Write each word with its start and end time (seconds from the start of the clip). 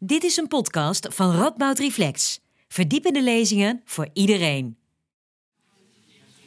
Dit 0.00 0.24
is 0.24 0.36
een 0.36 0.48
podcast 0.48 1.06
van 1.10 1.34
Radboud 1.34 1.78
Reflex. 1.78 2.38
Verdiepende 2.68 3.22
lezingen 3.22 3.82
voor 3.84 4.08
iedereen. 4.12 4.76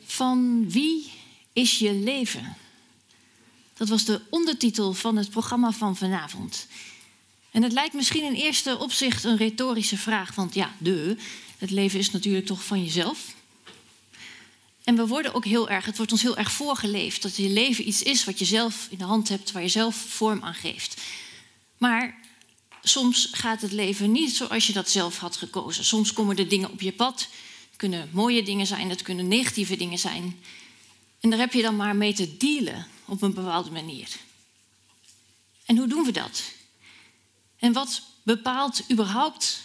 Van 0.04 0.70
wie 0.70 1.12
is 1.54 1.80
je 1.80 1.94
leven? 1.94 2.56
Dat 3.78 3.90
was 3.90 4.06
de 4.06 4.22
ondertitel 4.30 4.94
van 4.94 5.18
het 5.18 5.30
programma 5.30 5.72
van 5.72 5.96
vanavond. 5.96 6.68
En 7.52 7.64
het 7.64 7.72
lijkt 7.72 7.94
misschien 7.94 8.24
in 8.24 8.34
eerste 8.34 8.78
opzicht 8.78 9.24
een 9.24 9.38
retorische 9.38 9.98
vraag, 9.98 10.36
want 10.36 10.54
ja, 10.54 10.74
de, 10.78 11.18
het 11.58 11.72
leven 11.72 12.00
is 12.00 12.12
natuurlijk 12.12 12.46
toch 12.46 12.64
van 12.64 12.84
jezelf. 12.84 13.36
En 14.84 14.96
we 14.96 15.08
worden 15.08 15.34
ook 15.34 15.46
heel 15.46 15.70
erg, 15.70 15.86
het 15.86 15.98
wordt 15.98 16.12
ons 16.12 16.22
heel 16.22 16.38
erg 16.38 16.52
voorgeleefd 16.52 17.22
dat 17.22 17.36
je 17.36 17.50
leven 17.50 17.88
iets 17.88 18.04
is 18.04 18.26
wat 18.26 18.40
je 18.40 18.46
zelf 18.46 18.88
in 18.90 18.98
de 18.98 19.04
hand 19.04 19.30
hebt, 19.30 19.52
waar 19.52 19.62
je 19.62 19.68
zelf 19.68 19.96
vorm 19.96 20.44
aan 20.44 20.54
geeft. 20.54 21.02
Maar 21.78 22.21
soms 22.84 23.30
gaat 23.32 23.62
het 23.62 23.72
leven 23.72 24.12
niet 24.12 24.36
zoals 24.36 24.68
je 24.68 24.74
dat 24.74 24.90
zelf 24.90 25.18
had 25.18 25.36
gekozen. 25.36 25.86
Soms 25.86 26.14
komen 26.14 26.38
er 26.38 26.48
dingen 26.48 26.72
op 26.72 26.82
je 26.82 26.92
pad. 26.92 27.20
Het 27.70 27.78
kunnen 27.78 28.10
mooie 28.12 28.44
dingen 28.44 28.68
zijn, 28.68 28.90
het 28.90 29.02
kunnen 29.02 29.28
negatieve 29.28 29.76
dingen 29.76 30.00
zijn. 30.00 30.40
En 31.20 31.30
daar 31.30 31.40
heb 31.40 31.54
je 31.54 31.62
dan 31.62 31.76
maar 31.76 31.96
mee 31.96 32.14
te 32.14 32.38
dealen 32.38 32.88
op 33.06 33.22
een 33.22 33.34
bepaalde 33.34 33.72
manier. 33.72 34.10
En 35.66 35.78
hoe 35.78 35.88
doen 35.88 36.04
we 36.04 36.12
dat? 36.12 36.44
En 37.58 37.74
wat 37.74 38.02
bepaalt 38.24 38.84
überhaupt 38.92 39.62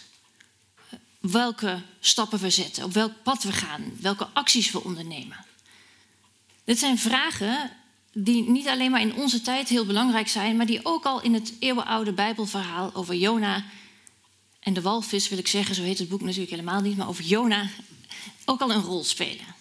eh, 0.89 0.99
welke 1.19 1.81
stappen 1.99 2.39
we 2.39 2.49
zetten, 2.49 2.83
op 2.83 2.93
welk 2.93 3.23
pad 3.23 3.43
we 3.43 3.51
gaan, 3.51 3.97
welke 3.99 4.27
acties 4.33 4.71
we 4.71 4.83
ondernemen? 4.83 5.45
Dit 6.63 6.79
zijn 6.79 6.97
vragen 6.97 7.71
die 8.23 8.49
niet 8.49 8.67
alleen 8.67 8.91
maar 8.91 9.01
in 9.01 9.15
onze 9.15 9.41
tijd 9.41 9.69
heel 9.69 9.85
belangrijk 9.85 10.27
zijn, 10.27 10.57
maar 10.57 10.65
die 10.65 10.79
ook 10.83 11.05
al 11.05 11.21
in 11.21 11.33
het 11.33 11.53
eeuwenoude 11.59 12.13
Bijbelverhaal 12.13 12.91
over 12.93 13.15
Jona 13.15 13.65
en 14.59 14.73
de 14.73 14.81
walvis, 14.81 15.29
wil 15.29 15.37
ik 15.37 15.47
zeggen, 15.47 15.75
zo 15.75 15.81
heet 15.81 15.99
het 15.99 16.09
boek 16.09 16.21
natuurlijk 16.21 16.49
helemaal 16.49 16.81
niet, 16.81 16.97
maar 16.97 17.07
over 17.07 17.23
Jona 17.23 17.69
ook 18.45 18.61
al 18.61 18.71
een 18.71 18.81
rol 18.81 19.03
spelen. 19.03 19.55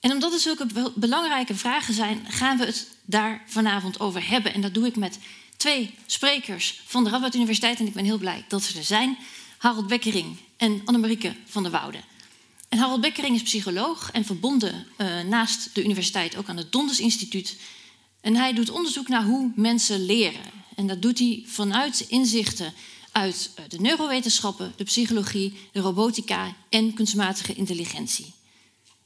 En 0.00 0.12
omdat 0.12 0.32
het 0.32 0.40
zulke 0.40 0.90
belangrijke 0.94 1.54
vragen 1.54 1.94
zijn, 1.94 2.26
gaan 2.28 2.58
we 2.58 2.64
het 2.64 2.88
daar 3.04 3.42
vanavond 3.46 4.00
over 4.00 4.28
hebben. 4.28 4.54
En 4.54 4.60
dat 4.60 4.74
doe 4.74 4.86
ik 4.86 4.96
met 4.96 5.18
twee 5.56 5.94
sprekers 6.06 6.80
van 6.84 7.04
de 7.04 7.10
Radboud 7.10 7.34
Universiteit. 7.34 7.78
En 7.78 7.86
ik 7.86 7.92
ben 7.92 8.04
heel 8.04 8.18
blij 8.18 8.44
dat 8.48 8.62
ze 8.62 8.78
er 8.78 8.84
zijn. 8.84 9.18
Harold 9.58 9.86
Bekkering 9.86 10.36
en 10.56 10.82
Annemarieke 10.84 11.34
van 11.46 11.62
der 11.62 11.72
Woude. 11.72 11.98
En 12.72 12.78
Harold 12.78 13.00
Bekkering 13.00 13.34
is 13.34 13.42
psycholoog 13.42 14.10
en 14.12 14.24
verbonden 14.24 14.86
uh, 14.98 15.20
naast 15.20 15.74
de 15.74 15.84
universiteit 15.84 16.36
ook 16.36 16.48
aan 16.48 16.56
het 16.56 16.72
Donders 16.72 17.00
Instituut. 17.00 17.56
En 18.20 18.36
hij 18.36 18.52
doet 18.52 18.70
onderzoek 18.70 19.08
naar 19.08 19.24
hoe 19.24 19.52
mensen 19.54 20.04
leren. 20.04 20.40
En 20.76 20.86
dat 20.86 21.02
doet 21.02 21.18
hij 21.18 21.42
vanuit 21.46 22.04
inzichten 22.08 22.72
uit 23.10 23.50
eh, 23.54 23.64
de 23.68 23.80
neurowetenschappen, 23.80 24.72
de 24.76 24.84
psychologie, 24.84 25.54
de 25.72 25.80
robotica 25.80 26.56
en 26.68 26.94
kunstmatige 26.94 27.54
intelligentie. 27.54 28.32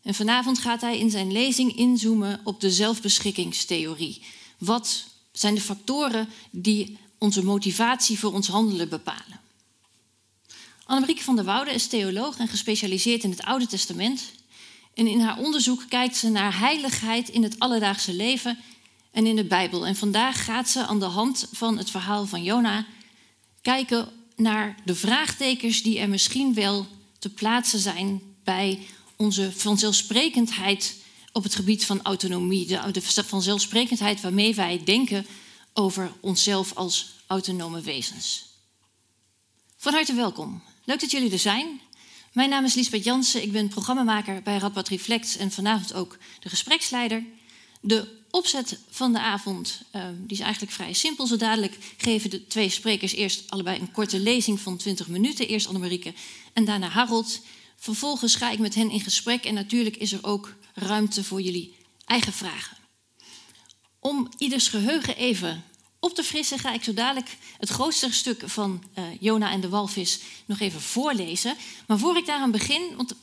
En 0.02 0.14
vanavond 0.14 0.58
gaat 0.58 0.80
hij 0.80 0.98
in 0.98 1.10
zijn 1.10 1.32
lezing 1.32 1.76
inzoomen 1.76 2.40
op 2.44 2.60
de 2.60 2.70
zelfbeschikkingstheorie. 2.70 4.22
Wat 4.58 5.04
zijn 5.32 5.54
de 5.54 5.60
factoren 5.60 6.28
die 6.50 6.98
onze 7.18 7.44
motivatie 7.44 8.18
voor 8.18 8.32
ons 8.32 8.48
handelen 8.48 8.88
bepalen? 8.88 9.45
Annemarieke 10.86 11.22
van 11.22 11.36
der 11.36 11.44
Woude 11.44 11.72
is 11.72 11.86
theoloog 11.86 12.38
en 12.38 12.48
gespecialiseerd 12.48 13.22
in 13.22 13.30
het 13.30 13.42
Oude 13.42 13.66
Testament. 13.66 14.22
En 14.94 15.06
in 15.06 15.20
haar 15.20 15.38
onderzoek 15.38 15.84
kijkt 15.88 16.16
ze 16.16 16.28
naar 16.28 16.58
heiligheid 16.58 17.28
in 17.28 17.42
het 17.42 17.58
alledaagse 17.58 18.14
leven 18.14 18.58
en 19.10 19.26
in 19.26 19.36
de 19.36 19.44
Bijbel. 19.44 19.86
En 19.86 19.96
vandaag 19.96 20.44
gaat 20.44 20.68
ze 20.68 20.86
aan 20.86 21.00
de 21.00 21.04
hand 21.04 21.48
van 21.52 21.78
het 21.78 21.90
verhaal 21.90 22.26
van 22.26 22.42
Jona 22.42 22.86
kijken 23.62 24.08
naar 24.36 24.76
de 24.84 24.94
vraagtekens 24.94 25.82
die 25.82 25.98
er 25.98 26.08
misschien 26.08 26.54
wel 26.54 26.86
te 27.18 27.30
plaatsen 27.30 27.78
zijn 27.78 28.22
bij 28.44 28.86
onze 29.16 29.52
vanzelfsprekendheid 29.52 30.96
op 31.32 31.42
het 31.42 31.54
gebied 31.54 31.84
van 31.84 32.02
autonomie. 32.02 32.66
De, 32.66 33.02
vanzelfsprekendheid 33.02 34.20
waarmee 34.20 34.54
wij 34.54 34.80
denken 34.84 35.26
over 35.72 36.12
onszelf 36.20 36.74
als 36.74 37.06
autonome 37.26 37.80
wezens. 37.80 38.46
Van 39.76 39.92
harte 39.92 40.14
welkom. 40.14 40.62
Leuk 40.86 41.00
dat 41.00 41.10
jullie 41.10 41.32
er 41.32 41.38
zijn. 41.38 41.80
Mijn 42.32 42.50
naam 42.50 42.64
is 42.64 42.74
Lisbeth 42.74 43.04
Jansen, 43.04 43.42
ik 43.42 43.52
ben 43.52 43.68
programmamaker 43.68 44.42
bij 44.42 44.58
Radboud 44.58 44.88
Reflex 44.88 45.36
en 45.36 45.50
vanavond 45.50 45.94
ook 45.94 46.18
de 46.40 46.48
gespreksleider. 46.48 47.24
De 47.80 48.08
opzet 48.30 48.78
van 48.90 49.12
de 49.12 49.18
avond 49.18 49.82
uh, 49.96 50.04
die 50.12 50.36
is 50.36 50.40
eigenlijk 50.40 50.72
vrij 50.72 50.92
simpel. 50.92 51.26
Zo 51.26 51.36
dadelijk 51.36 51.78
geven 51.96 52.30
de 52.30 52.46
twee 52.46 52.68
sprekers 52.68 53.12
eerst 53.12 53.50
allebei 53.50 53.80
een 53.80 53.92
korte 53.92 54.20
lezing 54.20 54.60
van 54.60 54.76
20 54.76 55.08
minuten. 55.08 55.48
Eerst 55.48 55.66
Annemarieke 55.66 56.14
en 56.52 56.64
daarna 56.64 56.88
Harold. 56.88 57.40
Vervolgens 57.76 58.34
ga 58.34 58.50
ik 58.50 58.58
met 58.58 58.74
hen 58.74 58.90
in 58.90 59.00
gesprek 59.00 59.44
en 59.44 59.54
natuurlijk 59.54 59.96
is 59.96 60.12
er 60.12 60.24
ook 60.24 60.54
ruimte 60.74 61.24
voor 61.24 61.40
jullie 61.40 61.76
eigen 62.04 62.32
vragen. 62.32 62.76
Om 64.00 64.28
ieders 64.38 64.68
geheugen 64.68 65.16
even 65.16 65.64
op 66.06 66.14
te 66.14 66.22
frissen 66.22 66.58
ga 66.58 66.72
ik 66.72 66.84
zo 66.84 66.94
dadelijk 66.94 67.36
het 67.58 67.68
grootste 67.68 68.12
stuk 68.12 68.42
van 68.44 68.82
uh, 68.98 69.04
Jona 69.20 69.50
en 69.50 69.60
de 69.60 69.68
walvis 69.68 70.20
nog 70.44 70.60
even 70.60 70.80
voorlezen. 70.80 71.56
Maar 71.86 71.98
voor 71.98 72.16
ik 72.16 72.26
daaraan 72.26 72.50
begin, 72.50 72.82
want 72.96 73.14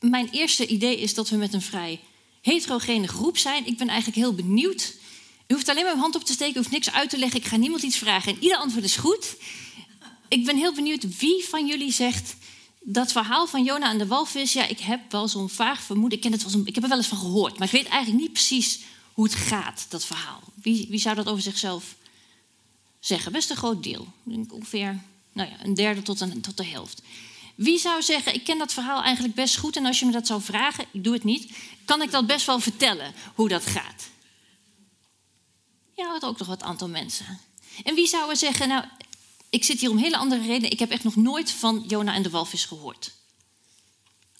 mijn 0.00 0.28
eerste 0.30 0.66
idee 0.66 1.00
is 1.00 1.14
dat 1.14 1.28
we 1.28 1.36
met 1.36 1.54
een 1.54 1.62
vrij 1.62 2.00
heterogene 2.40 3.08
groep 3.08 3.38
zijn. 3.38 3.66
Ik 3.66 3.78
ben 3.78 3.88
eigenlijk 3.88 4.18
heel 4.18 4.34
benieuwd. 4.34 4.94
U 5.46 5.54
hoeft 5.54 5.68
alleen 5.68 5.84
maar 5.84 5.94
uw 5.94 6.00
hand 6.00 6.14
op 6.14 6.24
te 6.24 6.32
steken, 6.32 6.54
u 6.54 6.58
hoeft 6.58 6.70
niks 6.70 6.90
uit 6.90 7.10
te 7.10 7.18
leggen. 7.18 7.40
Ik 7.40 7.46
ga 7.46 7.56
niemand 7.56 7.82
iets 7.82 7.96
vragen 7.96 8.32
en 8.32 8.42
ieder 8.42 8.58
antwoord 8.58 8.84
is 8.84 8.96
goed. 8.96 9.36
Ik 10.28 10.44
ben 10.44 10.56
heel 10.56 10.74
benieuwd 10.74 11.18
wie 11.18 11.44
van 11.44 11.66
jullie 11.66 11.92
zegt 11.92 12.36
dat 12.80 13.12
verhaal 13.12 13.46
van 13.46 13.64
Jona 13.64 13.90
en 13.90 13.98
de 13.98 14.06
walvis. 14.06 14.52
Ja, 14.52 14.66
ik 14.66 14.78
heb 14.78 15.12
wel 15.12 15.28
zo'n 15.28 15.50
vaag 15.50 15.82
vermoeden. 15.82 16.18
Ik, 16.18 16.24
ken 16.24 16.32
het 16.32 16.52
wel 16.52 16.62
ik 16.64 16.74
heb 16.74 16.82
er 16.82 16.88
wel 16.88 16.98
eens 16.98 17.06
van 17.06 17.18
gehoord, 17.18 17.58
maar 17.58 17.66
ik 17.66 17.72
weet 17.72 17.88
eigenlijk 17.88 18.22
niet 18.22 18.32
precies 18.32 18.80
hoe 19.12 19.24
het 19.24 19.34
gaat, 19.34 19.86
dat 19.88 20.04
verhaal. 20.04 20.40
Wie, 20.54 20.86
wie 20.90 21.00
zou 21.00 21.14
dat 21.14 21.26
over 21.26 21.42
zichzelf 21.42 21.96
zeggen? 23.00 23.32
Best 23.32 23.50
een 23.50 23.56
groot 23.56 23.82
deel. 23.82 24.06
Ongeveer 24.50 25.02
nou 25.32 25.50
ja, 25.50 25.64
een 25.64 25.74
derde 25.74 26.02
tot, 26.02 26.20
een, 26.20 26.40
tot 26.40 26.56
de 26.56 26.64
helft. 26.64 27.02
Wie 27.54 27.78
zou 27.78 28.02
zeggen, 28.02 28.34
ik 28.34 28.44
ken 28.44 28.58
dat 28.58 28.72
verhaal 28.72 29.02
eigenlijk 29.02 29.34
best 29.34 29.56
goed 29.56 29.76
en 29.76 29.86
als 29.86 29.98
je 29.98 30.06
me 30.06 30.12
dat 30.12 30.26
zou 30.26 30.42
vragen, 30.42 30.84
ik 30.92 31.04
doe 31.04 31.12
het 31.12 31.24
niet, 31.24 31.52
kan 31.84 32.02
ik 32.02 32.10
dat 32.10 32.26
best 32.26 32.46
wel 32.46 32.60
vertellen 32.60 33.14
hoe 33.34 33.48
dat 33.48 33.66
gaat? 33.66 34.08
Ja, 35.96 36.12
dat 36.12 36.24
ook 36.24 36.38
nog 36.38 36.48
wat 36.48 36.62
aantal 36.62 36.88
mensen. 36.88 37.40
En 37.84 37.94
wie 37.94 38.06
zou 38.06 38.36
zeggen, 38.36 38.68
nou, 38.68 38.84
ik 39.50 39.64
zit 39.64 39.80
hier 39.80 39.90
om 39.90 39.96
hele 39.96 40.16
andere 40.16 40.46
redenen, 40.46 40.70
ik 40.70 40.78
heb 40.78 40.90
echt 40.90 41.04
nog 41.04 41.16
nooit 41.16 41.50
van 41.50 41.84
Jona 41.86 42.14
en 42.14 42.22
de 42.22 42.30
walvis 42.30 42.64
gehoord. 42.64 43.12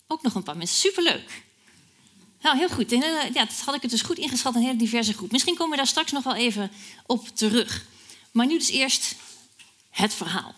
Ook 0.07 0.21
nog 0.21 0.35
een 0.35 0.43
paar 0.43 0.57
mensen, 0.57 0.77
superleuk. 0.77 1.43
Nou, 2.41 2.57
heel 2.57 2.69
goed. 2.69 2.91
En, 2.91 2.99
ja, 3.33 3.45
dat 3.45 3.61
had 3.65 3.75
ik 3.75 3.81
het 3.81 3.91
dus 3.91 4.01
goed 4.01 4.17
ingeschat, 4.17 4.55
een 4.55 4.61
hele 4.61 4.75
diverse 4.75 5.13
groep. 5.13 5.31
Misschien 5.31 5.55
komen 5.55 5.71
we 5.71 5.77
daar 5.77 5.87
straks 5.87 6.11
nog 6.11 6.23
wel 6.23 6.35
even 6.35 6.71
op 7.05 7.27
terug. 7.27 7.85
Maar 8.31 8.45
nu 8.45 8.57
dus 8.57 8.69
eerst 8.69 9.15
het 9.89 10.13
verhaal. 10.13 10.55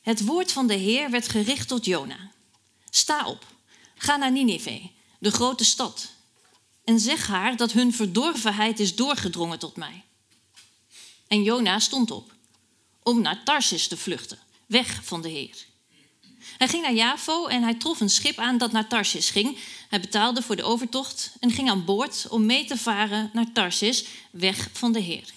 Het 0.00 0.24
woord 0.24 0.52
van 0.52 0.66
de 0.66 0.74
Heer 0.74 1.10
werd 1.10 1.28
gericht 1.28 1.68
tot 1.68 1.84
Jona. 1.84 2.32
Sta 2.90 3.26
op, 3.26 3.46
ga 3.94 4.16
naar 4.16 4.32
Nineveh, 4.32 4.84
de 5.18 5.30
grote 5.30 5.64
stad, 5.64 6.10
en 6.84 7.00
zeg 7.00 7.26
haar 7.26 7.56
dat 7.56 7.72
hun 7.72 7.94
verdorvenheid 7.94 8.80
is 8.80 8.94
doorgedrongen 8.94 9.58
tot 9.58 9.76
mij. 9.76 10.04
En 11.26 11.42
Jona 11.42 11.78
stond 11.78 12.10
op 12.10 12.34
om 13.02 13.20
naar 13.20 13.44
Tarsis 13.44 13.88
te 13.88 13.96
vluchten, 13.96 14.38
weg 14.66 15.04
van 15.04 15.22
de 15.22 15.28
Heer. 15.28 15.66
Hij 16.56 16.68
ging 16.68 16.82
naar 16.82 16.94
Javo 16.94 17.46
en 17.46 17.62
hij 17.62 17.74
trof 17.74 18.00
een 18.00 18.10
schip 18.10 18.38
aan 18.38 18.58
dat 18.58 18.72
naar 18.72 18.88
Tarsis 18.88 19.30
ging. 19.30 19.58
Hij 19.88 20.00
betaalde 20.00 20.42
voor 20.42 20.56
de 20.56 20.62
overtocht 20.62 21.32
en 21.40 21.50
ging 21.50 21.70
aan 21.70 21.84
boord 21.84 22.26
om 22.28 22.46
mee 22.46 22.64
te 22.64 22.76
varen 22.76 23.30
naar 23.32 23.52
Tarsis, 23.52 24.04
weg 24.30 24.68
van 24.72 24.92
de 24.92 25.00
Heer. 25.00 25.34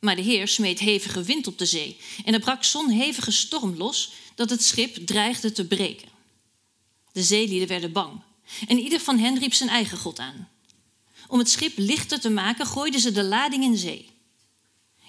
Maar 0.00 0.16
de 0.16 0.22
Heer 0.22 0.48
smeet 0.48 0.78
hevige 0.78 1.22
wind 1.22 1.46
op 1.46 1.58
de 1.58 1.66
zee 1.66 1.96
en 2.24 2.34
er 2.34 2.40
brak 2.40 2.64
zo'n 2.64 2.90
hevige 2.90 3.30
storm 3.30 3.76
los 3.76 4.12
dat 4.34 4.50
het 4.50 4.64
schip 4.64 5.06
dreigde 5.06 5.52
te 5.52 5.66
breken. 5.66 6.08
De 7.12 7.22
zeelieden 7.22 7.68
werden 7.68 7.92
bang 7.92 8.20
en 8.68 8.78
ieder 8.78 9.00
van 9.00 9.18
hen 9.18 9.38
riep 9.38 9.54
zijn 9.54 9.68
eigen 9.68 9.98
God 9.98 10.18
aan. 10.18 10.48
Om 11.28 11.38
het 11.38 11.50
schip 11.50 11.72
lichter 11.76 12.20
te 12.20 12.30
maken 12.30 12.66
gooiden 12.66 13.00
ze 13.00 13.12
de 13.12 13.24
lading 13.24 13.64
in 13.64 13.76
zee. 13.76 14.08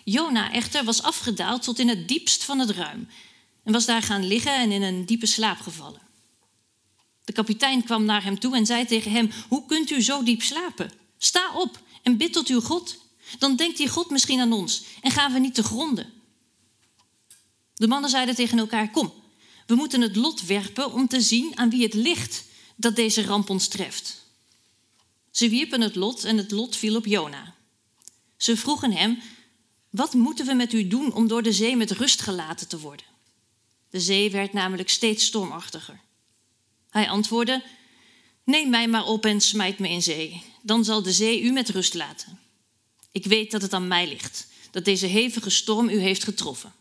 Jona 0.04 0.52
echter 0.52 0.84
was 0.84 1.04
afgedaald 1.04 1.64
tot 1.64 1.80
in 1.80 1.88
het 1.88 2.08
diepst 2.08 2.44
van 2.44 2.60
het 2.60 2.70
ruim 2.70 3.08
en 3.64 3.72
was 3.72 3.86
daar 3.86 4.02
gaan 4.02 4.28
liggen 4.28 4.56
en 4.56 4.72
in 4.72 4.82
een 4.82 5.06
diepe 5.06 5.26
slaap 5.26 5.60
gevallen. 5.60 6.02
De 7.24 7.34
kapitein 7.34 7.84
kwam 7.84 8.06
naar 8.06 8.24
hem 8.24 8.40
toe 8.40 8.56
en 8.56 8.66
zei 8.66 8.86
tegen 8.86 9.12
hem: 9.12 9.32
Hoe 9.48 9.66
kunt 9.66 9.92
u 9.92 10.02
zo 10.02 10.24
diep 10.24 10.42
slapen? 10.42 10.92
Sta 11.18 11.54
op 11.54 11.82
en 12.04 12.18
bid 12.18 12.34
tot 12.34 12.48
uw 12.48 12.62
God. 12.62 12.98
Dan 13.40 13.56
denkt 13.56 13.78
die 13.78 13.90
God 13.90 14.10
misschien 14.10 14.40
aan 14.40 14.54
ons 14.54 14.84
en 15.02 15.12
gaan 15.12 15.34
we 15.34 15.40
niet 15.40 15.56
te 15.56 15.64
gronden. 15.64 16.14
De 17.74 17.88
mannen 17.88 18.10
zeiden 18.10 18.36
tegen 18.36 18.60
elkaar: 18.60 18.92
Kom, 18.92 19.14
we 19.66 19.76
moeten 19.76 20.02
het 20.02 20.16
lot 20.16 20.46
werpen 20.46 20.94
om 20.94 21.08
te 21.08 21.22
zien 21.22 21.58
aan 21.58 21.70
wie 21.70 21.84
het 21.84 21.94
ligt 21.94 22.44
dat 22.76 22.96
deze 22.96 23.26
ramp 23.26 23.50
ons 23.50 23.68
treft. 23.68 24.26
Ze 25.32 25.50
wierpen 25.50 25.82
het 25.82 25.96
lot 25.96 26.24
en 26.24 26.38
het 26.38 26.52
lot 26.52 26.76
viel 26.76 26.96
op 26.96 27.06
Jona. 27.06 27.56
Ze 28.38 28.58
vroegen 28.58 28.92
hem: 28.92 29.22
Wat 29.90 30.14
moeten 30.14 30.46
we 30.46 30.54
met 30.54 30.74
u 30.74 30.88
doen 30.88 31.14
om 31.14 31.28
door 31.28 31.44
de 31.44 31.54
zee 31.54 31.76
met 31.76 31.92
rust 31.92 32.22
gelaten 32.22 32.68
te 32.68 32.80
worden? 32.80 33.11
De 33.92 34.00
zee 34.00 34.32
werd 34.32 34.54
namelijk 34.54 34.90
steeds 34.90 35.26
stormachtiger. 35.26 36.00
Hij 36.90 37.10
antwoordde: 37.10 37.64
Neem 38.44 38.70
mij 38.70 38.88
maar 38.88 39.06
op 39.06 39.26
en 39.26 39.42
smijt 39.42 39.80
me 39.80 39.90
in 39.90 40.02
zee. 40.02 40.44
Dan 40.62 40.84
zal 40.84 41.02
de 41.02 41.12
zee 41.12 41.42
u 41.42 41.52
met 41.52 41.70
rust 41.70 41.94
laten. 41.94 42.40
Ik 43.12 43.26
weet 43.26 43.52
dat 43.52 43.62
het 43.62 43.74
aan 43.74 43.88
mij 43.88 44.08
ligt, 44.08 44.48
dat 44.72 44.86
deze 44.86 45.06
hevige 45.06 45.50
storm 45.50 45.90
u 45.90 46.00
heeft 46.00 46.24
getroffen. 46.24 46.74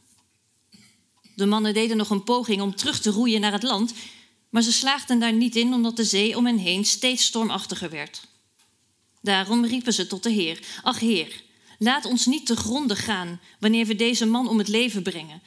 De 1.35 1.47
mannen 1.47 1.75
deden 1.75 1.97
nog 1.97 2.11
een 2.11 2.25
poging 2.25 2.61
om 2.61 2.75
terug 2.75 3.01
te 3.01 3.11
roeien 3.11 3.41
naar 3.41 3.53
het 3.53 3.63
land, 3.63 3.95
maar 4.49 4.63
ze 4.63 4.73
slaagden 4.73 5.19
daar 5.19 5.33
niet 5.33 5.57
in 5.57 5.73
omdat 5.73 5.97
de 5.97 6.05
zee 6.05 6.37
om 6.37 6.47
hen 6.47 6.59
heen 6.59 6.85
steeds 6.85 7.25
stormachtiger 7.25 7.91
werd. 7.91 8.21
Daarom 9.23 9.65
riepen 9.65 9.93
ze 9.93 10.07
tot 10.07 10.23
de 10.23 10.31
Heer: 10.31 10.61
Ach 10.83 10.99
Heer, 10.99 11.43
laat 11.79 12.05
ons 12.05 12.27
niet 12.27 12.47
te 12.47 12.57
gronden 12.57 12.97
gaan 12.97 13.41
wanneer 13.59 13.87
we 13.87 13.97
deze 13.97 14.27
man 14.27 14.49
om 14.49 14.59
het 14.59 14.69
leven 14.69 15.03
brengen. 15.03 15.43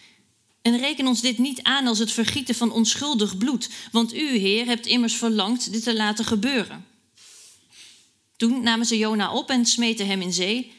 En 0.64 0.78
reken 0.78 1.08
ons 1.08 1.22
dit 1.22 1.38
niet 1.38 1.64
aan 1.64 1.88
als 1.88 2.00
het 2.00 2.12
vergieten 2.12 2.56
van 2.56 2.72
onschuldig 2.72 3.38
bloed, 3.38 3.70
want 3.92 4.14
u, 4.14 4.38
Heer, 4.38 4.66
hebt 4.66 4.86
immers 4.86 5.16
verlangd 5.16 5.72
dit 5.72 5.84
te 5.84 5.96
laten 5.96 6.26
gebeuren. 6.26 6.86
Toen 8.38 8.64
namen 8.64 8.86
ze 8.86 8.98
Jona 8.98 9.34
op 9.34 9.50
en 9.50 9.66
smeten 9.66 10.08
hem 10.08 10.22
in 10.22 10.34
zee, 10.34 10.72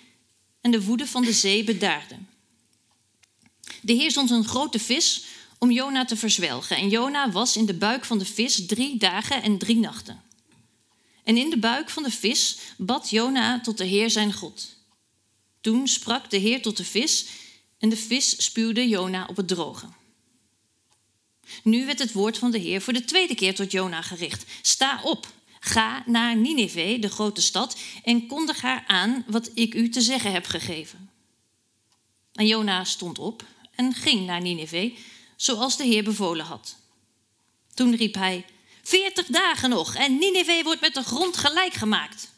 en 0.60 0.70
de 0.70 0.84
woede 0.84 1.06
van 1.06 1.22
de 1.22 1.32
zee 1.32 1.64
bedaarde. 1.64 2.14
De 3.81 3.92
Heer 3.92 4.10
zond 4.10 4.31
een 4.31 4.44
grote 4.44 4.78
vis 4.78 5.25
om 5.58 5.70
Jona 5.70 6.04
te 6.04 6.16
verzwelgen, 6.16 6.76
en 6.76 6.88
Jona 6.88 7.31
was 7.31 7.56
in 7.56 7.66
de 7.66 7.75
buik 7.75 8.04
van 8.04 8.19
de 8.19 8.25
vis 8.25 8.66
drie 8.66 8.96
dagen 8.96 9.42
en 9.42 9.58
drie 9.58 9.76
nachten. 9.76 10.22
En 11.25 11.36
in 11.36 11.50
de 11.50 11.58
buik 11.58 11.90
van 11.90 12.02
de 12.02 12.10
vis 12.10 12.58
bad 12.76 13.10
Jona 13.10 13.60
tot 13.60 13.78
de 13.78 13.84
Heer 13.84 14.10
zijn 14.10 14.32
God. 14.32 14.76
Toen 15.60 15.88
sprak 15.88 16.31
de 16.31 16.36
Heer 16.36 16.62
tot 16.62 16.76
de 16.76 16.84
vis, 16.84 17.26
en 17.84 17.90
de 17.90 17.96
vis 17.96 18.44
spuwde 18.44 18.88
Jona 18.88 19.26
op 19.26 19.36
het 19.36 19.48
droge. 19.48 19.86
Nu 21.62 21.86
werd 21.86 21.98
het 21.98 22.12
woord 22.12 22.38
van 22.38 22.50
de 22.50 22.58
Heer 22.58 22.81
voor 22.81 22.92
de 22.92 23.04
tweede 23.04 23.34
keer 23.34 23.54
tot 23.54 23.72
Jona 23.72 24.02
gericht. 24.02 24.44
Sta 24.62 25.00
op, 25.02 25.32
ga 25.60 26.02
naar 26.06 26.36
Nineveh, 26.36 27.00
de 27.00 27.08
grote 27.08 27.40
stad, 27.42 27.78
en 28.04 28.26
kondig 28.26 28.60
haar 28.60 28.84
aan 28.86 29.25
wat 29.26 29.50
ik 29.54 29.75
u 29.75 29.88
te 29.88 30.00
zeggen 30.00 30.32
heb 30.32 30.46
gegeven. 30.46 31.10
En 32.32 32.46
Jona 32.46 32.84
stond 32.84 33.19
op 33.19 33.44
en 33.75 33.94
ging 33.94 34.26
naar 34.26 34.40
Nineveh, 34.40 34.96
zoals 35.36 35.76
de 35.76 35.84
Heer 35.84 36.04
bevolen 36.04 36.46
had. 36.46 36.76
Toen 37.75 37.96
riep 37.96 38.14
hij: 38.14 38.44
Veertig 38.82 39.26
dagen 39.26 39.70
nog 39.70 39.94
en 39.94 40.19
Nineveh 40.19 40.64
wordt 40.64 40.81
met 40.81 40.94
de 40.94 41.02
grond 41.02 41.36
gelijk 41.36 41.75
gemaakt. 41.75 42.32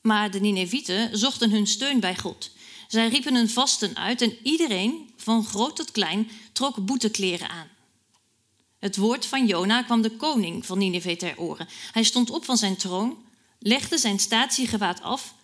Maar 0.00 0.30
de 0.30 0.40
Ninevieten 0.40 1.18
zochten 1.18 1.50
hun 1.50 1.66
steun 1.66 2.00
bij 2.00 2.16
God. 2.16 2.50
Zij 2.88 3.08
riepen 3.08 3.34
een 3.34 3.50
vasten 3.50 3.96
uit 3.96 4.22
en 4.22 4.36
iedereen, 4.42 5.10
van 5.16 5.44
groot 5.44 5.76
tot 5.76 5.90
klein, 5.90 6.30
trok 6.52 6.84
boetekleren 6.86 7.48
aan. 7.48 7.68
Het 8.78 8.96
woord 8.96 9.26
van 9.26 9.46
Jona 9.46 9.82
kwam 9.82 10.02
de 10.02 10.16
koning 10.16 10.66
van 10.66 10.78
Nineveh 10.78 11.16
ter 11.16 11.38
oren. 11.38 11.68
Hij 11.92 12.02
stond 12.02 12.30
op 12.30 12.44
van 12.44 12.56
zijn 12.56 12.76
troon, 12.76 13.16
legde 13.58 13.98
zijn 13.98 14.18
statiegewaad 14.18 15.02
af, 15.02 15.34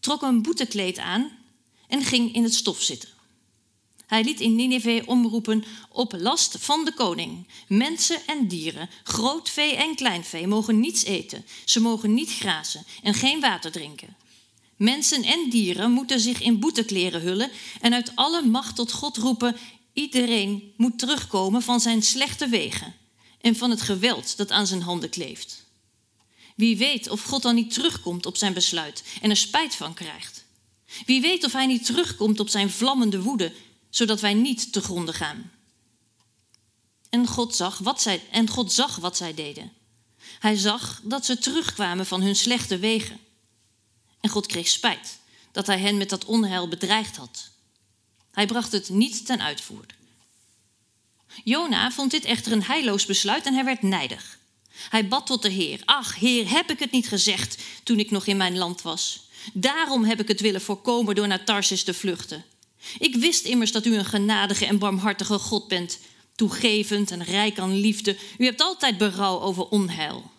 trok 0.00 0.22
een 0.22 0.42
boetekleed 0.42 0.98
aan 0.98 1.30
en 1.88 2.04
ging 2.04 2.34
in 2.34 2.42
het 2.42 2.54
stof 2.54 2.82
zitten. 2.82 3.08
Hij 4.06 4.24
liet 4.24 4.40
in 4.40 4.54
Nineveh 4.54 5.08
omroepen 5.08 5.64
op 5.88 6.12
last 6.16 6.56
van 6.58 6.84
de 6.84 6.94
koning. 6.94 7.46
Mensen 7.68 8.26
en 8.26 8.48
dieren, 8.48 8.90
groot 9.02 9.50
vee 9.50 9.76
en 9.76 9.94
klein 9.94 10.24
vee, 10.24 10.46
mogen 10.46 10.80
niets 10.80 11.04
eten. 11.04 11.44
Ze 11.64 11.80
mogen 11.80 12.14
niet 12.14 12.32
grazen 12.32 12.84
en 13.02 13.14
geen 13.14 13.40
water 13.40 13.72
drinken. 13.72 14.16
Mensen 14.82 15.22
en 15.22 15.50
dieren 15.50 15.90
moeten 15.90 16.20
zich 16.20 16.40
in 16.40 16.60
boetekleren 16.60 17.20
hullen 17.20 17.50
en 17.80 17.94
uit 17.94 18.12
alle 18.14 18.42
macht 18.42 18.76
tot 18.76 18.92
God 18.92 19.16
roepen: 19.16 19.56
iedereen 19.92 20.72
moet 20.76 20.98
terugkomen 20.98 21.62
van 21.62 21.80
zijn 21.80 22.02
slechte 22.02 22.48
wegen 22.48 22.94
en 23.40 23.56
van 23.56 23.70
het 23.70 23.80
geweld 23.80 24.36
dat 24.36 24.50
aan 24.50 24.66
zijn 24.66 24.82
handen 24.82 25.10
kleeft. 25.10 25.64
Wie 26.56 26.76
weet 26.76 27.08
of 27.08 27.22
God 27.22 27.42
dan 27.42 27.54
niet 27.54 27.74
terugkomt 27.74 28.26
op 28.26 28.36
zijn 28.36 28.52
besluit 28.52 29.02
en 29.20 29.30
er 29.30 29.36
spijt 29.36 29.74
van 29.74 29.94
krijgt. 29.94 30.44
Wie 31.06 31.20
weet 31.20 31.44
of 31.44 31.52
hij 31.52 31.66
niet 31.66 31.84
terugkomt 31.84 32.40
op 32.40 32.48
zijn 32.48 32.70
vlammende 32.70 33.22
woede, 33.22 33.52
zodat 33.90 34.20
wij 34.20 34.34
niet 34.34 34.72
te 34.72 34.80
gronden 34.80 35.14
gaan. 35.14 35.50
En 37.08 37.26
God 37.26 37.56
zag 37.56 37.78
wat 37.78 38.02
zij, 38.02 38.22
en 38.30 38.48
God 38.48 38.72
zag 38.72 38.96
wat 38.96 39.16
zij 39.16 39.34
deden. 39.34 39.72
Hij 40.38 40.56
zag 40.56 41.00
dat 41.04 41.26
ze 41.26 41.38
terugkwamen 41.38 42.06
van 42.06 42.22
hun 42.22 42.36
slechte 42.36 42.78
wegen. 42.78 43.20
En 44.22 44.30
God 44.30 44.46
kreeg 44.46 44.68
spijt 44.68 45.18
dat 45.52 45.66
hij 45.66 45.78
hen 45.78 45.96
met 45.96 46.08
dat 46.08 46.24
onheil 46.24 46.68
bedreigd 46.68 47.16
had. 47.16 47.50
Hij 48.32 48.46
bracht 48.46 48.72
het 48.72 48.88
niet 48.88 49.26
ten 49.26 49.42
uitvoer. 49.42 49.86
Jona 51.44 51.90
vond 51.90 52.10
dit 52.10 52.24
echter 52.24 52.52
een 52.52 52.62
heilloos 52.62 53.06
besluit 53.06 53.46
en 53.46 53.54
hij 53.54 53.64
werd 53.64 53.82
nijdig. 53.82 54.38
Hij 54.88 55.08
bad 55.08 55.26
tot 55.26 55.42
de 55.42 55.48
Heer: 55.48 55.80
Ach, 55.84 56.14
Heer, 56.14 56.50
heb 56.50 56.70
ik 56.70 56.78
het 56.78 56.90
niet 56.90 57.08
gezegd 57.08 57.62
toen 57.82 57.98
ik 57.98 58.10
nog 58.10 58.26
in 58.26 58.36
mijn 58.36 58.58
land 58.58 58.82
was? 58.82 59.28
Daarom 59.52 60.04
heb 60.04 60.20
ik 60.20 60.28
het 60.28 60.40
willen 60.40 60.60
voorkomen 60.60 61.14
door 61.14 61.26
naar 61.26 61.44
Tarsis 61.44 61.82
te 61.82 61.94
vluchten. 61.94 62.44
Ik 62.98 63.16
wist 63.16 63.44
immers 63.44 63.72
dat 63.72 63.86
u 63.86 63.96
een 63.96 64.04
genadige 64.04 64.66
en 64.66 64.78
barmhartige 64.78 65.38
God 65.38 65.68
bent, 65.68 65.98
toegevend 66.34 67.10
en 67.10 67.24
rijk 67.24 67.58
aan 67.58 67.80
liefde. 67.80 68.16
U 68.38 68.44
hebt 68.44 68.60
altijd 68.60 68.98
berouw 68.98 69.40
over 69.40 69.68
onheil. 69.68 70.30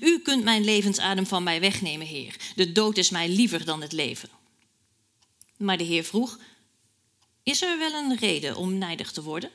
U 0.00 0.18
kunt 0.18 0.44
mijn 0.44 0.64
levensadem 0.64 1.26
van 1.26 1.42
mij 1.42 1.60
wegnemen, 1.60 2.06
Heer. 2.06 2.36
De 2.54 2.72
dood 2.72 2.96
is 2.96 3.10
mij 3.10 3.28
liever 3.28 3.64
dan 3.64 3.80
het 3.80 3.92
leven. 3.92 4.28
Maar 5.56 5.78
de 5.78 5.84
Heer 5.84 6.04
vroeg: 6.04 6.38
Is 7.42 7.62
er 7.62 7.78
wel 7.78 7.92
een 7.92 8.16
reden 8.16 8.56
om 8.56 8.78
nijdig 8.78 9.12
te 9.12 9.22
worden? 9.22 9.50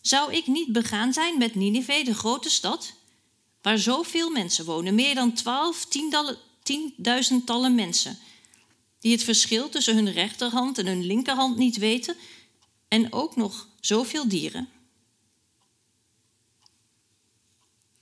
Zou 0.00 0.32
ik 0.32 0.46
niet 0.46 0.72
begaan 0.72 1.12
zijn 1.12 1.38
met 1.38 1.54
Nineveh, 1.54 2.04
de 2.04 2.14
grote 2.14 2.50
stad, 2.50 2.92
waar 3.62 3.78
zoveel 3.78 4.30
mensen 4.30 4.64
wonen, 4.64 4.94
meer 4.94 5.14
dan 5.14 5.32
twaalf, 5.32 5.86
tienduizendtallen 6.62 7.74
mensen, 7.74 8.18
die 9.00 9.12
het 9.12 9.22
verschil 9.22 9.68
tussen 9.68 9.94
hun 9.94 10.12
rechterhand 10.12 10.78
en 10.78 10.86
hun 10.86 11.04
linkerhand 11.04 11.56
niet 11.56 11.76
weten, 11.76 12.16
en 12.88 13.12
ook 13.12 13.36
nog 13.36 13.68
zoveel 13.80 14.28
dieren? 14.28 14.68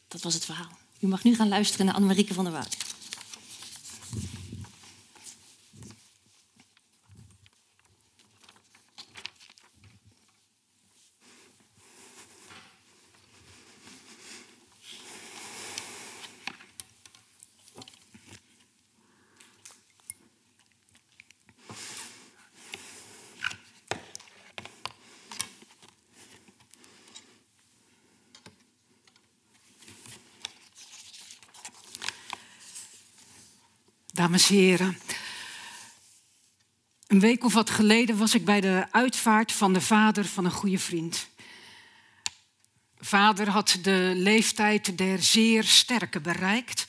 Dat 0.09 0.23
was 0.23 0.35
het 0.35 0.45
verhaal. 0.45 0.82
U 1.03 1.07
mag 1.07 1.25
nu 1.25 1.35
gaan 1.35 1.49
luisteren 1.49 1.87
naar 1.87 1.95
Annemarieke 1.95 2.35
van 2.35 2.45
der 2.45 2.53
Woud. 2.53 2.77
Dames 34.23 34.49
en 34.49 34.57
heren. 34.57 34.99
Een 37.07 37.21
week 37.21 37.45
of 37.45 37.53
wat 37.53 37.71
geleden 37.71 38.17
was 38.17 38.35
ik 38.35 38.45
bij 38.45 38.61
de 38.61 38.87
uitvaart 38.91 39.53
van 39.53 39.73
de 39.73 39.81
vader 39.81 40.25
van 40.25 40.45
een 40.45 40.51
goede 40.51 40.79
vriend. 40.79 41.29
Vader 42.99 43.49
had 43.49 43.79
de 43.83 44.13
leeftijd 44.17 44.99
der 44.99 45.23
zeer 45.23 45.65
sterke 45.65 46.21
bereikt. 46.21 46.87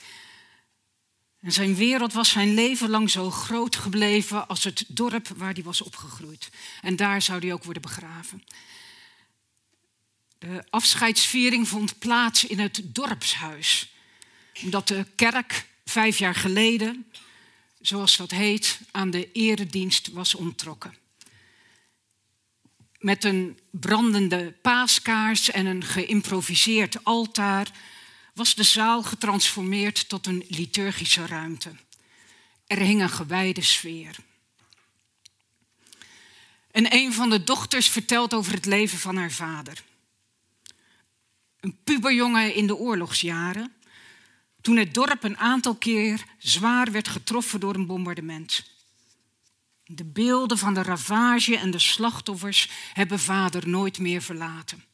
En 1.40 1.52
zijn 1.52 1.74
wereld 1.74 2.12
was 2.12 2.28
zijn 2.28 2.54
leven 2.54 2.90
lang 2.90 3.10
zo 3.10 3.30
groot 3.30 3.76
gebleven 3.76 4.48
als 4.48 4.64
het 4.64 4.84
dorp 4.88 5.28
waar 5.28 5.52
hij 5.52 5.62
was 5.62 5.82
opgegroeid. 5.82 6.50
En 6.80 6.96
daar 6.96 7.22
zou 7.22 7.38
hij 7.40 7.52
ook 7.52 7.64
worden 7.64 7.82
begraven. 7.82 8.44
De 10.38 10.64
afscheidsviering 10.70 11.68
vond 11.68 11.98
plaats 11.98 12.44
in 12.44 12.58
het 12.58 12.80
dorpshuis. 12.84 13.92
Omdat 14.62 14.88
de 14.88 15.06
kerk 15.16 15.72
vijf 15.84 16.18
jaar 16.18 16.34
geleden 16.34 17.06
zoals 17.86 18.16
dat 18.16 18.30
heet, 18.30 18.80
aan 18.90 19.10
de 19.10 19.32
eredienst 19.32 20.08
was 20.12 20.34
ontrokken. 20.34 20.94
Met 22.98 23.24
een 23.24 23.58
brandende 23.70 24.52
paaskaars 24.62 25.50
en 25.50 25.66
een 25.66 25.84
geïmproviseerd 25.84 27.04
altaar 27.04 27.70
was 28.34 28.54
de 28.54 28.62
zaal 28.62 29.02
getransformeerd 29.02 30.08
tot 30.08 30.26
een 30.26 30.44
liturgische 30.48 31.26
ruimte. 31.26 31.70
Er 32.66 32.78
hing 32.78 33.02
een 33.02 33.10
gewijde 33.10 33.62
sfeer. 33.62 34.16
En 36.70 36.94
een 36.94 37.12
van 37.12 37.30
de 37.30 37.44
dochters 37.44 37.88
vertelt 37.88 38.34
over 38.34 38.52
het 38.52 38.66
leven 38.66 38.98
van 38.98 39.16
haar 39.16 39.32
vader. 39.32 39.82
Een 41.60 41.78
puberjongen 41.84 42.54
in 42.54 42.66
de 42.66 42.76
oorlogsjaren 42.76 43.73
toen 44.64 44.76
het 44.76 44.94
dorp 44.94 45.24
een 45.24 45.38
aantal 45.38 45.74
keer 45.74 46.24
zwaar 46.38 46.92
werd 46.92 47.08
getroffen 47.08 47.60
door 47.60 47.74
een 47.74 47.86
bombardement. 47.86 48.64
De 49.84 50.04
beelden 50.04 50.58
van 50.58 50.74
de 50.74 50.82
ravage 50.82 51.56
en 51.56 51.70
de 51.70 51.78
slachtoffers 51.78 52.70
hebben 52.92 53.18
vader 53.18 53.68
nooit 53.68 53.98
meer 53.98 54.22
verlaten. 54.22 54.84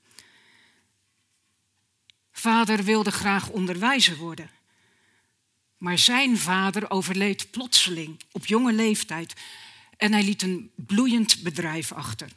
Vader 2.32 2.84
wilde 2.84 3.10
graag 3.10 3.48
onderwijzer 3.48 4.16
worden. 4.16 4.50
Maar 5.78 5.98
zijn 5.98 6.38
vader 6.38 6.90
overleed 6.90 7.50
plotseling 7.50 8.20
op 8.32 8.46
jonge 8.46 8.72
leeftijd 8.72 9.34
en 9.96 10.12
hij 10.12 10.22
liet 10.22 10.42
een 10.42 10.70
bloeiend 10.76 11.42
bedrijf 11.42 11.92
achter. 11.92 12.28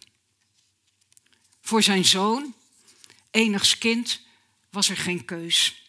Voor 1.61 1.83
zijn 1.83 2.05
zoon, 2.05 2.53
enigs 3.31 3.77
kind, 3.77 4.21
was 4.69 4.89
er 4.89 4.97
geen 4.97 5.25
keus. 5.25 5.82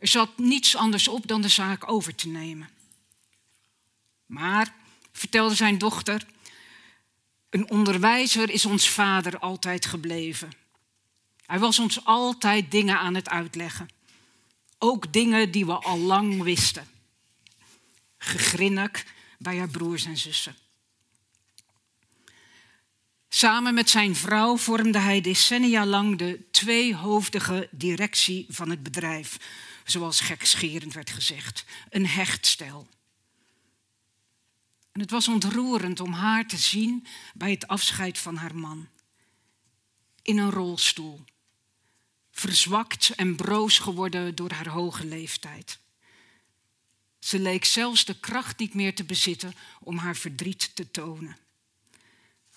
Er 0.00 0.08
zat 0.08 0.38
niets 0.38 0.76
anders 0.76 1.08
op 1.08 1.26
dan 1.26 1.42
de 1.42 1.48
zaak 1.48 1.90
over 1.90 2.14
te 2.14 2.28
nemen. 2.28 2.68
Maar, 4.26 4.74
vertelde 5.12 5.54
zijn 5.54 5.78
dochter, 5.78 6.26
een 7.50 7.70
onderwijzer 7.70 8.50
is 8.50 8.66
ons 8.66 8.88
vader 8.88 9.38
altijd 9.38 9.86
gebleven. 9.86 10.50
Hij 11.46 11.58
was 11.58 11.78
ons 11.78 12.04
altijd 12.04 12.70
dingen 12.70 12.98
aan 12.98 13.14
het 13.14 13.28
uitleggen. 13.28 13.88
Ook 14.78 15.12
dingen 15.12 15.50
die 15.50 15.66
we 15.66 15.72
al 15.72 15.98
lang 15.98 16.42
wisten. 16.42 16.88
Gegrinnik 18.18 19.06
bij 19.38 19.58
haar 19.58 19.68
broers 19.68 20.04
en 20.04 20.16
zussen. 20.16 20.56
Samen 23.28 23.74
met 23.74 23.90
zijn 23.90 24.16
vrouw 24.16 24.56
vormde 24.56 24.98
hij 24.98 25.20
decennia 25.20 25.86
lang 25.86 26.18
de 26.18 26.48
tweehoofdige 26.50 27.68
directie 27.70 28.46
van 28.48 28.70
het 28.70 28.82
bedrijf, 28.82 29.36
zoals 29.90 30.20
gekscherend 30.20 30.94
werd 30.94 31.10
gezegd, 31.10 31.64
een 31.88 32.06
hechtstel. 32.06 32.88
En 34.92 35.00
het 35.00 35.10
was 35.10 35.28
ontroerend 35.28 36.00
om 36.00 36.12
haar 36.12 36.46
te 36.46 36.56
zien 36.56 37.06
bij 37.34 37.50
het 37.50 37.66
afscheid 37.66 38.18
van 38.18 38.36
haar 38.36 38.54
man. 38.54 38.88
In 40.22 40.38
een 40.38 40.50
rolstoel, 40.50 41.24
verzwakt 42.30 43.10
en 43.10 43.36
broos 43.36 43.78
geworden 43.78 44.34
door 44.34 44.52
haar 44.52 44.68
hoge 44.68 45.04
leeftijd. 45.06 45.78
Ze 47.18 47.38
leek 47.38 47.64
zelfs 47.64 48.04
de 48.04 48.20
kracht 48.20 48.58
niet 48.58 48.74
meer 48.74 48.94
te 48.94 49.04
bezitten 49.04 49.54
om 49.80 49.96
haar 49.96 50.16
verdriet 50.16 50.70
te 50.74 50.90
tonen. 50.90 51.36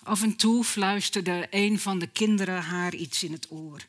Af 0.02 0.22
en 0.22 0.36
toe 0.36 0.64
fluisterde 0.64 1.46
een 1.50 1.78
van 1.78 1.98
de 1.98 2.06
kinderen 2.06 2.62
haar 2.62 2.94
iets 2.94 3.22
in 3.22 3.32
het 3.32 3.50
oor, 3.50 3.86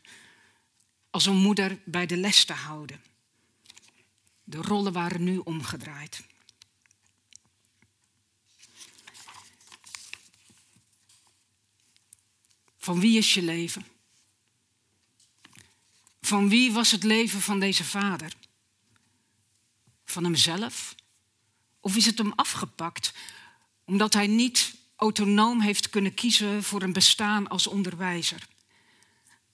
als 1.09 1.25
een 1.25 1.35
moeder 1.35 1.79
bij 1.85 2.05
de 2.05 2.17
les 2.17 2.45
te 2.45 2.53
houden. 2.53 3.01
De 4.47 4.61
rollen 4.61 4.93
waren 4.93 5.23
nu 5.23 5.37
omgedraaid. 5.37 6.23
Van 12.77 12.99
wie 12.99 13.17
is 13.17 13.33
je 13.33 13.41
leven? 13.41 13.85
Van 16.21 16.49
wie 16.49 16.71
was 16.71 16.91
het 16.91 17.03
leven 17.03 17.41
van 17.41 17.59
deze 17.59 17.83
vader? 17.83 18.33
Van 20.05 20.23
hemzelf? 20.23 20.95
Of 21.79 21.95
is 21.95 22.05
het 22.05 22.17
hem 22.17 22.31
afgepakt 22.35 23.13
omdat 23.83 24.13
hij 24.13 24.27
niet 24.27 24.75
autonoom 24.95 25.61
heeft 25.61 25.89
kunnen 25.89 26.13
kiezen 26.13 26.63
voor 26.63 26.81
een 26.81 26.93
bestaan 26.93 27.47
als 27.47 27.67
onderwijzer? 27.67 28.47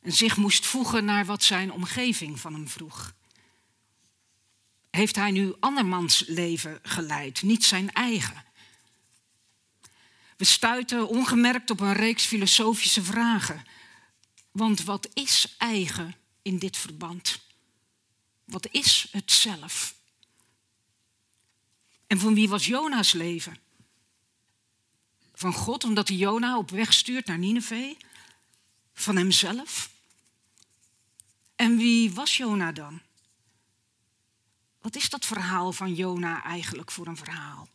En 0.01 0.11
zich 0.11 0.37
moest 0.37 0.65
voegen 0.65 1.05
naar 1.05 1.25
wat 1.25 1.43
zijn 1.43 1.71
omgeving 1.71 2.39
van 2.39 2.53
hem 2.53 2.67
vroeg? 2.67 3.13
Heeft 5.01 5.15
hij 5.15 5.31
nu 5.31 5.53
andermans 5.59 6.23
leven 6.27 6.79
geleid, 6.83 7.41
niet 7.41 7.63
zijn 7.63 7.91
eigen? 7.91 8.43
We 10.37 10.45
stuiten 10.45 11.07
ongemerkt 11.07 11.69
op 11.69 11.79
een 11.79 11.93
reeks 11.93 12.25
filosofische 12.25 13.03
vragen. 13.03 13.65
Want 14.51 14.83
wat 14.83 15.09
is 15.13 15.55
eigen 15.57 16.15
in 16.41 16.57
dit 16.57 16.77
verband? 16.77 17.39
Wat 18.45 18.67
is 18.71 19.07
het 19.11 19.31
zelf? 19.31 19.95
En 22.07 22.19
van 22.19 22.33
wie 22.33 22.49
was 22.49 22.65
Jona's 22.65 23.11
leven? 23.11 23.57
Van 25.33 25.53
God, 25.53 25.83
omdat 25.83 26.07
hij 26.07 26.17
Jona 26.17 26.57
op 26.57 26.69
weg 26.69 26.93
stuurt 26.93 27.25
naar 27.25 27.39
Nineveh? 27.39 27.95
Van 28.93 29.15
hemzelf? 29.15 29.91
En 31.55 31.77
wie 31.77 32.11
was 32.11 32.37
Jona 32.37 32.71
dan? 32.71 33.01
Wat 34.81 34.95
is 34.95 35.09
dat 35.09 35.25
verhaal 35.25 35.71
van 35.71 35.93
Jona 35.93 36.43
eigenlijk 36.43 36.91
voor 36.91 37.07
een 37.07 37.17
verhaal? 37.17 37.67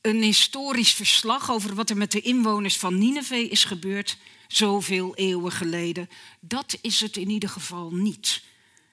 Een 0.00 0.22
historisch 0.22 0.94
verslag 0.94 1.50
over 1.50 1.74
wat 1.74 1.90
er 1.90 1.96
met 1.96 2.12
de 2.12 2.20
inwoners 2.20 2.78
van 2.78 2.98
Nineveh 2.98 3.50
is 3.50 3.64
gebeurd 3.64 4.18
zoveel 4.48 5.14
eeuwen 5.14 5.52
geleden, 5.52 6.08
dat 6.40 6.78
is 6.80 7.00
het 7.00 7.16
in 7.16 7.30
ieder 7.30 7.48
geval 7.48 7.90
niet. 7.90 8.44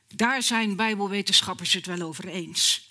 Daar 0.08 0.44
zijn 0.44 0.76
Bijbelwetenschappers 0.76 1.74
het 1.74 1.86
wel 1.86 2.02
over 2.02 2.28
eens. 2.28 2.90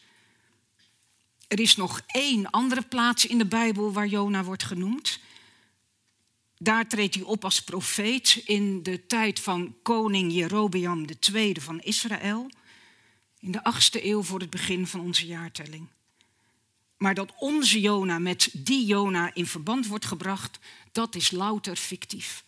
Er 1.48 1.60
is 1.60 1.76
nog 1.76 2.00
één 2.06 2.50
andere 2.50 2.82
plaats 2.82 3.26
in 3.26 3.38
de 3.38 3.46
Bijbel 3.46 3.92
waar 3.92 4.06
Jona 4.06 4.44
wordt 4.44 4.64
genoemd. 4.64 5.18
Daar 6.62 6.88
treedt 6.88 7.14
hij 7.14 7.24
op 7.24 7.44
als 7.44 7.62
profeet 7.62 8.42
in 8.44 8.82
de 8.82 9.06
tijd 9.06 9.40
van 9.40 9.76
koning 9.82 10.32
Jerobeam 10.32 11.04
II 11.32 11.60
van 11.60 11.80
Israël, 11.80 12.50
in 13.38 13.52
de 13.52 13.64
achtste 13.64 14.06
eeuw 14.06 14.22
voor 14.22 14.40
het 14.40 14.50
begin 14.50 14.86
van 14.86 15.00
onze 15.00 15.26
jaartelling. 15.26 15.88
Maar 16.96 17.14
dat 17.14 17.32
onze 17.38 17.80
Jona 17.80 18.18
met 18.18 18.50
die 18.52 18.86
Jona 18.86 19.34
in 19.34 19.46
verband 19.46 19.86
wordt 19.86 20.04
gebracht, 20.04 20.58
dat 20.92 21.14
is 21.14 21.30
louter 21.30 21.76
fictief. 21.76 22.44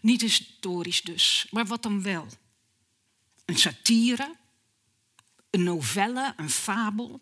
Niet 0.00 0.20
historisch 0.20 1.02
dus, 1.02 1.46
maar 1.50 1.66
wat 1.66 1.82
dan 1.82 2.02
wel? 2.02 2.26
Een 3.44 3.58
satire, 3.58 4.36
een 5.50 5.62
novelle, 5.62 6.34
een 6.36 6.50
fabel. 6.50 7.20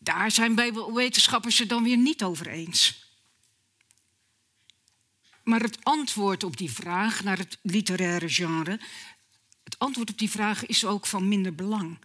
Daar 0.00 0.30
zijn 0.30 0.54
bijbelwetenschappers 0.54 1.58
het 1.58 1.68
dan 1.68 1.82
weer 1.82 1.96
niet 1.96 2.22
over 2.22 2.46
eens. 2.46 3.02
Maar 5.44 5.60
het 5.60 5.84
antwoord 5.84 6.44
op 6.44 6.56
die 6.56 6.70
vraag 6.70 7.22
naar 7.22 7.38
het 7.38 7.58
literaire 7.62 8.28
genre, 8.28 8.80
het 9.64 9.78
antwoord 9.78 10.10
op 10.10 10.18
die 10.18 10.30
vraag 10.30 10.66
is 10.66 10.84
ook 10.84 11.06
van 11.06 11.28
minder 11.28 11.54
belang. 11.54 11.98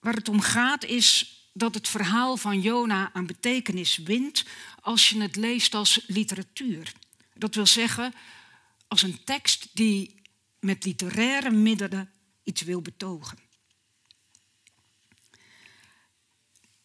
Waar 0.00 0.14
het 0.14 0.28
om 0.28 0.40
gaat 0.40 0.84
is 0.84 1.38
dat 1.52 1.74
het 1.74 1.88
verhaal 1.88 2.36
van 2.36 2.60
Jona 2.60 3.10
aan 3.12 3.26
betekenis 3.26 3.96
wint 3.96 4.44
als 4.80 5.10
je 5.10 5.20
het 5.20 5.36
leest 5.36 5.74
als 5.74 6.04
literatuur. 6.06 6.92
Dat 7.34 7.54
wil 7.54 7.66
zeggen, 7.66 8.14
als 8.88 9.02
een 9.02 9.24
tekst 9.24 9.68
die 9.72 10.22
met 10.60 10.84
literaire 10.84 11.50
middelen 11.50 12.10
iets 12.42 12.62
wil 12.62 12.80
betogen. 12.80 13.43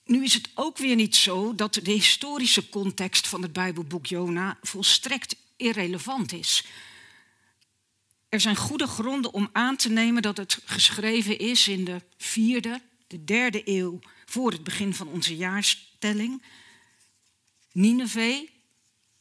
Nu 0.09 0.23
is 0.23 0.33
het 0.33 0.49
ook 0.53 0.77
weer 0.77 0.95
niet 0.95 1.15
zo 1.15 1.55
dat 1.55 1.73
de 1.73 1.91
historische 1.91 2.69
context 2.69 3.27
van 3.27 3.41
het 3.41 3.53
Bijbelboek 3.53 4.05
Jona 4.05 4.57
volstrekt 4.61 5.35
irrelevant 5.57 6.33
is. 6.33 6.65
Er 8.29 8.39
zijn 8.39 8.55
goede 8.55 8.87
gronden 8.87 9.33
om 9.33 9.49
aan 9.51 9.75
te 9.75 9.89
nemen 9.89 10.21
dat 10.21 10.37
het 10.37 10.61
geschreven 10.65 11.39
is 11.39 11.67
in 11.67 11.85
de 11.85 12.01
vierde, 12.17 12.81
de 13.07 13.23
derde 13.23 13.61
eeuw 13.65 13.99
voor 14.25 14.51
het 14.51 14.63
begin 14.63 14.93
van 14.93 15.07
onze 15.07 15.35
jaarstelling. 15.35 16.43
Nineveh, 17.71 18.49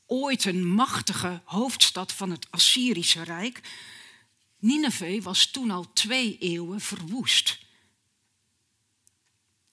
ooit 0.06 0.44
een 0.44 0.66
machtige 0.66 1.40
hoofdstad 1.44 2.12
van 2.12 2.30
het 2.30 2.46
Assyrische 2.50 3.22
Rijk. 3.22 3.60
Nineveh 4.58 5.22
was 5.22 5.50
toen 5.50 5.70
al 5.70 5.92
twee 5.92 6.38
eeuwen 6.38 6.80
verwoest. 6.80 7.58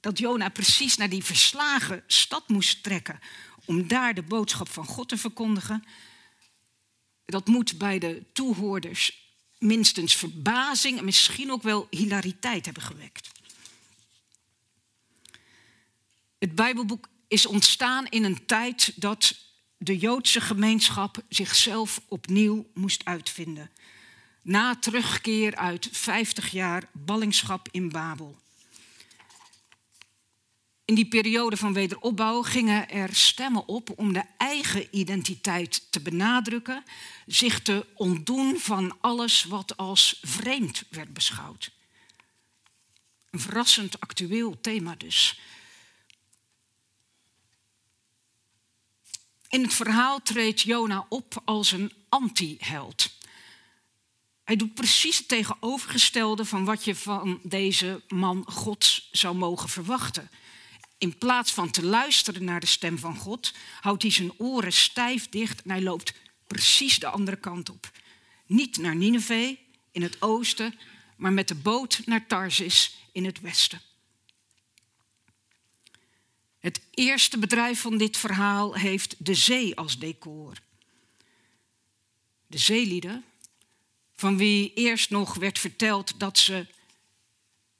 Dat 0.05 0.19
Jona 0.19 0.49
precies 0.49 0.97
naar 0.97 1.09
die 1.09 1.23
verslagen 1.23 2.03
stad 2.07 2.49
moest 2.49 2.83
trekken 2.83 3.19
om 3.65 3.87
daar 3.87 4.13
de 4.13 4.21
boodschap 4.21 4.69
van 4.69 4.85
God 4.85 5.09
te 5.09 5.17
verkondigen, 5.17 5.83
dat 7.25 7.47
moet 7.47 7.77
bij 7.77 7.99
de 7.99 8.23
toehoorders 8.33 9.33
minstens 9.59 10.15
verbazing 10.15 10.97
en 10.97 11.05
misschien 11.05 11.51
ook 11.51 11.63
wel 11.63 11.87
hilariteit 11.89 12.65
hebben 12.65 12.83
gewekt. 12.83 13.29
Het 16.39 16.55
Bijbelboek 16.55 17.09
is 17.27 17.45
ontstaan 17.45 18.07
in 18.07 18.23
een 18.23 18.45
tijd 18.45 18.93
dat 18.95 19.35
de 19.77 19.97
Joodse 19.97 20.41
gemeenschap 20.41 21.17
zichzelf 21.29 22.01
opnieuw 22.07 22.67
moest 22.73 23.05
uitvinden. 23.05 23.71
Na 24.41 24.75
terugkeer 24.75 25.55
uit 25.55 25.89
50 25.91 26.51
jaar 26.51 26.89
ballingschap 26.93 27.67
in 27.71 27.89
Babel. 27.89 28.43
In 30.85 30.95
die 30.95 31.07
periode 31.07 31.57
van 31.57 31.73
wederopbouw 31.73 32.41
gingen 32.41 32.89
er 32.89 33.15
stemmen 33.15 33.67
op 33.67 33.89
om 33.95 34.13
de 34.13 34.23
eigen 34.37 34.97
identiteit 34.97 35.91
te 35.91 35.99
benadrukken, 35.99 36.83
zich 37.25 37.61
te 37.61 37.85
ontdoen 37.93 38.59
van 38.59 38.97
alles 39.01 39.43
wat 39.43 39.77
als 39.77 40.19
vreemd 40.21 40.83
werd 40.89 41.13
beschouwd. 41.13 41.71
Een 43.29 43.39
verrassend 43.39 43.99
actueel 43.99 44.61
thema 44.61 44.95
dus. 44.95 45.39
In 49.49 49.61
het 49.61 49.73
verhaal 49.73 50.21
treedt 50.21 50.61
Jona 50.61 51.05
op 51.09 51.41
als 51.45 51.71
een 51.71 51.93
anti-held. 52.09 53.13
Hij 54.43 54.55
doet 54.55 54.73
precies 54.73 55.17
het 55.17 55.27
tegenovergestelde 55.27 56.45
van 56.45 56.65
wat 56.65 56.83
je 56.83 56.95
van 56.95 57.39
deze 57.43 58.01
man 58.07 58.43
Gods 58.47 59.09
zou 59.11 59.35
mogen 59.35 59.69
verwachten. 59.69 60.29
In 60.97 61.17
plaats 61.17 61.51
van 61.51 61.71
te 61.71 61.83
luisteren 61.85 62.43
naar 62.43 62.59
de 62.59 62.65
stem 62.65 62.97
van 62.97 63.15
God, 63.15 63.53
houdt 63.81 64.01
hij 64.01 64.11
zijn 64.11 64.33
oren 64.37 64.73
stijf 64.73 65.29
dicht 65.29 65.61
en 65.61 65.69
hij 65.69 65.81
loopt 65.81 66.13
precies 66.47 66.99
de 66.99 67.07
andere 67.07 67.37
kant 67.37 67.69
op. 67.69 67.91
Niet 68.45 68.77
naar 68.77 68.95
Nineveh 68.95 69.57
in 69.91 70.01
het 70.01 70.21
oosten, 70.21 70.79
maar 71.17 71.33
met 71.33 71.47
de 71.47 71.55
boot 71.55 72.01
naar 72.05 72.27
Tarsis 72.27 72.97
in 73.11 73.25
het 73.25 73.39
westen. 73.39 73.81
Het 76.59 76.81
eerste 76.91 77.37
bedrijf 77.37 77.81
van 77.81 77.97
dit 77.97 78.17
verhaal 78.17 78.73
heeft 78.73 79.15
de 79.17 79.33
zee 79.33 79.75
als 79.75 79.99
decor. 79.99 80.53
De 82.47 82.57
zeelieden, 82.57 83.23
van 84.15 84.37
wie 84.37 84.73
eerst 84.73 85.09
nog 85.09 85.33
werd 85.33 85.59
verteld 85.59 86.19
dat 86.19 86.37
ze 86.37 86.67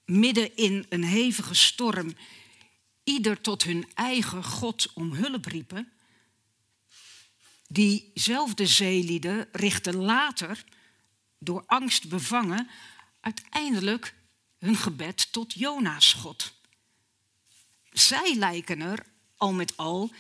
midden 0.06 0.56
in 0.56 0.86
een 0.90 1.04
hevige 1.04 1.54
storm 1.54 2.16
ieder 3.06 3.42
tot 3.42 3.64
hun 3.64 3.88
eigen 3.94 4.44
God 4.44 4.94
om 4.94 5.14
hulp 5.14 5.46
riepen, 5.46 5.92
diezelfde 7.68 8.68
zeelieden 8.68 9.48
richten 9.52 9.96
later, 9.96 10.64
door 11.40 11.64
angst 11.66 12.10
bevangen, 12.10 12.70
uiteindelijk 13.20 14.16
hun 14.60 14.76
gebed 14.76 15.32
tot 15.32 15.54
Jona's 15.54 16.14
God. 16.14 16.54
Zij 17.92 18.36
lijken 18.36 18.82
er 18.82 19.06
al 19.38 19.54
met 19.54 19.78
al 19.78 20.14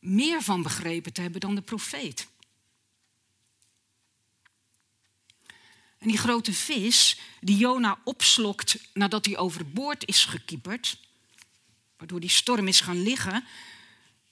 meer 0.00 0.42
van 0.42 0.62
begrepen 0.62 1.12
te 1.12 1.20
hebben 1.20 1.40
dan 1.40 1.54
de 1.54 1.62
profeet. 1.62 2.28
En 5.98 6.08
die 6.08 6.18
grote 6.18 6.52
vis 6.52 7.18
die 7.40 7.56
Jona 7.56 7.98
opslokt 8.04 8.78
nadat 8.92 9.24
hij 9.24 9.36
overboord 9.36 10.06
is 10.06 10.24
gekieperd, 10.24 10.98
waardoor 11.96 12.20
die 12.20 12.30
storm 12.30 12.68
is 12.68 12.80
gaan 12.80 13.02
liggen, 13.02 13.44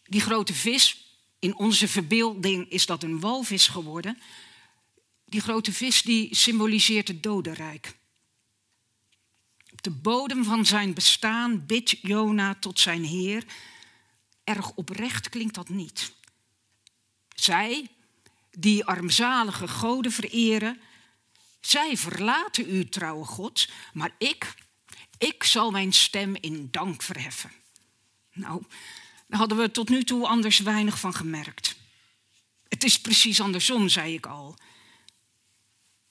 die 0.03 0.21
grote 0.21 0.55
vis, 0.55 1.05
in 1.39 1.57
onze 1.57 1.89
verbeelding 1.89 2.71
is 2.71 2.87
dat 2.87 3.03
een 3.03 3.21
walvis 3.21 3.69
geworden, 3.69 4.19
die 5.25 5.41
grote 5.41 5.73
vis 5.73 6.03
die 6.03 6.35
symboliseert 6.35 7.09
het 7.09 7.23
dodenrijk. 7.23 7.97
Op 9.73 9.83
de 9.83 9.91
bodem 9.91 10.45
van 10.45 10.67
zijn 10.67 10.95
bestaan 10.95 11.67
bidt 11.67 11.91
Jona 12.03 12.55
tot 12.55 12.81
zijn 12.81 13.05
Heer. 13.05 13.45
Erg 14.45 14.71
oprecht 14.75 15.29
klinkt 15.29 15.55
dat 15.55 15.69
niet. 15.69 16.13
Zij, 17.35 17.89
die 18.51 18.85
armzalige 18.85 19.69
goden 19.69 20.13
vereren, 20.13 20.81
zij 21.61 21.97
verlaten 21.97 22.75
u, 22.75 22.89
trouwe 22.89 23.25
God, 23.25 23.69
maar 23.93 24.15
ik, 24.19 24.55
ik 25.27 25.45
zal 25.45 25.71
mijn 25.71 25.93
stem 25.93 26.37
in 26.41 26.69
dank 26.71 27.03
verheffen. 27.03 27.53
Nou, 28.33 28.63
daar 29.27 29.39
hadden 29.39 29.59
we 29.59 29.71
tot 29.71 29.89
nu 29.89 30.05
toe 30.05 30.27
anders 30.27 30.59
weinig 30.59 30.99
van 30.99 31.15
gemerkt. 31.15 31.77
Het 32.69 32.85
is 32.85 33.01
precies 33.01 33.41
andersom, 33.41 33.89
zei 33.89 34.15
ik 34.15 34.27
al. 34.27 34.57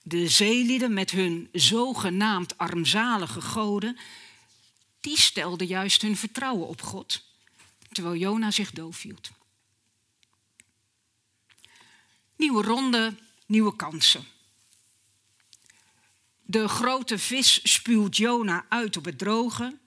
De 0.01 0.27
zeelieden 0.27 0.93
met 0.93 1.11
hun 1.11 1.49
zogenaamd 1.51 2.57
armzalige 2.57 3.41
goden, 3.41 3.97
die 4.99 5.17
stelden 5.19 5.67
juist 5.67 6.01
hun 6.01 6.17
vertrouwen 6.17 6.67
op 6.67 6.81
God, 6.81 7.23
terwijl 7.91 8.15
Jona 8.15 8.51
zich 8.51 8.71
doof 8.71 9.01
hield. 9.01 9.31
Nieuwe 12.35 12.63
ronde, 12.63 13.15
nieuwe 13.45 13.75
kansen. 13.75 14.25
De 16.43 16.67
grote 16.67 17.19
vis 17.19 17.73
spuwt 17.73 18.17
Jona 18.17 18.65
uit 18.69 18.97
op 18.97 19.05
het 19.05 19.17
droge. 19.17 19.77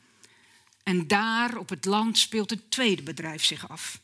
En 0.82 1.06
daar 1.06 1.56
op 1.56 1.68
het 1.68 1.84
land 1.84 2.18
speelt 2.18 2.50
het 2.50 2.70
tweede 2.70 3.02
bedrijf 3.02 3.44
zich 3.44 3.68
af. 3.68 4.00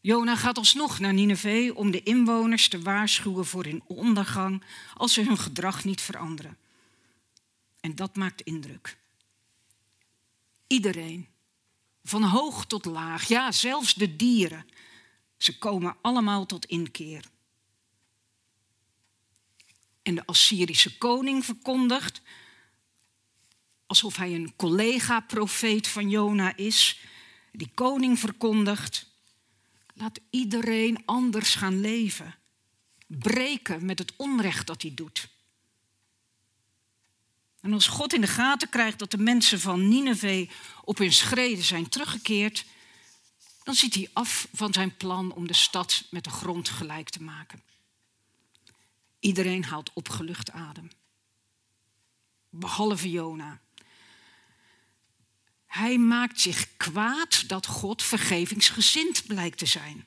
Jona 0.00 0.36
gaat 0.36 0.58
alsnog 0.58 0.98
naar 0.98 1.14
Nineveh 1.14 1.76
om 1.76 1.90
de 1.90 2.02
inwoners 2.02 2.68
te 2.68 2.82
waarschuwen 2.82 3.46
voor 3.46 3.64
hun 3.64 3.82
ondergang 3.86 4.62
als 4.94 5.12
ze 5.12 5.22
hun 5.22 5.38
gedrag 5.38 5.84
niet 5.84 6.00
veranderen. 6.00 6.56
En 7.80 7.94
dat 7.94 8.16
maakt 8.16 8.40
indruk. 8.40 8.98
Iedereen, 10.66 11.28
van 12.04 12.22
hoog 12.22 12.66
tot 12.66 12.84
laag, 12.84 13.28
ja 13.28 13.52
zelfs 13.52 13.94
de 13.94 14.16
dieren, 14.16 14.66
ze 15.36 15.58
komen 15.58 15.96
allemaal 16.00 16.46
tot 16.46 16.64
inkeer. 16.64 17.24
En 20.06 20.14
de 20.14 20.26
Assyrische 20.26 20.98
koning 20.98 21.44
verkondigt, 21.44 22.20
alsof 23.86 24.16
hij 24.16 24.34
een 24.34 24.56
collega-profeet 24.56 25.88
van 25.88 26.10
Jona 26.10 26.56
is, 26.56 27.00
die 27.52 27.70
koning 27.74 28.18
verkondigt, 28.18 29.06
laat 29.94 30.20
iedereen 30.30 31.02
anders 31.04 31.54
gaan 31.54 31.80
leven, 31.80 32.34
breken 33.06 33.84
met 33.84 33.98
het 33.98 34.12
onrecht 34.16 34.66
dat 34.66 34.82
hij 34.82 34.94
doet. 34.94 35.28
En 37.60 37.72
als 37.72 37.86
God 37.86 38.12
in 38.12 38.20
de 38.20 38.26
gaten 38.26 38.68
krijgt 38.68 38.98
dat 38.98 39.10
de 39.10 39.18
mensen 39.18 39.60
van 39.60 39.88
Nineveh 39.88 40.50
op 40.84 40.98
hun 40.98 41.12
schreden 41.12 41.64
zijn 41.64 41.88
teruggekeerd, 41.88 42.64
dan 43.62 43.74
ziet 43.74 43.94
hij 43.94 44.10
af 44.12 44.48
van 44.52 44.72
zijn 44.72 44.96
plan 44.96 45.32
om 45.32 45.46
de 45.46 45.54
stad 45.54 46.04
met 46.10 46.24
de 46.24 46.30
grond 46.30 46.68
gelijk 46.68 47.10
te 47.10 47.22
maken. 47.22 47.62
Iedereen 49.26 49.64
haalt 49.64 49.90
opgelucht 49.92 50.50
adem. 50.50 50.90
Behalve 52.50 53.10
Jona. 53.10 53.60
Hij 55.66 55.98
maakt 55.98 56.40
zich 56.40 56.76
kwaad 56.76 57.48
dat 57.48 57.66
God 57.66 58.02
vergevingsgezind 58.02 59.26
blijkt 59.26 59.58
te 59.58 59.66
zijn. 59.66 60.06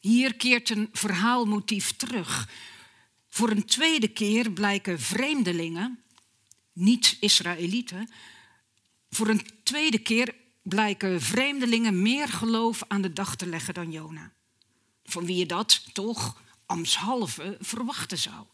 Hier 0.00 0.34
keert 0.34 0.70
een 0.70 0.88
verhaalmotief 0.92 1.96
terug. 1.96 2.48
Voor 3.28 3.50
een 3.50 3.66
tweede 3.66 4.08
keer 4.08 4.50
blijken 4.50 5.00
vreemdelingen, 5.00 6.02
niet-Israëlieten, 6.72 8.10
voor 9.10 9.28
een 9.28 9.46
tweede 9.62 9.98
keer 9.98 10.34
blijken 10.62 11.20
vreemdelingen 11.20 12.02
meer 12.02 12.28
geloof 12.28 12.82
aan 12.88 13.02
de 13.02 13.12
dag 13.12 13.36
te 13.36 13.46
leggen 13.46 13.74
dan 13.74 13.90
Jona. 13.90 14.32
Van 15.04 15.26
wie 15.26 15.36
je 15.36 15.46
dat 15.46 15.94
toch 15.94 16.48
ambtshalve 16.70 17.56
verwachten 17.60 18.18
zou. 18.18 18.46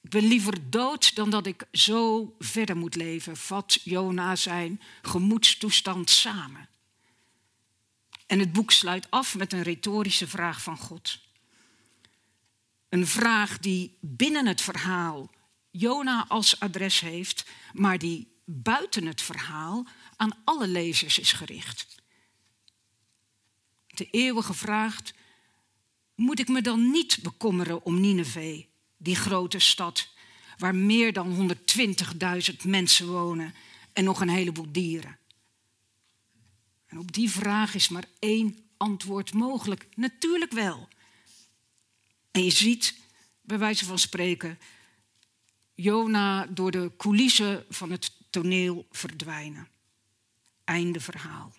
Ik 0.00 0.10
ben 0.10 0.24
liever 0.24 0.70
dood 0.70 1.14
dan 1.14 1.30
dat 1.30 1.46
ik 1.46 1.64
zo 1.72 2.34
verder 2.38 2.76
moet 2.76 2.94
leven, 2.94 3.36
vat 3.36 3.80
Jona 3.84 4.36
zijn 4.36 4.80
gemoedstoestand 5.02 6.10
samen. 6.10 6.68
En 8.26 8.38
het 8.38 8.52
boek 8.52 8.70
sluit 8.70 9.10
af 9.10 9.36
met 9.36 9.52
een 9.52 9.62
retorische 9.62 10.28
vraag 10.28 10.62
van 10.62 10.76
God. 10.76 11.20
Een 12.88 13.06
vraag 13.06 13.58
die 13.58 13.96
binnen 14.00 14.46
het 14.46 14.60
verhaal 14.60 15.30
Jona 15.70 16.24
als 16.28 16.60
adres 16.60 17.00
heeft, 17.00 17.46
maar 17.72 17.98
die 17.98 18.36
buiten 18.44 19.06
het 19.06 19.22
verhaal 19.22 19.86
aan 20.16 20.38
alle 20.44 20.68
lezers 20.68 21.18
is 21.18 21.32
gericht. 21.32 21.96
De 23.86 24.10
eeuwige 24.10 24.54
vraag: 24.54 25.00
moet 26.18 26.38
ik 26.38 26.48
me 26.48 26.62
dan 26.62 26.90
niet 26.90 27.18
bekommeren 27.22 27.84
om 27.84 28.00
Nineveh, 28.00 28.64
die 28.96 29.16
grote 29.16 29.58
stad 29.58 30.08
waar 30.56 30.74
meer 30.74 31.12
dan 31.12 31.50
120.000 32.50 32.56
mensen 32.64 33.06
wonen 33.06 33.54
en 33.92 34.04
nog 34.04 34.20
een 34.20 34.28
heleboel 34.28 34.72
dieren? 34.72 35.18
En 36.86 36.98
op 36.98 37.12
die 37.12 37.30
vraag 37.30 37.74
is 37.74 37.88
maar 37.88 38.04
één 38.18 38.58
antwoord 38.76 39.32
mogelijk. 39.34 39.86
Natuurlijk 39.94 40.52
wel. 40.52 40.88
En 42.30 42.44
je 42.44 42.50
ziet, 42.50 42.98
bij 43.42 43.58
wijze 43.58 43.84
van 43.84 43.98
spreken, 43.98 44.58
Jona 45.74 46.46
door 46.46 46.70
de 46.70 46.92
coulissen 46.96 47.64
van 47.68 47.90
het 47.90 48.12
toneel 48.30 48.86
verdwijnen. 48.90 49.68
Einde 50.64 51.00
verhaal. 51.00 51.52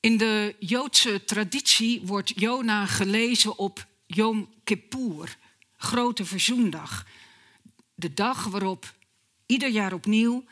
In 0.00 0.16
de 0.16 0.56
Joodse 0.58 1.24
traditie 1.24 2.00
wordt 2.00 2.32
Jona 2.40 2.86
gelezen 2.86 3.58
op 3.58 3.86
Yom 4.06 4.54
Kippur, 4.64 5.36
Grote 5.76 6.24
Verzoendag. 6.24 7.06
De 7.94 8.14
dag 8.14 8.44
waarop 8.44 8.94
ieder 9.46 9.68
jaar 9.68 9.92
opnieuw 9.92 10.44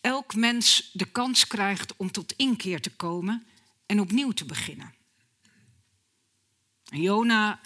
elk 0.00 0.34
mens 0.34 0.90
de 0.92 1.04
kans 1.04 1.46
krijgt 1.46 1.96
om 1.96 2.10
tot 2.10 2.32
inkeer 2.36 2.80
te 2.80 2.90
komen 2.90 3.46
en 3.86 4.00
opnieuw 4.00 4.30
te 4.30 4.44
beginnen. 4.44 4.94
Jona 6.82 7.60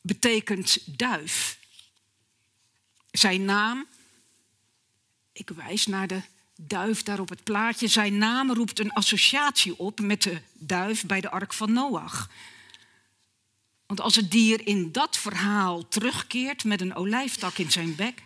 betekent 0.00 0.98
duif. 0.98 1.58
Zijn 3.10 3.44
naam, 3.44 3.86
ik 5.32 5.50
wijs 5.50 5.86
naar 5.86 6.06
de 6.06 6.22
duif 6.60 7.02
daar 7.02 7.20
op 7.20 7.28
het 7.28 7.44
plaatje, 7.44 7.88
zijn 7.88 8.18
naam 8.18 8.52
roept 8.52 8.78
een 8.78 8.92
associatie 8.92 9.78
op 9.78 10.00
met 10.00 10.22
de 10.22 10.40
duif 10.52 11.06
bij 11.06 11.20
de 11.20 11.30
ark 11.30 11.52
van 11.52 11.72
Noach. 11.72 12.30
Want 13.86 14.00
als 14.00 14.16
het 14.16 14.30
dier 14.30 14.66
in 14.66 14.92
dat 14.92 15.16
verhaal 15.16 15.88
terugkeert 15.88 16.64
met 16.64 16.80
een 16.80 16.94
olijftak 16.94 17.58
in 17.58 17.70
zijn 17.70 17.94
bek, 17.94 18.22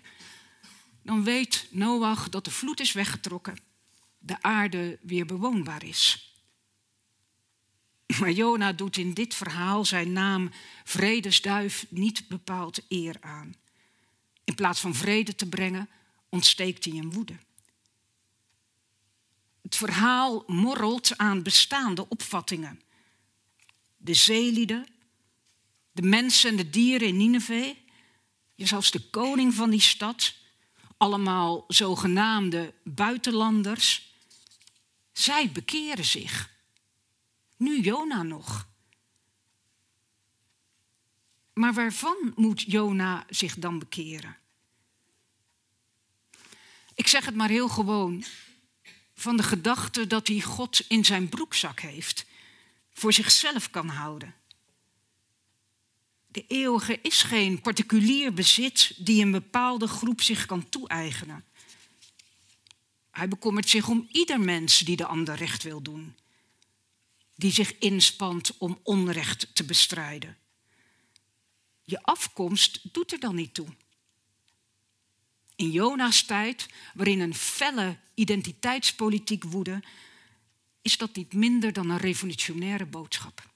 dan 1.03 1.25
weet 1.25 1.67
Noach 1.71 2.29
dat 2.29 2.45
de 2.45 2.51
vloed 2.51 2.81
is 2.81 2.93
weggetrokken, 2.93 3.59
de 4.19 4.43
aarde 4.43 4.99
weer 5.03 5.27
bewoonbaar 5.27 5.85
is. 5.85 6.33
Maar 8.19 8.31
Jona 8.31 8.73
doet 8.73 8.97
in 8.97 9.15
dit 9.15 9.35
verhaal 9.35 9.85
zijn 9.85 10.13
naam 10.13 10.51
vredesduif 10.85 11.87
niet 11.89 12.29
bepaald 12.29 12.81
eer 12.89 13.17
aan. 13.21 13.55
In 14.45 14.55
plaats 14.55 14.81
van 14.81 14.95
vrede 14.95 15.35
te 15.35 15.49
brengen, 15.49 15.89
ontsteekt 16.29 16.85
hij 16.85 16.95
in 16.95 17.11
woede. 17.11 17.35
Het 19.73 19.81
verhaal 19.81 20.43
morrelt 20.47 21.19
aan 21.19 21.43
bestaande 21.43 22.09
opvattingen. 22.09 22.83
De 23.97 24.15
zeelieden, 24.15 24.87
de 25.93 26.03
mensen 26.03 26.51
en 26.51 26.57
de 26.57 26.71
dieren 26.71 27.09
in 27.09 27.17
Nineveh, 27.17 27.77
zelfs 28.57 28.91
de 28.91 29.11
koning 29.11 29.55
van 29.55 29.71
die 29.71 29.81
stad, 29.81 30.35
allemaal 30.97 31.65
zogenaamde 31.69 32.75
buitenlanders, 32.85 34.15
zij 35.13 35.53
bekeren 35.53 36.05
zich. 36.05 36.51
Nu 37.57 37.81
Jona 37.81 38.23
nog. 38.23 38.69
Maar 41.53 41.75
waarvan 41.75 42.33
moet 42.37 42.63
Jona 42.63 43.27
zich 43.29 43.55
dan 43.55 43.79
bekeren? 43.79 44.37
Ik 46.95 47.07
zeg 47.07 47.25
het 47.25 47.35
maar 47.35 47.49
heel 47.49 47.69
gewoon. 47.69 48.25
Van 49.23 49.37
de 49.37 49.43
gedachte 49.43 50.07
dat 50.07 50.27
hij 50.27 50.41
God 50.41 50.85
in 50.89 51.05
zijn 51.05 51.29
broekzak 51.29 51.81
heeft, 51.81 52.27
voor 52.93 53.13
zichzelf 53.13 53.71
kan 53.71 53.89
houden. 53.89 54.35
De 56.27 56.45
eeuwige 56.47 56.99
is 57.03 57.23
geen 57.23 57.61
particulier 57.61 58.35
bezit 58.35 58.93
die 58.97 59.23
een 59.25 59.31
bepaalde 59.31 59.87
groep 59.87 60.21
zich 60.23 60.47
kan 60.47 60.69
toe-eigenen. 60.69 61.45
Hij 63.11 63.29
bekommert 63.29 63.69
zich 63.69 63.89
om 63.89 64.09
ieder 64.13 64.41
mens 64.41 64.79
die 64.79 64.97
de 64.97 65.07
ander 65.07 65.35
recht 65.35 65.63
wil 65.63 65.83
doen 65.83 66.15
die 67.35 67.53
zich 67.53 67.79
inspant 67.79 68.59
om 68.59 68.81
onrecht 68.83 69.55
te 69.55 69.65
bestrijden. 69.65 70.39
Je 71.83 72.03
afkomst 72.03 72.95
doet 72.95 73.13
er 73.13 73.21
dan 73.21 73.35
niet 73.35 73.55
toe. 73.55 73.67
In 75.63 75.71
Jona's 75.71 76.23
tijd, 76.23 76.69
waarin 76.95 77.21
een 77.21 77.35
felle 77.35 77.97
identiteitspolitiek 78.15 79.45
woedde, 79.45 79.83
is 80.81 80.97
dat 80.97 81.17
niet 81.17 81.33
minder 81.33 81.73
dan 81.73 81.91
een 81.91 81.99
revolutionaire 81.99 82.87
boodschap. 82.87 83.51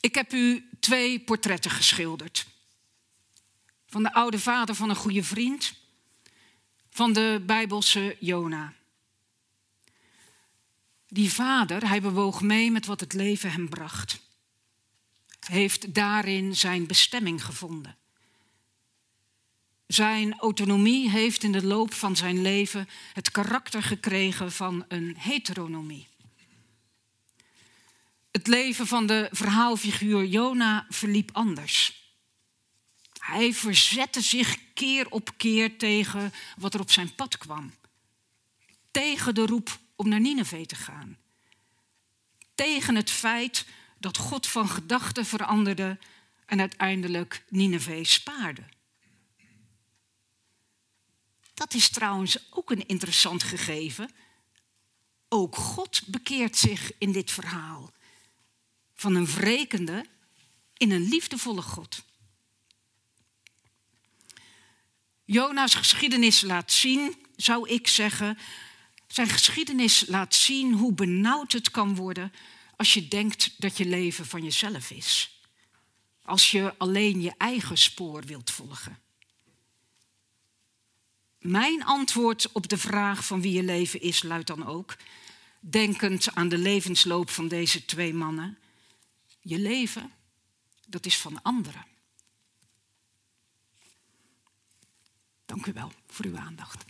Ik 0.00 0.14
heb 0.14 0.32
u 0.32 0.68
twee 0.80 1.20
portretten 1.20 1.70
geschilderd. 1.70 2.46
Van 3.86 4.02
de 4.02 4.12
oude 4.12 4.38
vader 4.38 4.74
van 4.74 4.90
een 4.90 4.96
goede 4.96 5.22
vriend 5.22 5.74
van 6.90 7.12
de 7.12 7.42
Bijbelse 7.46 8.16
Jona. 8.20 8.74
Die 11.06 11.32
vader, 11.32 11.88
hij 11.88 12.00
bewoog 12.00 12.42
mee 12.42 12.70
met 12.70 12.86
wat 12.86 13.00
het 13.00 13.12
leven 13.12 13.52
hem 13.52 13.68
bracht. 13.68 14.26
Heeft 15.48 15.94
daarin 15.94 16.56
zijn 16.56 16.86
bestemming 16.86 17.44
gevonden. 17.44 17.96
Zijn 19.86 20.38
autonomie 20.38 21.10
heeft 21.10 21.42
in 21.42 21.52
de 21.52 21.66
loop 21.66 21.94
van 21.94 22.16
zijn 22.16 22.42
leven 22.42 22.88
het 23.12 23.30
karakter 23.30 23.82
gekregen 23.82 24.52
van 24.52 24.84
een 24.88 25.16
heteronomie. 25.18 26.06
Het 28.30 28.46
leven 28.46 28.86
van 28.86 29.06
de 29.06 29.28
verhaalfiguur 29.32 30.24
Jona 30.24 30.86
verliep 30.88 31.30
anders. 31.32 32.06
Hij 33.18 33.54
verzette 33.54 34.20
zich 34.20 34.58
keer 34.74 35.10
op 35.10 35.30
keer 35.36 35.78
tegen 35.78 36.32
wat 36.56 36.74
er 36.74 36.80
op 36.80 36.90
zijn 36.90 37.14
pad 37.14 37.38
kwam. 37.38 37.72
Tegen 38.90 39.34
de 39.34 39.46
roep 39.46 39.78
om 39.96 40.08
naar 40.08 40.20
Nineveh 40.20 40.64
te 40.64 40.74
gaan. 40.74 41.16
Tegen 42.54 42.94
het 42.94 43.10
feit 43.10 43.66
dat 43.98 44.16
God 44.16 44.46
van 44.46 44.68
gedachten 44.68 45.26
veranderde 45.26 45.98
en 46.46 46.60
uiteindelijk 46.60 47.44
Nineveh 47.48 48.04
spaarde. 48.04 48.62
Dat 51.54 51.74
is 51.74 51.88
trouwens 51.88 52.52
ook 52.52 52.70
een 52.70 52.86
interessant 52.86 53.42
gegeven. 53.42 54.10
Ook 55.28 55.56
God 55.56 56.02
bekeert 56.06 56.56
zich 56.56 56.92
in 56.98 57.12
dit 57.12 57.30
verhaal. 57.30 57.92
Van 58.94 59.14
een 59.14 59.26
wrekende 59.26 60.04
in 60.76 60.90
een 60.90 61.08
liefdevolle 61.08 61.62
God. 61.62 62.04
Jona's 65.24 65.74
geschiedenis 65.74 66.40
laat 66.40 66.72
zien, 66.72 67.16
zou 67.36 67.68
ik 67.68 67.88
zeggen, 67.88 68.38
zijn 69.06 69.28
geschiedenis 69.28 70.06
laat 70.06 70.34
zien 70.34 70.72
hoe 70.72 70.92
benauwd 70.92 71.52
het 71.52 71.70
kan 71.70 71.94
worden 71.94 72.32
als 72.78 72.94
je 72.94 73.08
denkt 73.08 73.60
dat 73.60 73.76
je 73.76 73.84
leven 73.84 74.26
van 74.26 74.42
jezelf 74.42 74.90
is. 74.90 75.40
Als 76.22 76.50
je 76.50 76.74
alleen 76.76 77.20
je 77.20 77.34
eigen 77.38 77.78
spoor 77.78 78.22
wilt 78.22 78.50
volgen. 78.50 78.98
Mijn 81.38 81.84
antwoord 81.84 82.52
op 82.52 82.68
de 82.68 82.78
vraag 82.78 83.26
van 83.26 83.40
wie 83.40 83.52
je 83.52 83.62
leven 83.62 84.00
is 84.00 84.22
luidt 84.22 84.46
dan 84.46 84.66
ook, 84.66 84.96
denkend 85.60 86.34
aan 86.34 86.48
de 86.48 86.58
levensloop 86.58 87.30
van 87.30 87.48
deze 87.48 87.84
twee 87.84 88.14
mannen, 88.14 88.58
je 89.40 89.58
leven, 89.58 90.12
dat 90.86 91.06
is 91.06 91.18
van 91.18 91.42
anderen. 91.42 91.86
Dank 95.46 95.66
u 95.66 95.72
wel 95.72 95.92
voor 96.06 96.24
uw 96.24 96.38
aandacht. 96.38 96.84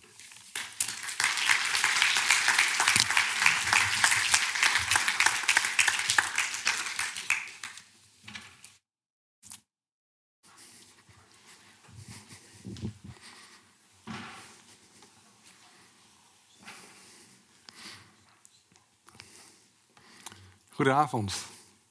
Goedenavond. 20.78 21.35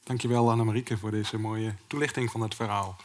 Dankjewel 0.03 0.51
Annemarieke 0.51 0.97
voor 0.97 1.11
deze 1.11 1.37
mooie 1.37 1.75
toelichting 1.87 2.31
van 2.31 2.41
het 2.41 2.55
verhaal. 2.55 2.97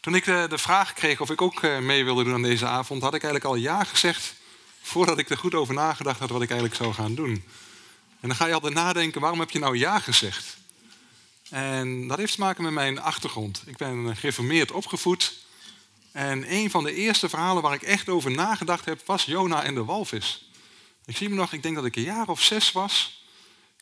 Toen 0.00 0.14
ik 0.14 0.24
de, 0.24 0.46
de 0.48 0.58
vraag 0.58 0.92
kreeg 0.92 1.20
of 1.20 1.30
ik 1.30 1.42
ook 1.42 1.62
eh, 1.62 1.78
mee 1.78 2.04
wilde 2.04 2.24
doen 2.24 2.34
aan 2.34 2.42
deze 2.42 2.66
avond, 2.66 3.02
had 3.02 3.14
ik 3.14 3.22
eigenlijk 3.22 3.54
al 3.54 3.60
ja 3.60 3.84
gezegd 3.84 4.34
voordat 4.80 5.18
ik 5.18 5.30
er 5.30 5.38
goed 5.38 5.54
over 5.54 5.74
nagedacht 5.74 6.18
had 6.18 6.30
wat 6.30 6.42
ik 6.42 6.50
eigenlijk 6.50 6.80
zou 6.80 6.94
gaan 6.94 7.14
doen. 7.14 7.44
En 8.20 8.28
dan 8.28 8.34
ga 8.34 8.46
je 8.46 8.54
altijd 8.54 8.74
nadenken, 8.74 9.20
waarom 9.20 9.40
heb 9.40 9.50
je 9.50 9.58
nou 9.58 9.78
ja 9.78 9.98
gezegd? 9.98 10.56
En 11.50 12.08
dat 12.08 12.18
heeft 12.18 12.34
te 12.34 12.40
maken 12.40 12.62
met 12.62 12.72
mijn 12.72 13.00
achtergrond. 13.00 13.62
Ik 13.66 13.76
ben 13.76 14.16
gereformeerd 14.16 14.72
opgevoed. 14.72 15.37
En 16.18 16.52
een 16.52 16.70
van 16.70 16.84
de 16.84 16.94
eerste 16.94 17.28
verhalen 17.28 17.62
waar 17.62 17.74
ik 17.74 17.82
echt 17.82 18.08
over 18.08 18.30
nagedacht 18.30 18.84
heb, 18.84 19.06
was 19.06 19.24
Jona 19.24 19.62
en 19.62 19.74
de 19.74 19.84
walvis. 19.84 20.50
Ik 21.04 21.16
zie 21.16 21.28
me 21.28 21.34
nog, 21.34 21.52
ik 21.52 21.62
denk 21.62 21.74
dat 21.74 21.84
ik 21.84 21.96
een 21.96 22.02
jaar 22.02 22.28
of 22.28 22.42
zes 22.42 22.72
was. 22.72 23.24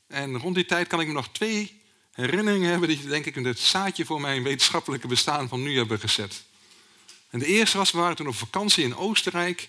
En 0.06 0.38
rond 0.38 0.54
die 0.54 0.64
tijd 0.64 0.86
kan 0.86 1.00
ik 1.00 1.06
me 1.06 1.12
nog 1.12 1.28
twee 1.28 1.82
herinneringen 2.12 2.70
hebben 2.70 2.88
die 2.88 3.06
denk 3.06 3.26
ik 3.26 3.34
het 3.34 3.58
zaadje 3.58 4.04
voor 4.04 4.20
mijn 4.20 4.42
wetenschappelijke 4.42 5.06
bestaan 5.06 5.48
van 5.48 5.62
nu 5.62 5.76
hebben 5.76 5.98
gezet. 5.98 6.44
En 7.30 7.38
de 7.38 7.46
eerste 7.46 7.76
was, 7.76 7.90
we 7.90 7.98
waren 7.98 8.16
toen 8.16 8.28
op 8.28 8.36
vakantie 8.36 8.84
in 8.84 8.96
Oostenrijk. 8.96 9.68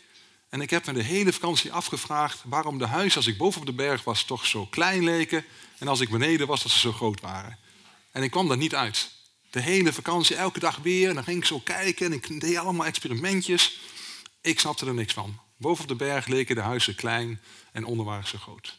En 0.50 0.62
ik 0.62 0.70
heb 0.70 0.86
me 0.86 0.94
de 0.94 1.04
hele 1.04 1.34
vakantie 1.34 1.74
afgevraagd 1.74 2.42
waarom 2.46 2.78
de 2.78 2.88
huizen 2.88 3.18
als 3.18 3.28
ik 3.28 3.38
boven 3.38 3.60
op 3.60 3.66
de 3.66 3.74
berg 3.74 4.04
was 4.04 4.24
toch 4.24 4.46
zo 4.46 4.66
klein 4.66 5.04
leken. 5.04 5.46
En 5.78 5.88
als 5.88 6.00
ik 6.00 6.10
beneden 6.10 6.48
was 6.48 6.64
dat 6.64 6.72
ze 6.72 6.80
zo 6.80 6.92
groot 6.92 7.22
waren. 7.22 7.58
En 8.12 8.24
ik 8.24 8.32
kwam 8.32 8.48
daar 8.48 8.58
niet 8.58 8.76
uit. 8.76 9.16
De 9.50 9.62
hele 9.62 9.94
vakantie, 9.94 10.36
elke 10.36 10.60
dag 10.60 10.78
weer. 10.78 11.10
En 11.10 11.16
dan 11.16 11.24
ging 11.24 11.38
ik 11.38 11.46
zo 11.46 11.60
kijken 11.60 12.06
en 12.06 12.14
ik 12.14 12.40
deed 12.40 12.58
allemaal 12.58 12.86
experimentjes. 12.86 13.80
Ik 14.42 14.60
snapte 14.60 14.86
er 14.86 14.94
niks 14.94 15.14
van. 15.14 15.40
Boven 15.58 15.84
op 15.84 15.90
de 15.90 15.96
berg 15.96 16.28
leken 16.28 16.56
de 16.56 16.62
huizen 16.62 16.96
klein 16.96 17.42
en 17.72 17.86
onder 17.86 18.06
waren 18.06 18.28
ze 18.28 18.38
groot 18.38 18.78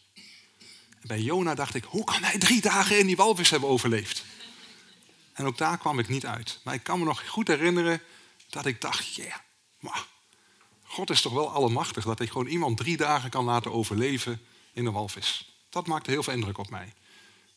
bij 1.09 1.21
Jona 1.21 1.55
dacht 1.55 1.75
ik, 1.75 1.85
hoe 1.85 2.05
kan 2.05 2.23
hij 2.23 2.39
drie 2.39 2.61
dagen 2.61 2.99
in 2.99 3.07
die 3.07 3.17
walvis 3.17 3.51
hebben 3.51 3.69
overleefd? 3.69 4.25
En 5.33 5.47
ook 5.47 5.59
daar 5.59 5.79
kwam 5.79 5.99
ik 5.99 6.09
niet 6.09 6.27
uit. 6.27 6.61
Maar 6.65 6.75
ik 6.75 6.83
kan 6.83 6.99
me 6.99 7.05
nog 7.05 7.29
goed 7.29 7.49
herinneren 7.49 8.03
dat 8.49 8.67
ik 8.67 8.81
dacht, 8.81 9.15
ja, 9.15 9.45
maar 9.81 10.07
God 10.83 11.11
is 11.11 11.21
toch 11.21 11.33
wel 11.33 11.51
allemachtig 11.51 12.05
dat 12.05 12.19
hij 12.19 12.27
gewoon 12.27 12.47
iemand 12.47 12.77
drie 12.77 12.97
dagen 12.97 13.31
kan 13.31 13.45
laten 13.45 13.73
overleven 13.73 14.41
in 14.73 14.87
een 14.87 14.93
walvis. 14.93 15.59
Dat 15.71 15.87
maakte 15.87 16.11
heel 16.11 16.23
veel 16.23 16.33
indruk 16.33 16.59
op 16.59 16.71
mij. 16.71 16.95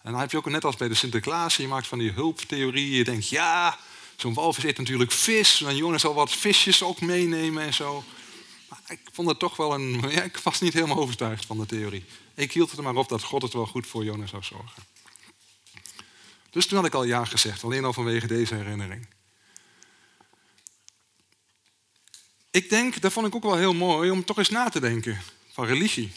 En 0.04 0.12
dan 0.12 0.20
heb 0.20 0.32
je 0.32 0.38
ook 0.38 0.50
net 0.50 0.66
als 0.66 0.76
bij 0.76 0.88
de 0.88 0.96
Sinterklaas, 0.96 1.56
je 1.56 1.68
maakt 1.68 1.88
van 1.88 2.00
die 2.00 2.12
hulptheorieën. 2.12 2.98
Je 2.98 3.04
denkt, 3.04 3.30
ja, 3.30 3.78
zo'n 4.16 4.34
walvis 4.34 4.64
eet 4.64 4.78
natuurlijk 4.78 5.12
vis. 5.12 5.58
Dan 5.58 5.76
Jonas 5.76 6.02
zal 6.02 6.14
wat 6.14 6.32
visjes 6.32 6.84
ook 6.84 7.02
meenemen 7.02 7.64
en 7.64 7.74
zo. 7.74 8.04
Maar 8.70 8.82
ik 8.88 9.00
vond 9.14 9.28
het 9.28 9.40
toch 9.40 9.56
wel 9.58 9.74
een. 9.74 10.00
Ja, 10.12 10.22
ik 10.22 10.38
was 10.38 10.60
niet 10.60 10.74
helemaal 10.74 10.98
overtuigd 10.98 11.46
van 11.46 11.58
de 11.58 11.66
theorie. 11.66 12.06
Ik 12.36 12.52
hield 12.52 12.70
het 12.70 12.78
er 12.78 12.84
maar 12.84 12.96
op 12.96 13.10
dat 13.10 13.24
God 13.24 13.42
het 13.42 13.54
wel 13.54 13.66
goed 13.66 13.88
voor 13.88 14.04
Jonas 14.04 14.30
zou 14.30 14.44
zorgen. 14.44 14.84
Dus 16.50 16.66
toen 16.66 16.78
had 16.78 16.88
ik 16.88 16.94
al 16.94 17.04
ja 17.04 17.26
gezegd, 17.26 17.64
alleen 17.64 17.86
al 17.86 17.94
vanwege 17.94 18.28
deze 18.28 18.56
herinnering. 18.56 19.08
Ik 22.52 22.70
denk, 22.70 23.02
dat 23.02 23.12
vond 23.12 23.28
ik 23.28 23.36
ook 23.36 23.44
wel 23.44 23.58
heel 23.58 23.74
mooi 23.74 24.10
om 24.10 24.26
toch 24.26 24.38
eens 24.38 24.50
na 24.50 24.70
te 24.70 24.80
denken 24.80 25.22
van 25.52 25.66
religie. 25.66 26.12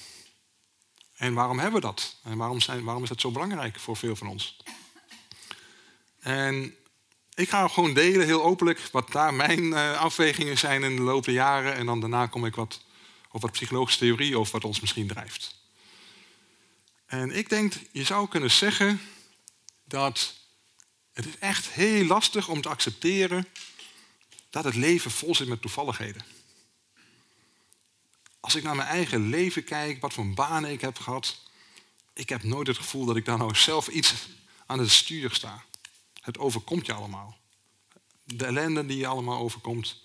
En 1.14 1.34
waarom 1.34 1.58
hebben 1.58 1.80
we 1.80 1.86
dat? 1.86 2.16
En 2.22 2.36
waarom, 2.36 2.60
zijn, 2.60 2.84
waarom 2.84 3.02
is 3.02 3.08
dat 3.08 3.20
zo 3.20 3.30
belangrijk 3.30 3.80
voor 3.80 3.96
veel 3.96 4.16
van 4.16 4.28
ons? 4.28 4.56
En 6.20 6.76
ik 7.34 7.48
ga 7.48 7.68
gewoon 7.68 7.94
delen, 7.94 8.26
heel 8.26 8.44
openlijk, 8.44 8.80
wat 8.92 9.12
daar 9.12 9.34
mijn 9.34 9.64
uh, 9.64 10.00
afwegingen 10.00 10.58
zijn 10.58 10.82
in 10.82 10.96
de 10.96 11.02
loop 11.02 11.24
der 11.24 11.34
jaren. 11.34 11.74
En 11.74 11.86
dan 11.86 12.00
daarna 12.00 12.26
kom 12.26 12.46
ik 12.46 12.54
wat 12.54 12.82
over 13.26 13.40
wat 13.40 13.52
psychologische 13.52 13.98
theorie 13.98 14.38
over 14.38 14.52
wat 14.52 14.64
ons 14.64 14.80
misschien 14.80 15.06
drijft. 15.06 15.62
En 17.06 17.30
ik 17.30 17.48
denk, 17.48 17.72
je 17.92 18.04
zou 18.04 18.28
kunnen 18.28 18.50
zeggen 18.50 19.00
dat 19.84 20.34
het 21.12 21.26
is 21.26 21.38
echt 21.38 21.68
heel 21.68 22.04
lastig 22.04 22.48
om 22.48 22.60
te 22.60 22.68
accepteren 22.68 23.46
dat 24.50 24.64
het 24.64 24.74
leven 24.74 25.10
vol 25.10 25.34
zit 25.34 25.48
met 25.48 25.60
toevalligheden. 25.60 26.24
Als 28.44 28.54
ik 28.54 28.62
naar 28.62 28.76
mijn 28.76 28.88
eigen 28.88 29.28
leven 29.28 29.64
kijk, 29.64 30.00
wat 30.00 30.12
voor 30.12 30.28
banen 30.28 30.70
ik 30.70 30.80
heb 30.80 30.98
gehad, 30.98 31.38
ik 32.12 32.28
heb 32.28 32.42
nooit 32.42 32.66
het 32.66 32.76
gevoel 32.76 33.04
dat 33.04 33.16
ik 33.16 33.24
daar 33.24 33.38
nou 33.38 33.54
zelf 33.54 33.88
iets 33.88 34.14
aan 34.66 34.78
het 34.78 34.90
stuur 34.90 35.30
sta. 35.30 35.64
Het 36.20 36.38
overkomt 36.38 36.86
je 36.86 36.92
allemaal. 36.92 37.36
De 38.24 38.44
ellende 38.44 38.86
die 38.86 38.96
je 38.96 39.06
allemaal 39.06 39.38
overkomt, 39.38 40.02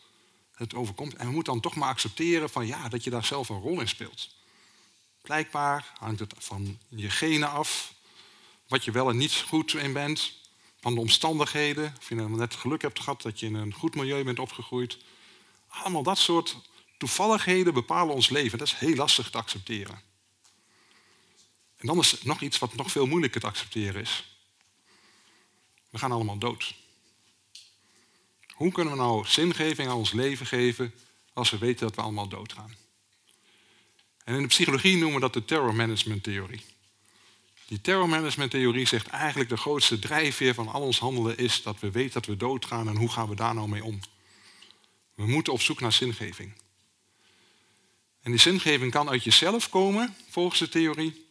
het 0.54 0.74
overkomt. 0.74 1.16
En 1.16 1.28
we 1.28 1.34
moeten 1.34 1.54
dan 1.54 1.62
toch 1.62 1.76
maar 1.76 1.90
accepteren 1.90 2.50
van 2.50 2.68
ja, 2.68 2.90
dat 2.90 3.04
je 3.04 3.10
daar 3.10 3.26
zelf 3.26 3.50
een 3.50 3.62
rol 3.62 3.80
in 3.80 3.88
speelt. 3.88 4.36
Blijkbaar 5.22 5.92
hangt 5.98 6.20
het 6.20 6.34
van 6.38 6.80
je 6.88 7.10
genen 7.10 7.50
af, 7.50 7.94
wat 8.68 8.86
je 8.86 8.92
wel 8.92 9.10
en 9.10 9.18
niet 9.18 9.44
goed 9.48 9.74
in 9.74 9.94
bent, 9.94 10.34
van 10.80 10.94
de 10.94 11.00
omstandigheden, 11.00 11.96
of 11.98 12.10
je 12.10 12.16
nou 12.16 12.30
net 12.30 12.56
geluk 12.56 12.82
hebt 12.82 13.00
gehad 13.00 13.22
dat 13.22 13.40
je 13.40 13.46
in 13.46 13.56
een 13.56 13.74
goed 13.74 13.96
milieu 13.96 14.24
bent 14.24 14.40
opgegroeid. 14.40 14.98
Allemaal 15.68 16.04
dat 16.04 16.18
soort 16.18 16.58
toevalligheden 17.00 17.74
bepalen 17.74 18.16
ons 18.16 18.30
leven. 18.30 18.58
Dat 18.58 18.68
is 18.68 18.74
heel 18.74 18.96
lastig 18.96 19.30
te 19.30 19.38
accepteren. 19.38 20.02
En 21.78 21.88
dan 21.88 22.00
is 22.00 22.24
nog 22.24 22.42
iets 22.42 22.60
wat 22.60 22.76
nog 22.76 22.92
veel 22.92 23.06
moeilijker 23.06 23.42
te 23.42 23.48
accepteren 23.48 24.02
is. 24.02 24.38
We 25.90 25.98
gaan 25.98 26.12
allemaal 26.12 26.38
dood. 26.38 26.76
Hoe 28.48 28.72
kunnen 28.72 28.94
we 28.94 29.00
nou 29.00 29.28
zingeving 29.28 29.90
aan 29.90 29.96
ons 29.96 30.12
leven 30.12 30.46
geven 30.46 30.94
als 31.34 31.50
we 31.50 31.58
weten 31.58 31.88
dat 31.88 31.96
we 31.96 32.02
allemaal 32.02 32.28
doodgaan? 32.28 32.76
En 34.24 34.36
in 34.36 34.42
de 34.42 34.48
psychologie 34.48 34.98
noemen 34.98 35.14
we 35.14 35.20
dat 35.20 35.34
de 35.34 35.46
terror 35.46 35.76
management 35.76 36.24
theorie. 36.24 36.62
Die 37.68 37.82
terror 37.82 38.10
management 38.10 38.52
theorie 38.52 38.88
zegt 38.88 39.08
eigenlijk 39.08 39.50
de 39.50 39.58
grootste 39.58 40.00
drijfveer 40.00 40.54
van 40.54 40.68
al 40.68 40.82
ons 40.82 41.00
handelen 41.00 41.38
is 41.38 41.64
dat 41.64 41.80
we 41.80 41.92
weten 41.92 42.14
dat 42.14 42.26
we 42.26 42.38
doodgaan 42.38 42.88
en 42.88 42.96
hoe 42.96 43.10
gaan 43.10 43.30
we 43.30 43.36
daar 43.36 43.54
nou 43.54 43.70
mee 43.70 43.84
om? 43.84 44.00
We 45.16 45.28
moeten 45.28 45.54
op 45.54 45.62
zoek 45.62 45.80
naar 45.80 45.92
zingeving. 45.92 46.54
En 48.30 48.36
die 48.36 48.44
zingeving 48.44 48.92
kan 48.92 49.10
uit 49.10 49.24
jezelf 49.24 49.70
komen, 49.70 50.16
volgens 50.30 50.60
de 50.60 50.70
theorie, 50.70 51.26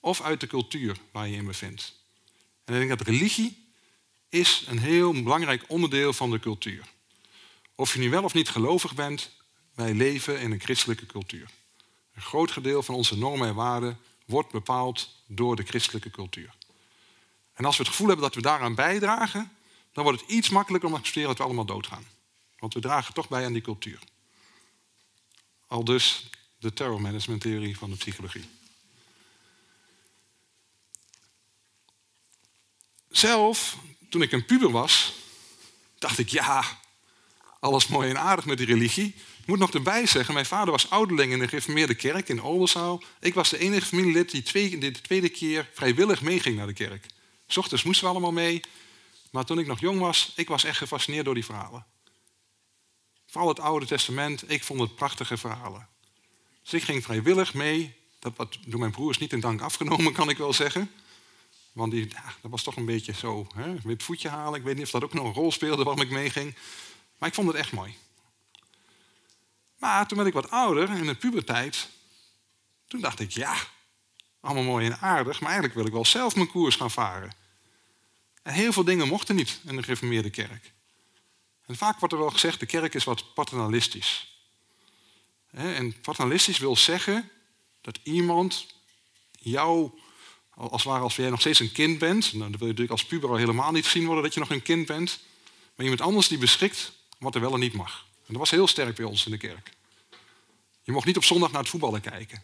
of 0.00 0.20
uit 0.20 0.40
de 0.40 0.46
cultuur 0.46 0.96
waar 1.10 1.28
je 1.28 1.36
in 1.36 1.46
bevindt. 1.46 1.94
En 2.64 2.74
ik 2.74 2.78
denk 2.78 2.98
dat 2.98 3.06
religie 3.06 3.72
is 4.28 4.64
een 4.68 4.78
heel 4.78 5.22
belangrijk 5.22 5.64
onderdeel 5.68 6.12
van 6.12 6.30
de 6.30 6.38
cultuur. 6.38 6.84
Of 7.74 7.92
je 7.92 7.98
nu 7.98 8.10
wel 8.10 8.22
of 8.22 8.34
niet 8.34 8.48
gelovig 8.48 8.94
bent, 8.94 9.30
wij 9.74 9.94
leven 9.94 10.40
in 10.40 10.52
een 10.52 10.60
christelijke 10.60 11.06
cultuur. 11.06 11.50
Een 12.14 12.22
groot 12.22 12.50
gedeelte 12.50 12.86
van 12.86 12.94
onze 12.94 13.18
normen 13.18 13.48
en 13.48 13.54
waarden 13.54 13.98
wordt 14.24 14.52
bepaald 14.52 15.14
door 15.26 15.56
de 15.56 15.64
christelijke 15.64 16.10
cultuur. 16.10 16.54
En 17.52 17.64
als 17.64 17.76
we 17.76 17.82
het 17.82 17.90
gevoel 17.90 18.08
hebben 18.08 18.26
dat 18.26 18.34
we 18.34 18.42
daaraan 18.42 18.74
bijdragen, 18.74 19.52
dan 19.92 20.04
wordt 20.04 20.20
het 20.20 20.30
iets 20.30 20.48
makkelijker 20.48 20.88
om 20.88 20.94
te 20.94 21.00
accepteren 21.00 21.28
dat 21.28 21.38
we 21.38 21.44
allemaal 21.44 21.64
doodgaan. 21.64 22.06
Want 22.58 22.74
we 22.74 22.80
dragen 22.80 23.14
toch 23.14 23.28
bij 23.28 23.44
aan 23.44 23.52
die 23.52 23.62
cultuur. 23.62 23.98
Al 25.68 25.84
dus 25.84 26.30
de 26.58 26.72
terror 26.72 27.00
management 27.00 27.40
theorie 27.40 27.78
van 27.78 27.90
de 27.90 27.96
psychologie. 27.96 28.44
Zelf, 33.10 33.76
toen 34.08 34.22
ik 34.22 34.32
een 34.32 34.44
puber 34.44 34.70
was, 34.70 35.12
dacht 35.98 36.18
ik, 36.18 36.28
ja, 36.28 36.64
alles 37.60 37.86
mooi 37.86 38.10
en 38.10 38.18
aardig 38.18 38.44
met 38.44 38.58
die 38.58 38.66
religie. 38.66 39.14
Ik 39.40 39.46
moet 39.46 39.58
nog 39.58 39.70
erbij 39.70 40.06
zeggen, 40.06 40.34
mijn 40.34 40.46
vader 40.46 40.70
was 40.70 40.90
ouderling 40.90 41.32
in 41.32 41.38
de 41.38 41.48
gereformeerde 41.48 41.94
kerk 41.94 42.28
in 42.28 42.42
Oldenzaal. 42.42 43.02
Ik 43.20 43.34
was 43.34 43.48
de 43.48 43.58
enige 43.58 43.86
familielid 43.86 44.30
die 44.30 44.42
twee, 44.42 44.78
de 44.78 44.90
tweede 44.90 45.28
keer 45.28 45.68
vrijwillig 45.72 46.22
meeging 46.22 46.56
naar 46.56 46.66
de 46.66 46.72
kerk. 46.72 47.06
S 47.46 47.56
ochtends 47.56 47.82
moesten 47.82 48.04
we 48.04 48.10
allemaal 48.10 48.32
mee. 48.32 48.60
Maar 49.30 49.44
toen 49.44 49.58
ik 49.58 49.66
nog 49.66 49.80
jong 49.80 50.00
was, 50.00 50.32
ik 50.36 50.48
was 50.48 50.64
echt 50.64 50.78
gefascineerd 50.78 51.24
door 51.24 51.34
die 51.34 51.44
verhalen. 51.44 51.86
Vooral 53.30 53.48
het 53.48 53.60
Oude 53.60 53.86
Testament, 53.86 54.50
ik 54.50 54.64
vond 54.64 54.80
het 54.80 54.94
prachtige 54.94 55.36
verhalen. 55.36 55.88
Dus 56.62 56.72
ik 56.72 56.82
ging 56.82 57.02
vrijwillig 57.02 57.54
mee. 57.54 57.96
Dat 58.18 58.36
wat 58.36 58.58
door 58.66 58.80
mijn 58.80 58.92
broers 58.92 59.18
niet 59.18 59.32
in 59.32 59.40
dank 59.40 59.60
afgenomen, 59.60 60.12
kan 60.12 60.28
ik 60.28 60.38
wel 60.38 60.52
zeggen. 60.52 60.90
Want 61.72 61.92
die, 61.92 62.08
dat 62.40 62.50
was 62.50 62.62
toch 62.62 62.76
een 62.76 62.84
beetje 62.84 63.12
zo, 63.12 63.46
hè, 63.54 63.74
wit 63.82 64.02
voetje 64.02 64.28
halen. 64.28 64.58
Ik 64.58 64.64
weet 64.64 64.76
niet 64.76 64.84
of 64.84 64.90
dat 64.90 65.04
ook 65.04 65.12
nog 65.12 65.24
een 65.24 65.32
rol 65.32 65.52
speelde 65.52 65.84
waarom 65.84 66.02
ik 66.02 66.10
meeging. 66.10 66.54
Maar 67.18 67.28
ik 67.28 67.34
vond 67.34 67.46
het 67.46 67.56
echt 67.56 67.72
mooi. 67.72 67.96
Maar 69.78 70.06
toen 70.06 70.16
werd 70.16 70.28
ik 70.28 70.34
wat 70.34 70.50
ouder, 70.50 70.90
in 70.90 71.06
de 71.06 71.14
puberteit, 71.14 71.88
toen 72.86 73.00
dacht 73.00 73.20
ik, 73.20 73.30
ja, 73.30 73.54
allemaal 74.40 74.62
mooi 74.62 74.86
en 74.86 74.98
aardig, 74.98 75.40
maar 75.40 75.50
eigenlijk 75.50 75.74
wil 75.74 75.86
ik 75.86 75.92
wel 75.92 76.04
zelf 76.04 76.34
mijn 76.34 76.50
koers 76.50 76.76
gaan 76.76 76.90
varen. 76.90 77.32
En 78.42 78.52
heel 78.52 78.72
veel 78.72 78.84
dingen 78.84 79.08
mochten 79.08 79.34
niet 79.34 79.60
in 79.66 79.76
de 79.76 79.82
gereformeerde 79.82 80.30
kerk. 80.30 80.72
En 81.68 81.76
vaak 81.76 81.98
wordt 81.98 82.14
er 82.14 82.20
wel 82.20 82.30
gezegd, 82.30 82.60
de 82.60 82.66
kerk 82.66 82.94
is 82.94 83.04
wat 83.04 83.34
paternalistisch. 83.34 84.40
En 85.50 86.00
paternalistisch 86.00 86.58
wil 86.58 86.76
zeggen 86.76 87.30
dat 87.80 87.98
iemand 88.02 88.66
jou, 89.38 89.90
als 90.50 90.82
ware 90.82 91.02
als 91.02 91.16
jij 91.16 91.30
nog 91.30 91.40
steeds 91.40 91.60
een 91.60 91.72
kind 91.72 91.98
bent, 91.98 92.32
nou, 92.32 92.38
dan 92.38 92.50
wil 92.50 92.60
je 92.60 92.66
natuurlijk 92.66 92.90
als 92.90 93.04
puber 93.04 93.30
al 93.30 93.36
helemaal 93.36 93.72
niet 93.72 93.86
zien 93.86 94.04
worden 94.04 94.22
dat 94.22 94.34
je 94.34 94.40
nog 94.40 94.50
een 94.50 94.62
kind 94.62 94.86
bent, 94.86 95.20
maar 95.74 95.84
iemand 95.84 96.00
anders 96.00 96.28
die 96.28 96.38
beschikt 96.38 96.92
wat 97.18 97.34
er 97.34 97.40
wel 97.40 97.54
en 97.54 97.60
niet 97.60 97.72
mag. 97.72 98.06
En 98.14 98.26
dat 98.26 98.36
was 98.36 98.50
heel 98.50 98.66
sterk 98.66 98.96
bij 98.96 99.04
ons 99.04 99.24
in 99.24 99.30
de 99.30 99.38
kerk. 99.38 99.70
Je 100.82 100.92
mocht 100.92 101.06
niet 101.06 101.16
op 101.16 101.24
zondag 101.24 101.50
naar 101.50 101.60
het 101.60 101.70
voetballen 101.70 102.00
kijken. 102.00 102.42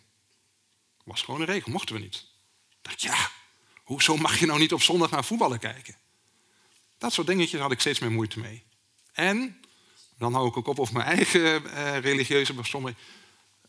Dat 0.96 1.06
was 1.06 1.22
gewoon 1.22 1.40
een 1.40 1.46
regel, 1.46 1.72
mochten 1.72 1.94
we 1.94 2.00
niet. 2.00 2.14
Ik 2.70 2.78
dacht, 2.82 3.02
ja, 3.02 3.30
hoezo 3.82 4.16
mag 4.16 4.38
je 4.38 4.46
nou 4.46 4.58
niet 4.58 4.72
op 4.72 4.82
zondag 4.82 5.10
naar 5.10 5.24
voetballen 5.24 5.58
kijken? 5.58 5.96
Dat 6.98 7.12
soort 7.12 7.26
dingetjes 7.26 7.60
had 7.60 7.72
ik 7.72 7.80
steeds 7.80 7.98
meer 7.98 8.10
moeite 8.10 8.38
mee. 8.38 8.64
En, 9.14 9.60
dan 10.18 10.32
hou 10.32 10.48
ik 10.48 10.56
ook 10.56 10.66
op 10.66 10.78
over 10.78 10.94
mijn 10.94 11.06
eigen 11.06 11.72
eh, 11.72 11.98
religieuze 11.98 12.54
bestomming. 12.54 12.96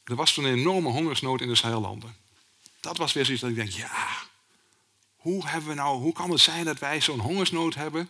Er 0.03 0.15
was 0.15 0.33
toen 0.33 0.43
een 0.43 0.57
enorme 0.57 0.89
hongersnood 0.89 1.41
in 1.41 1.47
de 1.47 1.55
Sahellanden. 1.55 2.15
Dat 2.79 2.97
was 2.97 3.13
weer 3.13 3.25
zoiets 3.25 3.41
dat 3.41 3.51
ik 3.51 3.55
denk, 3.55 3.69
ja, 3.69 4.07
hoe, 5.15 5.47
hebben 5.47 5.69
we 5.69 5.75
nou, 5.75 5.99
hoe 5.99 6.13
kan 6.13 6.31
het 6.31 6.39
zijn 6.39 6.65
dat 6.65 6.79
wij 6.79 7.01
zo'n 7.01 7.19
hongersnood 7.19 7.75
hebben? 7.75 8.09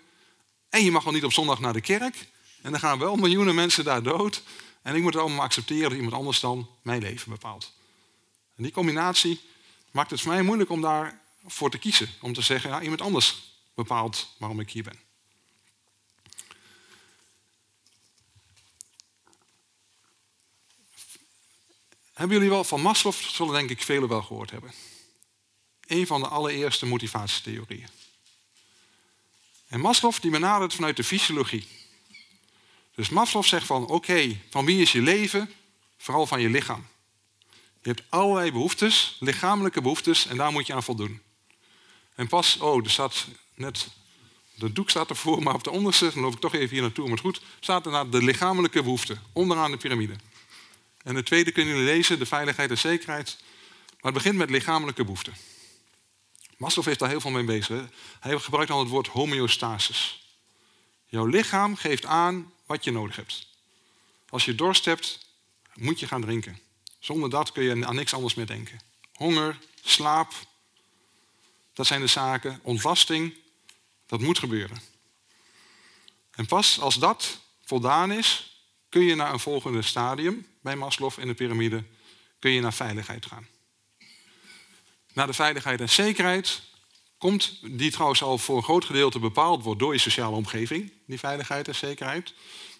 En 0.69 0.83
je 0.83 0.91
mag 0.91 1.03
wel 1.03 1.13
niet 1.13 1.23
op 1.23 1.33
zondag 1.33 1.59
naar 1.59 1.73
de 1.73 1.81
kerk. 1.81 2.27
En 2.61 2.71
dan 2.71 2.79
gaan 2.79 2.99
wel 2.99 3.15
miljoenen 3.15 3.55
mensen 3.55 3.83
daar 3.83 4.03
dood. 4.03 4.43
En 4.81 4.95
ik 4.95 5.01
moet 5.01 5.13
het 5.13 5.21
allemaal 5.21 5.43
accepteren 5.43 5.89
dat 5.89 5.97
iemand 5.97 6.13
anders 6.13 6.39
dan 6.39 6.69
mijn 6.81 7.01
leven 7.01 7.31
bepaalt. 7.31 7.73
En 8.55 8.63
die 8.63 8.71
combinatie 8.71 9.41
maakt 9.91 10.11
het 10.11 10.21
voor 10.21 10.31
mij 10.31 10.41
moeilijk 10.41 10.69
om 10.69 10.81
daarvoor 10.81 11.69
te 11.69 11.77
kiezen. 11.77 12.09
Om 12.21 12.33
te 12.33 12.41
zeggen, 12.41 12.69
ja, 12.69 12.81
iemand 12.81 13.01
anders 13.01 13.57
bepaalt 13.73 14.35
waarom 14.37 14.59
ik 14.59 14.71
hier 14.71 14.83
ben. 14.83 15.04
Hebben 22.15 22.35
jullie 22.35 22.51
wel 22.51 22.63
van 22.63 22.81
Maslow, 22.81 23.13
zullen 23.13 23.53
denk 23.53 23.69
ik 23.69 23.81
velen 23.81 24.09
wel 24.09 24.21
gehoord 24.21 24.51
hebben. 24.51 24.73
Een 25.87 26.07
van 26.07 26.21
de 26.21 26.27
allereerste 26.27 26.85
motivatietheorieën. 26.85 27.87
En 29.67 29.79
Maslow 29.79 30.13
die 30.21 30.31
benadert 30.31 30.73
vanuit 30.73 30.95
de 30.95 31.03
fysiologie. 31.03 31.67
Dus 32.95 33.09
Maslow 33.09 33.43
zegt 33.43 33.65
van 33.65 33.87
oké, 33.87 34.39
van 34.49 34.65
wie 34.65 34.81
is 34.81 34.91
je 34.91 35.01
leven? 35.01 35.53
Vooral 35.97 36.27
van 36.27 36.41
je 36.41 36.49
lichaam. 36.49 36.87
Je 37.81 37.89
hebt 37.89 38.03
allerlei 38.09 38.51
behoeftes, 38.51 39.17
lichamelijke 39.19 39.81
behoeftes, 39.81 40.25
en 40.25 40.37
daar 40.37 40.51
moet 40.51 40.67
je 40.67 40.73
aan 40.73 40.83
voldoen. 40.83 41.21
En 42.15 42.27
pas, 42.27 42.57
oh, 42.57 42.83
er 42.83 42.91
staat 42.91 43.27
net, 43.55 43.87
de 44.53 44.73
doek 44.73 44.89
staat 44.89 45.09
ervoor, 45.09 45.43
maar 45.43 45.53
op 45.53 45.63
de 45.63 45.71
onderste, 45.71 46.11
dan 46.13 46.21
loop 46.23 46.33
ik 46.33 46.39
toch 46.39 46.53
even 46.53 46.69
hier 46.69 46.81
naartoe, 46.81 47.03
maar 47.03 47.13
het 47.13 47.25
goed, 47.25 47.41
staat 47.59 47.85
er 47.85 47.91
naar 47.91 48.09
de 48.09 48.23
lichamelijke 48.23 48.83
behoeften, 48.83 49.21
onderaan 49.33 49.71
de 49.71 49.77
piramide. 49.77 50.15
En 51.05 51.15
het 51.15 51.25
tweede 51.25 51.51
kunnen 51.51 51.73
jullie 51.75 51.89
lezen, 51.89 52.19
de 52.19 52.25
veiligheid 52.25 52.69
en 52.69 52.77
zekerheid. 52.77 53.37
Maar 53.89 54.13
het 54.13 54.13
begint 54.13 54.35
met 54.35 54.49
lichamelijke 54.49 55.03
behoeften. 55.03 55.33
Maslow 56.57 56.85
heeft 56.85 56.99
daar 56.99 57.09
heel 57.09 57.21
veel 57.21 57.31
mee 57.31 57.43
bezig. 57.43 57.89
Hij 58.19 58.39
gebruikt 58.39 58.69
dan 58.69 58.79
het 58.79 58.89
woord 58.89 59.07
homeostasis. 59.07 60.27
Jouw 61.05 61.25
lichaam 61.25 61.75
geeft 61.75 62.05
aan 62.05 62.51
wat 62.65 62.83
je 62.83 62.91
nodig 62.91 63.15
hebt. 63.15 63.47
Als 64.29 64.45
je 64.45 64.55
dorst 64.55 64.85
hebt, 64.85 65.27
moet 65.73 65.99
je 65.99 66.07
gaan 66.07 66.21
drinken. 66.21 66.59
Zonder 66.99 67.29
dat 67.29 67.51
kun 67.51 67.63
je 67.63 67.85
aan 67.85 67.95
niks 67.95 68.13
anders 68.13 68.33
meer 68.33 68.47
denken. 68.47 68.79
Honger, 69.13 69.59
slaap, 69.81 70.33
dat 71.73 71.87
zijn 71.87 72.01
de 72.01 72.07
zaken. 72.07 72.59
Ontlasting, 72.63 73.33
dat 74.05 74.19
moet 74.19 74.39
gebeuren. 74.39 74.81
En 76.31 76.45
pas 76.45 76.79
als 76.79 76.95
dat 76.95 77.39
voldaan 77.65 78.11
is, 78.11 78.59
kun 78.89 79.01
je 79.01 79.15
naar 79.15 79.33
een 79.33 79.39
volgende 79.39 79.81
stadium 79.81 80.53
bij 80.65 80.75
Maslow 80.75 81.11
in 81.17 81.27
de 81.27 81.33
piramide, 81.33 81.83
kun 82.39 82.51
je 82.51 82.61
naar 82.61 82.73
veiligheid 82.73 83.25
gaan. 83.25 83.47
Naar 85.13 85.27
de 85.27 85.33
veiligheid 85.33 85.81
en 85.81 85.89
zekerheid 85.89 86.61
komt, 87.17 87.59
die 87.77 87.91
trouwens 87.91 88.23
al 88.23 88.37
voor 88.37 88.57
een 88.57 88.63
groot 88.63 88.85
gedeelte 88.85 89.19
bepaald 89.19 89.63
wordt 89.63 89.79
door 89.79 89.93
je 89.93 89.99
sociale 89.99 90.35
omgeving, 90.35 90.91
die 91.07 91.19
veiligheid 91.19 91.67
en 91.67 91.75
zekerheid. 91.75 92.33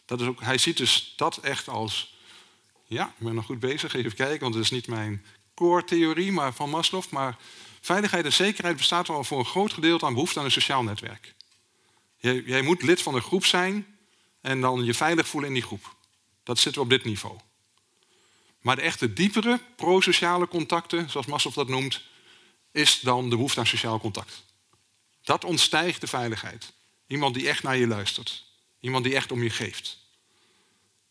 Dat 0.06 0.22
is 0.22 0.28
ook, 0.28 0.42
hij 0.42 0.58
ziet 0.58 0.78
dus 0.78 1.14
dat 1.16 1.38
echt 1.38 1.68
als, 1.68 2.18
ja, 2.86 3.08
ik 3.08 3.26
ben 3.26 3.36
nog 3.36 3.46
goed 3.46 3.60
bezig, 3.60 3.94
even 3.94 4.14
kijken, 4.14 4.40
want 4.40 4.54
het 4.54 4.64
is 4.64 4.72
niet 4.72 4.88
mijn 4.88 5.26
core-theorie 5.54 6.32
maar 6.32 6.54
van 6.54 6.70
Maslow, 6.70 7.04
maar 7.10 7.38
veiligheid 7.82 8.26
en 8.26 8.34
zekerheid 8.34 8.78
bestaat 8.78 9.10
al 9.10 9.24
voor 9.24 9.40
een 9.40 9.46
groot 9.46 9.74
gedeelte 9.74 10.06
aan 10.06 10.14
behoefte 10.14 10.40
aan 10.40 10.46
een 10.46 10.52
sociaal 10.52 10.84
netwerk. 10.84 11.34
Jij, 12.18 12.44
jij 12.46 12.62
moet 12.62 12.82
lid 12.82 13.02
van 13.02 13.16
een 13.16 13.22
groep 13.22 13.46
zijn 13.46 13.98
en 14.42 14.62
dan 14.62 14.86
je 14.86 14.94
veilig 14.94 15.28
voelen 15.28 15.50
in 15.50 15.56
die 15.56 15.66
groep. 15.66 15.96
Dat 16.44 16.60
zitten 16.60 16.82
we 16.82 16.88
op 16.88 16.94
dit 16.94 17.06
niveau. 17.06 17.38
Maar 18.66 18.76
de 18.76 18.82
echte 18.82 19.14
diepere 19.14 19.60
prosociale 19.76 20.48
contacten, 20.48 21.10
zoals 21.10 21.26
Maslow 21.26 21.54
dat 21.54 21.68
noemt, 21.68 22.02
is 22.72 23.00
dan 23.00 23.30
de 23.30 23.36
behoefte 23.36 23.60
aan 23.60 23.68
sociaal 23.68 24.00
contact. 24.00 24.44
Dat 25.24 25.44
ontstijgt 25.44 26.02
de 26.02 26.08
veiligheid. 26.08 26.74
Iemand 27.08 27.36
die 27.36 27.48
echt 27.50 27.64
naar 27.64 27.78
je 27.78 27.88
luistert. 27.88 28.46
Iemand 28.80 29.04
die 29.04 29.16
echt 29.16 29.32
om 29.32 29.44
je 29.44 29.50
geeft. 29.50 29.98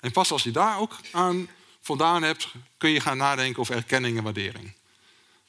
En 0.00 0.12
pas 0.12 0.30
als 0.30 0.42
je 0.42 0.50
daar 0.50 0.78
ook 0.78 0.96
aan 1.12 1.48
voldaan 1.80 2.22
hebt, 2.22 2.52
kun 2.76 2.90
je 2.90 3.00
gaan 3.00 3.16
nadenken 3.16 3.60
over 3.60 3.74
erkenning 3.74 4.16
en 4.16 4.24
waardering. 4.24 4.74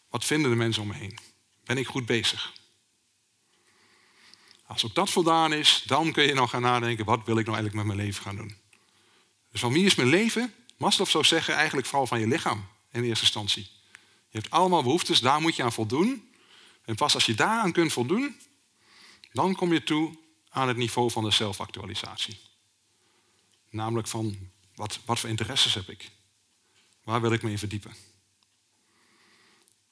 Wat 0.10 0.26
vinden 0.26 0.52
de 0.52 0.58
mensen 0.58 0.82
om 0.82 0.88
me 0.88 0.94
heen? 0.94 1.18
Ben 1.64 1.78
ik 1.78 1.88
goed 1.88 2.06
bezig? 2.06 2.54
Als 4.66 4.86
ook 4.86 4.96
dat 4.96 5.10
voldaan 5.10 5.54
is, 5.54 5.84
dan 5.86 6.12
kun 6.12 6.24
je 6.24 6.34
nog 6.34 6.50
gaan 6.50 6.62
nadenken, 6.62 7.06
wat 7.06 7.26
wil 7.26 7.38
ik 7.38 7.46
nou 7.46 7.58
eigenlijk 7.58 7.76
met 7.76 7.96
mijn 7.96 8.08
leven 8.08 8.24
gaan 8.24 8.36
doen? 8.36 8.58
Dus 9.52 9.60
van 9.60 9.74
wie 9.74 9.86
is 9.86 9.96
mijn 9.96 10.10
leven? 10.10 10.54
Maslow 10.78 11.08
zou 11.08 11.24
zeggen 11.24 11.56
eigenlijk 11.56 11.88
vooral 11.88 12.08
van 12.08 12.20
je 12.20 12.28
lichaam 12.28 12.68
in 12.92 13.04
eerste 13.04 13.24
instantie. 13.24 13.70
Je 14.30 14.42
hebt 14.42 14.50
allemaal 14.50 14.84
behoeftes, 14.84 15.20
daar 15.20 15.42
moet 15.42 15.56
je 15.56 15.64
aan 15.64 15.74
voldoen. 15.74 16.30
En 16.86 16.96
pas 16.96 17.14
als 17.14 17.26
je 17.26 17.34
daaraan 17.34 17.72
kunt 17.72 17.94
voldoen, 17.94 18.40
dan 19.32 19.56
kom 19.56 19.74
je 19.74 19.84
toe 19.84 20.18
aan 20.50 20.68
het 20.68 20.78
niveau 20.78 21.12
van 21.12 21.24
de 21.24 21.32
zelfactualisatie. 21.32 22.40
Namelijk 23.70 24.08
van 24.08 24.38
wat, 24.76 25.00
wat 25.06 25.20
voor 25.20 25.30
interesses 25.30 25.74
heb 25.74 25.90
ik? 25.90 26.10
Waar 27.04 27.22
wil 27.22 27.32
ik 27.34 27.42
me 27.42 27.52
in 27.52 27.60
verdiepen? 27.60 27.96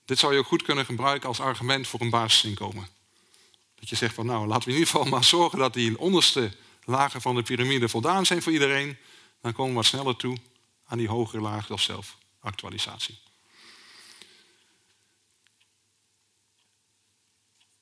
Dit 0.05 0.19
zou 0.19 0.33
je 0.33 0.39
ook 0.39 0.45
goed 0.45 0.61
kunnen 0.61 0.85
gebruiken 0.85 1.27
als 1.27 1.39
argument 1.39 1.87
voor 1.87 2.01
een 2.01 2.09
basisinkomen. 2.09 2.87
Dat 3.75 3.89
je 3.89 3.95
zegt 3.95 4.15
van 4.15 4.25
nou, 4.25 4.47
laten 4.47 4.63
we 4.63 4.73
in 4.73 4.79
ieder 4.79 4.93
geval 4.93 5.09
maar 5.09 5.23
zorgen 5.23 5.59
dat 5.59 5.73
die 5.73 5.99
onderste 5.99 6.51
lagen 6.83 7.21
van 7.21 7.35
de 7.35 7.43
piramide 7.43 7.89
voldaan 7.89 8.25
zijn 8.25 8.41
voor 8.41 8.51
iedereen. 8.51 8.97
Dan 9.41 9.53
komen 9.53 9.71
we 9.71 9.77
wat 9.77 9.85
sneller 9.85 10.15
toe 10.15 10.37
aan 10.93 10.99
die 10.99 11.07
hogere 11.07 11.41
lagen 11.41 11.73
of 11.73 11.81
zelfactualisatie. 11.81 13.17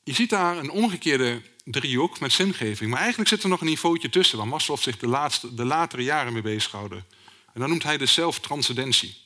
Je 0.03 0.13
ziet 0.13 0.29
daar 0.29 0.57
een 0.57 0.69
omgekeerde 0.69 1.41
driehoek 1.63 2.19
met 2.19 2.31
zingeving. 2.31 2.89
Maar 2.89 2.99
eigenlijk 2.99 3.29
zit 3.29 3.43
er 3.43 3.49
nog 3.49 3.61
een 3.61 3.67
niveautje 3.67 4.09
tussen 4.09 4.37
waar 4.37 4.47
Maslow 4.47 4.77
zich 4.77 4.97
de, 4.97 5.07
laatste, 5.07 5.53
de 5.53 5.65
latere 5.65 6.03
jaren 6.03 6.33
mee 6.33 6.41
bezighoude. 6.41 6.95
En 7.53 7.59
dan 7.59 7.69
noemt 7.69 7.83
hij 7.83 7.97
de 7.97 8.05
zelftranscendentie. 8.05 9.17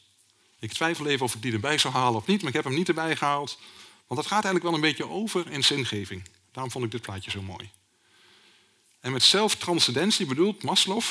Ik 0.59 0.73
twijfel 0.73 1.05
even 1.05 1.25
of 1.25 1.35
ik 1.35 1.41
die 1.41 1.53
erbij 1.53 1.77
zou 1.77 1.93
halen 1.93 2.19
of 2.19 2.27
niet, 2.27 2.39
maar 2.39 2.49
ik 2.49 2.55
heb 2.55 2.63
hem 2.63 2.73
niet 2.73 2.87
erbij 2.87 3.15
gehaald. 3.15 3.59
Want 4.07 4.21
dat 4.21 4.29
gaat 4.29 4.43
eigenlijk 4.43 4.63
wel 4.63 4.73
een 4.73 4.89
beetje 4.89 5.09
over 5.09 5.51
in 5.51 5.63
zingeving. 5.63 6.23
Daarom 6.51 6.71
vond 6.71 6.85
ik 6.85 6.91
dit 6.91 7.01
plaatje 7.01 7.31
zo 7.31 7.41
mooi. 7.41 7.69
En 8.99 9.11
met 9.11 9.23
zelftranscendentie 9.23 10.25
bedoelt 10.25 10.63
Maslow, 10.63 11.03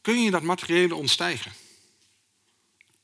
kun 0.00 0.22
je 0.22 0.30
dat 0.30 0.42
materiële 0.42 0.94
ontstijgen. 0.94 1.52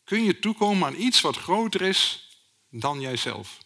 Kun 0.07 0.25
je 0.25 0.39
toekomen 0.39 0.87
aan 0.87 1.01
iets 1.01 1.21
wat 1.21 1.37
groter 1.37 1.83
is 1.83 2.29
dan 2.71 3.01
jijzelf. 3.01 3.59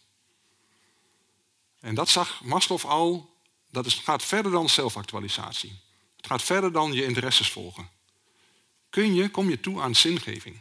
En 1.81 1.95
dat 1.95 2.09
zag 2.09 2.45
Maslow 2.45 2.85
al, 2.85 3.35
dat 3.71 3.87
is, 3.87 3.95
gaat 3.95 4.25
verder 4.25 4.53
dan 4.53 4.69
zelfactualisatie. 4.69 5.73
Het 6.17 6.27
gaat 6.27 6.43
verder 6.43 6.73
dan 6.73 6.93
je 6.93 7.05
interesses 7.05 7.51
volgen. 7.51 7.89
Kun 8.91 9.15
je, 9.15 9.31
kom 9.31 9.49
je 9.49 9.61
toe 9.61 9.81
aan 9.81 9.95
zingeving. 9.95 10.61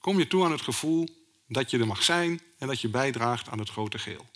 Kom 0.00 0.18
je 0.18 0.26
toe 0.26 0.44
aan 0.44 0.52
het 0.52 0.62
gevoel 0.62 1.08
dat 1.46 1.70
je 1.70 1.78
er 1.78 1.86
mag 1.86 2.02
zijn 2.02 2.40
en 2.58 2.66
dat 2.66 2.80
je 2.80 2.88
bijdraagt 2.88 3.48
aan 3.48 3.58
het 3.58 3.70
grote 3.70 3.98
geheel. 3.98 4.26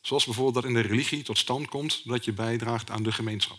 Zoals 0.00 0.24
bijvoorbeeld 0.24 0.54
dat 0.54 0.64
in 0.64 0.74
de 0.74 0.88
religie 0.88 1.22
tot 1.22 1.38
stand 1.38 1.68
komt 1.68 2.08
dat 2.08 2.24
je 2.24 2.32
bijdraagt 2.32 2.90
aan 2.90 3.02
de 3.02 3.12
gemeenschap. 3.12 3.58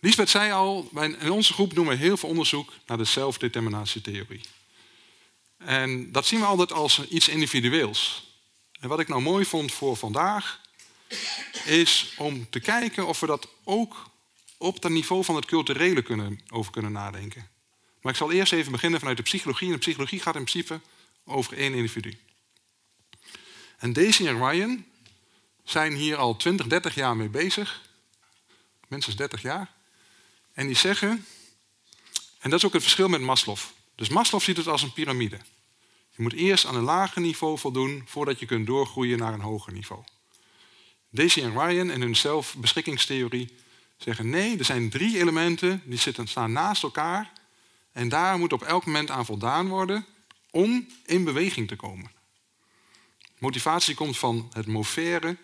Lisbeth 0.00 0.30
zei 0.30 0.52
al, 0.52 0.90
in 1.02 1.30
onze 1.30 1.52
groep 1.52 1.74
doen 1.74 1.86
we 1.86 1.94
heel 1.94 2.16
veel 2.16 2.28
onderzoek 2.28 2.72
naar 2.86 2.96
de 2.96 3.04
zelfdeterminatietheorie. 3.04 4.40
En 5.56 6.12
dat 6.12 6.26
zien 6.26 6.40
we 6.40 6.46
altijd 6.46 6.72
als 6.72 7.08
iets 7.08 7.28
individueels. 7.28 8.32
En 8.80 8.88
wat 8.88 9.00
ik 9.00 9.08
nou 9.08 9.22
mooi 9.22 9.44
vond 9.44 9.72
voor 9.72 9.96
vandaag, 9.96 10.60
is 11.64 12.14
om 12.16 12.50
te 12.50 12.60
kijken 12.60 13.06
of 13.06 13.20
we 13.20 13.26
dat 13.26 13.48
ook 13.64 14.10
op 14.56 14.82
het 14.82 14.92
niveau 14.92 15.24
van 15.24 15.34
het 15.34 15.44
culturele 15.44 16.02
kunnen, 16.02 16.40
over 16.50 16.72
kunnen 16.72 16.92
nadenken. 16.92 17.48
Maar 18.02 18.12
ik 18.12 18.18
zal 18.18 18.32
eerst 18.32 18.52
even 18.52 18.72
beginnen 18.72 18.98
vanuit 18.98 19.16
de 19.16 19.22
psychologie. 19.22 19.66
En 19.66 19.72
de 19.72 19.78
psychologie 19.78 20.20
gaat 20.20 20.36
in 20.36 20.44
principe 20.44 20.80
over 21.24 21.56
één 21.56 21.74
individu. 21.74 22.18
En 23.78 23.92
Daisy 23.92 24.26
en 24.26 24.48
Ryan 24.48 24.84
zijn 25.64 25.94
hier 25.94 26.16
al 26.16 26.36
20, 26.36 26.66
30 26.66 26.94
jaar 26.94 27.16
mee 27.16 27.28
bezig. 27.28 27.82
Minstens 28.88 29.16
30 29.16 29.42
jaar. 29.42 29.76
En 30.58 30.66
die 30.66 30.76
zeggen, 30.76 31.26
en 32.38 32.50
dat 32.50 32.58
is 32.58 32.64
ook 32.64 32.72
het 32.72 32.82
verschil 32.82 33.08
met 33.08 33.20
Maslow. 33.20 33.56
Dus 33.94 34.08
Maslow 34.08 34.40
ziet 34.40 34.56
het 34.56 34.66
als 34.66 34.82
een 34.82 34.92
piramide. 34.92 35.38
Je 36.10 36.22
moet 36.22 36.32
eerst 36.32 36.66
aan 36.66 36.74
een 36.76 36.82
lager 36.82 37.20
niveau 37.20 37.58
voldoen 37.58 38.02
voordat 38.06 38.38
je 38.38 38.46
kunt 38.46 38.66
doorgroeien 38.66 39.18
naar 39.18 39.32
een 39.32 39.40
hoger 39.40 39.72
niveau. 39.72 40.04
Daisy 41.10 41.42
en 41.42 41.52
Ryan 41.52 41.90
in 41.90 42.00
hun 42.00 42.16
zelfbeschikkingstheorie 42.16 43.54
zeggen 43.96 44.30
nee, 44.30 44.58
er 44.58 44.64
zijn 44.64 44.90
drie 44.90 45.18
elementen 45.18 45.82
die 45.84 45.98
zitten, 45.98 46.26
staan 46.26 46.52
naast 46.52 46.82
elkaar 46.82 47.32
en 47.92 48.08
daar 48.08 48.38
moet 48.38 48.52
op 48.52 48.62
elk 48.62 48.84
moment 48.84 49.10
aan 49.10 49.26
voldaan 49.26 49.68
worden 49.68 50.06
om 50.50 50.86
in 51.04 51.24
beweging 51.24 51.68
te 51.68 51.76
komen. 51.76 52.10
Motivatie 53.38 53.94
komt 53.94 54.18
van 54.18 54.50
het 54.52 54.66
movere 54.66 55.36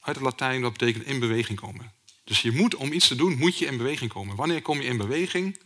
uit 0.00 0.16
het 0.16 0.24
Latijn, 0.24 0.62
dat 0.62 0.72
betekent 0.72 1.04
in 1.04 1.18
beweging 1.18 1.60
komen. 1.60 1.92
Dus 2.30 2.42
je 2.42 2.52
moet, 2.52 2.74
om 2.74 2.92
iets 2.92 3.08
te 3.08 3.14
doen, 3.14 3.38
moet 3.38 3.58
je 3.58 3.66
in 3.66 3.76
beweging 3.76 4.12
komen. 4.12 4.36
Wanneer 4.36 4.62
kom 4.62 4.80
je 4.80 4.88
in 4.88 4.96
beweging? 4.96 5.58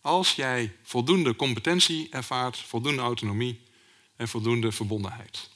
Als 0.00 0.32
jij 0.32 0.76
voldoende 0.82 1.36
competentie 1.36 2.06
ervaart, 2.10 2.58
voldoende 2.58 3.02
autonomie 3.02 3.60
en 4.16 4.28
voldoende 4.28 4.72
verbondenheid. 4.72 5.50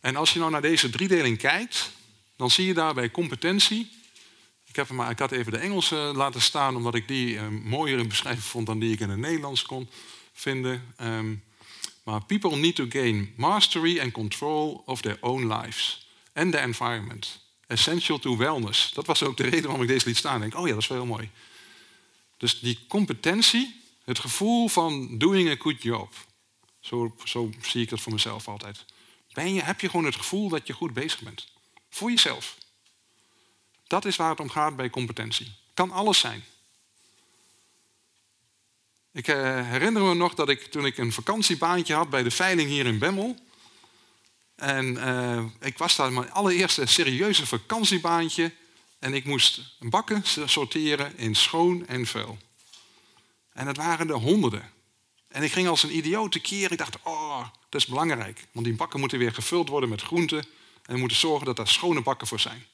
En 0.00 0.16
als 0.16 0.32
je 0.32 0.38
nou 0.38 0.50
naar 0.50 0.62
deze 0.62 0.90
driedeling 0.90 1.38
kijkt, 1.38 1.92
dan 2.36 2.50
zie 2.50 2.66
je 2.66 2.74
daarbij 2.74 3.10
competentie. 3.10 3.90
Ik, 4.64 4.76
heb 4.76 4.88
maar, 4.88 5.10
ik 5.10 5.18
had 5.18 5.32
even 5.32 5.52
de 5.52 5.58
Engelse 5.58 5.96
laten 5.96 6.42
staan, 6.42 6.76
omdat 6.76 6.94
ik 6.94 7.08
die 7.08 7.34
uh, 7.34 7.48
mooier 7.48 7.98
in 7.98 8.08
beschrijving 8.08 8.44
vond 8.44 8.66
dan 8.66 8.78
die 8.78 8.92
ik 8.92 9.00
in 9.00 9.10
het 9.10 9.18
Nederlands 9.18 9.62
kon 9.62 9.88
vinden. 10.32 10.94
Um, 11.00 11.42
maar 12.02 12.24
people 12.24 12.56
need 12.56 12.74
to 12.74 12.86
gain 12.88 13.32
mastery 13.36 14.00
and 14.00 14.12
control 14.12 14.82
of 14.86 15.00
their 15.00 15.18
own 15.20 15.52
lives 15.52 16.06
and 16.32 16.52
the 16.52 16.60
environment 16.60 17.48
essential 17.70 18.18
to 18.18 18.36
wellness. 18.36 18.92
Dat 18.92 19.06
was 19.06 19.22
ook 19.22 19.36
de 19.36 19.42
reden 19.42 19.62
waarom 19.62 19.82
ik 19.82 19.88
deze 19.88 20.06
liet 20.06 20.16
staan. 20.16 20.34
Ik 20.34 20.40
denk, 20.40 20.54
oh 20.54 20.66
ja, 20.66 20.72
dat 20.72 20.82
is 20.82 20.88
wel 20.88 20.98
heel 20.98 21.06
mooi. 21.06 21.30
Dus 22.36 22.60
die 22.60 22.78
competentie, 22.88 23.82
het 24.04 24.18
gevoel 24.18 24.68
van 24.68 25.18
doing 25.18 25.50
a 25.50 25.56
good 25.58 25.82
job. 25.82 26.14
Zo, 26.80 27.16
zo 27.24 27.50
zie 27.62 27.82
ik 27.82 27.88
dat 27.88 28.00
voor 28.00 28.12
mezelf 28.12 28.48
altijd. 28.48 28.84
Ben 29.32 29.54
je, 29.54 29.62
heb 29.62 29.80
je 29.80 29.88
gewoon 29.88 30.04
het 30.04 30.16
gevoel 30.16 30.48
dat 30.48 30.66
je 30.66 30.72
goed 30.72 30.92
bezig 30.92 31.20
bent. 31.20 31.46
Voor 31.90 32.10
jezelf. 32.10 32.56
Dat 33.86 34.04
is 34.04 34.16
waar 34.16 34.30
het 34.30 34.40
om 34.40 34.50
gaat 34.50 34.76
bij 34.76 34.90
competentie. 34.90 35.52
Kan 35.74 35.90
alles 35.90 36.18
zijn. 36.18 36.44
Ik 39.12 39.28
eh, 39.28 39.36
herinner 39.68 40.02
me 40.02 40.14
nog 40.14 40.34
dat 40.34 40.48
ik 40.48 40.62
toen 40.62 40.86
ik 40.86 40.98
een 40.98 41.12
vakantiebaantje 41.12 41.94
had 41.94 42.10
bij 42.10 42.22
de 42.22 42.30
veiling 42.30 42.68
hier 42.68 42.86
in 42.86 42.98
Bemmel. 42.98 43.48
En 44.60 44.86
uh, 44.94 45.44
ik 45.60 45.78
was 45.78 45.96
daar 45.96 46.12
mijn 46.12 46.32
allereerste 46.32 46.86
serieuze 46.86 47.46
vakantiebaantje. 47.46 48.52
En 48.98 49.14
ik 49.14 49.24
moest 49.24 49.76
bakken 49.78 50.22
sorteren 50.44 51.18
in 51.18 51.34
schoon 51.34 51.86
en 51.86 52.06
vuil. 52.06 52.38
En 53.52 53.66
het 53.66 53.76
waren 53.76 54.08
er 54.08 54.14
honderden. 54.14 54.70
En 55.28 55.42
ik 55.42 55.52
ging 55.52 55.68
als 55.68 55.82
een 55.82 55.96
idioot 55.96 56.40
keer. 56.40 56.72
Ik 56.72 56.78
dacht, 56.78 56.96
oh, 57.02 57.46
dat 57.68 57.80
is 57.80 57.86
belangrijk. 57.86 58.46
Want 58.52 58.66
die 58.66 58.74
bakken 58.74 59.00
moeten 59.00 59.18
weer 59.18 59.34
gevuld 59.34 59.68
worden 59.68 59.88
met 59.88 60.02
groenten. 60.02 60.44
En 60.82 60.94
we 60.94 60.98
moeten 60.98 61.16
zorgen 61.16 61.46
dat 61.46 61.56
daar 61.56 61.68
schone 61.68 62.02
bakken 62.02 62.26
voor 62.26 62.40
zijn. 62.40 62.66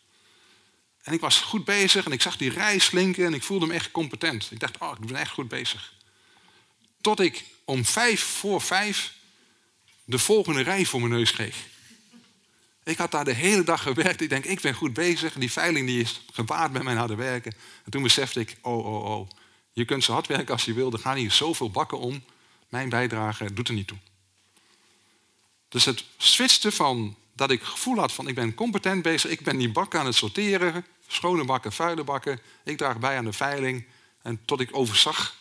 En 1.02 1.12
ik 1.12 1.20
was 1.20 1.40
goed 1.40 1.64
bezig 1.64 2.04
en 2.04 2.12
ik 2.12 2.22
zag 2.22 2.36
die 2.36 2.50
rij 2.50 2.78
slinken 2.78 3.26
en 3.26 3.34
ik 3.34 3.42
voelde 3.42 3.66
me 3.66 3.74
echt 3.74 3.90
competent. 3.90 4.48
Ik 4.50 4.60
dacht, 4.60 4.78
oh, 4.78 4.92
ik 5.00 5.06
ben 5.06 5.16
echt 5.16 5.32
goed 5.32 5.48
bezig. 5.48 5.92
Tot 7.00 7.20
ik 7.20 7.44
om 7.64 7.84
vijf 7.84 8.22
voor 8.22 8.60
vijf 8.60 9.14
de 10.04 10.18
volgende 10.18 10.62
rij 10.62 10.84
voor 10.84 11.00
mijn 11.00 11.12
neus 11.12 11.32
kreeg. 11.32 11.74
Ik 12.86 12.98
had 12.98 13.10
daar 13.10 13.24
de 13.24 13.32
hele 13.32 13.62
dag 13.62 13.82
gewerkt. 13.82 14.20
Ik 14.20 14.28
denk, 14.28 14.44
ik 14.44 14.60
ben 14.60 14.74
goed 14.74 14.92
bezig. 14.92 15.34
Die 15.34 15.52
veiling 15.52 15.86
die 15.86 16.00
is 16.00 16.20
gebaat 16.32 16.72
met 16.72 16.82
mijn 16.82 16.96
harde 16.96 17.14
werken. 17.14 17.54
En 17.84 17.90
toen 17.90 18.02
besefte 18.02 18.40
ik, 18.40 18.56
oh, 18.62 18.86
oh, 18.86 19.04
oh. 19.04 19.28
Je 19.72 19.84
kunt 19.84 20.04
zo 20.04 20.12
hard 20.12 20.26
werken 20.26 20.52
als 20.52 20.64
je 20.64 20.72
wil. 20.72 20.92
Er 20.92 20.98
gaan 20.98 21.16
hier 21.16 21.30
zoveel 21.30 21.70
bakken 21.70 21.98
om. 21.98 22.24
Mijn 22.68 22.88
bijdrage 22.88 23.52
doet 23.52 23.68
er 23.68 23.74
niet 23.74 23.86
toe. 23.86 23.98
Dus 25.68 25.84
het 25.84 26.04
switchte 26.16 26.72
van 26.72 27.16
dat 27.32 27.50
ik 27.50 27.62
gevoel 27.62 27.98
had 27.98 28.12
van 28.12 28.28
ik 28.28 28.34
ben 28.34 28.54
competent 28.54 29.02
bezig. 29.02 29.30
Ik 29.30 29.40
ben 29.40 29.56
die 29.56 29.72
bakken 29.72 30.00
aan 30.00 30.06
het 30.06 30.14
sorteren. 30.14 30.86
Schone 31.06 31.44
bakken, 31.44 31.72
vuile 31.72 32.04
bakken. 32.04 32.40
Ik 32.64 32.76
draag 32.76 32.98
bij 32.98 33.16
aan 33.16 33.24
de 33.24 33.32
veiling. 33.32 33.86
En 34.22 34.40
tot 34.44 34.60
ik 34.60 34.68
overzag 34.72 35.36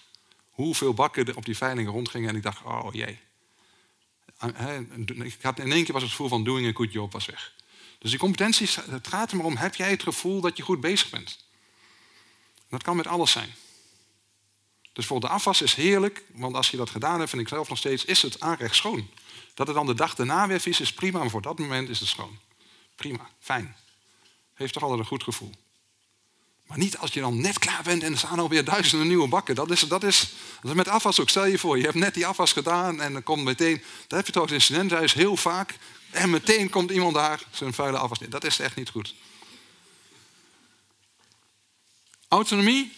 hoeveel 0.50 0.94
bakken 0.94 1.26
er 1.26 1.38
op 1.38 1.46
die 1.46 1.58
veiling 1.58 1.90
rondgingen. 1.90 2.30
En 2.30 2.36
ik 2.36 2.44
dacht, 2.44 2.64
oh 2.64 2.94
jee. 2.94 3.20
Ik 4.40 5.38
had, 5.42 5.60
in 5.60 5.72
één 5.72 5.84
keer 5.84 5.94
was 5.94 6.02
het 6.02 6.12
gevoel 6.12 6.28
van 6.28 6.44
doing 6.44 6.68
a 6.68 6.72
good 6.72 6.92
job 6.92 7.12
was 7.12 7.26
weg. 7.26 7.54
Dus 8.00 8.10
die 8.10 8.20
competentie, 8.20 8.70
het 8.90 9.08
gaat 9.08 9.32
er 9.32 9.38
maar 9.38 9.46
om, 9.46 9.58
heb 9.58 9.76
jij 9.76 9.90
het 9.90 10.04
gevoel 10.04 10.42
dat 10.42 10.58
je 10.58 10.64
goed 10.64 10.80
bezig 10.80 11.10
bent? 11.10 11.46
Dat 12.70 12.84
kan 12.84 12.96
met 12.96 13.08
alles 13.08 13.32
zijn. 13.32 13.56
Dus 14.94 15.06
voor 15.06 15.20
de 15.20 15.28
afwas 15.28 15.62
is 15.62 15.74
heerlijk, 15.74 16.24
want 16.34 16.56
als 16.56 16.70
je 16.70 16.78
dat 16.78 16.90
gedaan 16.90 17.18
hebt, 17.18 17.30
vind 17.30 17.42
ik 17.42 17.48
zelf 17.48 17.70
nog 17.70 17.78
steeds, 17.78 18.06
is 18.06 18.22
het 18.22 18.40
aanrecht 18.40 18.76
schoon. 18.76 19.10
Dat 19.54 19.68
het 19.68 19.76
dan 19.76 19.86
de 19.86 19.94
dag 19.94 20.16
daarna 20.16 20.48
weer 20.48 20.60
vies 20.60 20.80
is, 20.80 20.94
prima, 20.94 21.20
maar 21.20 21.30
voor 21.30 21.42
dat 21.42 21.60
moment 21.60 21.90
is 21.90 22.00
het 22.00 22.10
schoon. 22.10 22.40
Prima, 22.96 23.30
fijn. 23.40 23.76
Heeft 24.54 24.74
toch 24.74 24.84
altijd 24.84 25.02
een 25.02 25.08
goed 25.08 25.24
gevoel. 25.24 25.52
Maar 26.68 26.78
niet 26.78 26.98
als 26.98 27.14
je 27.14 27.20
dan 27.20 27.42
net 27.42 27.60
klaar 27.60 27.84
bent 27.84 28.04
en 28.04 28.12
er 28.12 28.18
staan 28.18 28.40
alweer 28.40 28.64
duizenden 28.64 29.08
nieuwe 29.08 29.28
bakken. 29.28 29.56
Dat 29.56 29.72
is, 29.72 29.80
dat 29.80 30.04
is, 30.04 30.34
dat 30.62 30.72
is 30.72 30.78
met 30.78 30.88
afwas 30.88 31.20
ook. 31.20 31.30
Stel 31.30 31.46
je 31.46 31.58
voor, 31.58 31.78
je 31.78 31.84
hebt 31.84 31.96
net 31.96 32.14
die 32.14 32.26
afwas 32.26 32.54
gedaan 32.54 33.02
en 33.02 33.14
dan 33.14 33.24
komt 33.24 33.44
meteen... 33.44 33.84
Dat 34.08 34.18
heb 34.18 34.26
je 34.26 34.32
trouwens 34.32 34.58
in 34.58 34.64
studentenhuis 34.64 35.14
heel 35.14 35.38
vaak. 35.38 35.78
En 36.12 36.30
meteen 36.30 36.70
komt 36.70 36.92
iemand 36.92 37.14
daar 37.14 37.44
zijn 37.52 37.74
vuile 37.74 37.98
afwas 37.98 38.20
in. 38.20 38.30
Dat 38.30 38.44
is 38.44 38.60
echt 38.60 38.76
niet 38.76 38.90
goed. 38.90 39.16
Autonomie. 42.28 42.94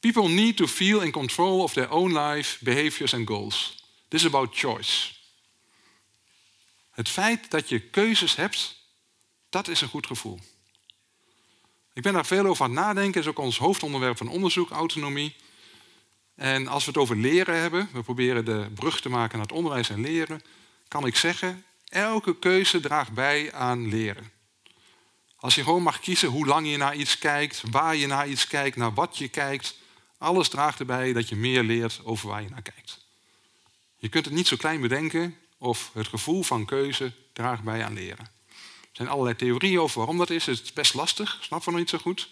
People 0.00 0.28
need 0.28 0.56
to 0.56 0.66
feel 0.66 1.00
in 1.00 1.10
control 1.10 1.62
of 1.62 1.72
their 1.72 1.90
own 1.90 2.18
life, 2.18 2.64
behaviors 2.64 3.14
and 3.14 3.28
goals. 3.28 3.84
This 4.08 4.20
is 4.20 4.26
about 4.26 4.56
choice. 4.56 5.14
Het 6.90 7.08
feit 7.08 7.50
dat 7.50 7.68
je 7.68 7.80
keuzes 7.80 8.36
hebt, 8.36 8.76
dat 9.48 9.68
is 9.68 9.80
een 9.80 9.88
goed 9.88 10.06
gevoel. 10.06 10.40
Ik 11.96 12.02
ben 12.02 12.12
daar 12.12 12.26
veel 12.26 12.46
over 12.46 12.64
aan 12.64 12.70
het 12.70 12.80
nadenken. 12.80 13.20
is 13.20 13.26
ook 13.26 13.38
ons 13.38 13.58
hoofdonderwerp 13.58 14.16
van 14.16 14.28
onderzoek, 14.28 14.70
autonomie. 14.70 15.36
En 16.34 16.66
als 16.66 16.84
we 16.84 16.90
het 16.90 17.00
over 17.00 17.16
leren 17.16 17.60
hebben, 17.60 17.88
we 17.92 18.02
proberen 18.02 18.44
de 18.44 18.66
brug 18.74 19.00
te 19.00 19.08
maken 19.08 19.38
naar 19.38 19.46
het 19.46 19.56
onderwijs 19.56 19.90
en 19.90 20.00
leren, 20.00 20.42
kan 20.88 21.06
ik 21.06 21.16
zeggen, 21.16 21.64
elke 21.88 22.38
keuze 22.38 22.80
draagt 22.80 23.12
bij 23.12 23.52
aan 23.52 23.88
leren. 23.88 24.30
Als 25.36 25.54
je 25.54 25.62
gewoon 25.62 25.82
mag 25.82 26.00
kiezen 26.00 26.28
hoe 26.28 26.46
lang 26.46 26.70
je 26.70 26.76
naar 26.76 26.96
iets 26.96 27.18
kijkt, 27.18 27.62
waar 27.70 27.96
je 27.96 28.06
naar 28.06 28.28
iets 28.28 28.46
kijkt, 28.46 28.76
naar 28.76 28.94
wat 28.94 29.18
je 29.18 29.28
kijkt, 29.28 29.76
alles 30.18 30.48
draagt 30.48 30.80
erbij 30.80 31.12
dat 31.12 31.28
je 31.28 31.36
meer 31.36 31.62
leert 31.62 32.00
over 32.04 32.28
waar 32.28 32.42
je 32.42 32.48
naar 32.48 32.62
kijkt. 32.62 33.06
Je 33.96 34.08
kunt 34.08 34.24
het 34.24 34.34
niet 34.34 34.46
zo 34.46 34.56
klein 34.56 34.80
bedenken 34.80 35.36
of 35.58 35.90
het 35.94 36.08
gevoel 36.08 36.42
van 36.42 36.64
keuze 36.64 37.12
draagt 37.32 37.62
bij 37.62 37.84
aan 37.84 37.94
leren. 37.94 38.35
Er 38.96 39.02
zijn 39.02 39.14
allerlei 39.14 39.36
theorieën 39.36 39.80
over 39.80 39.98
waarom 39.98 40.18
dat 40.18 40.30
is. 40.30 40.46
Het 40.46 40.62
is 40.62 40.72
best 40.72 40.94
lastig, 40.94 41.38
snap 41.40 41.64
we 41.64 41.70
nog 41.70 41.80
niet 41.80 41.88
zo 41.88 41.98
goed. 41.98 42.28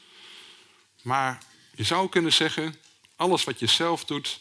Maar 1.03 1.43
je 1.75 1.85
zou 1.85 2.09
kunnen 2.09 2.33
zeggen, 2.33 2.75
alles 3.17 3.45
wat 3.45 3.59
je 3.59 3.67
zelf 3.67 4.05
doet, 4.05 4.41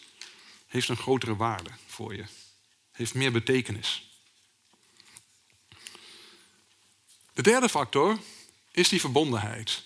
heeft 0.68 0.90
een 0.90 0.98
grotere 0.98 1.36
waarde 1.36 1.70
voor 1.86 2.16
je. 2.16 2.24
Heeft 2.92 3.14
meer 3.14 3.32
betekenis. 3.32 4.10
De 7.34 7.42
derde 7.42 7.70
factor 7.70 8.18
is 8.72 8.90
die 8.90 9.00
verbondenheid. 9.00 9.84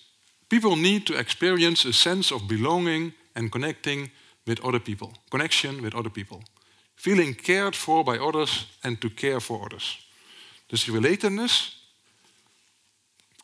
People 0.47 0.75
need 0.75 1.05
to 1.05 1.13
experience 1.13 1.87
a 1.87 1.91
sense 1.91 2.33
of 2.33 2.45
belonging 2.45 3.13
and 3.33 3.49
connecting 3.49 4.11
with 4.43 4.61
other 4.61 4.79
people. 4.81 5.11
Connection 5.27 5.81
with 5.81 5.93
other 5.93 6.11
people. 6.11 6.41
Feeling 6.95 7.41
cared 7.41 7.75
for 7.75 8.03
by 8.03 8.17
others 8.17 8.67
and 8.79 8.99
to 8.99 9.09
care 9.15 9.41
for 9.41 9.63
others. 9.63 10.09
Dus 10.65 10.83
die 10.83 10.93
relatedness 10.93 11.76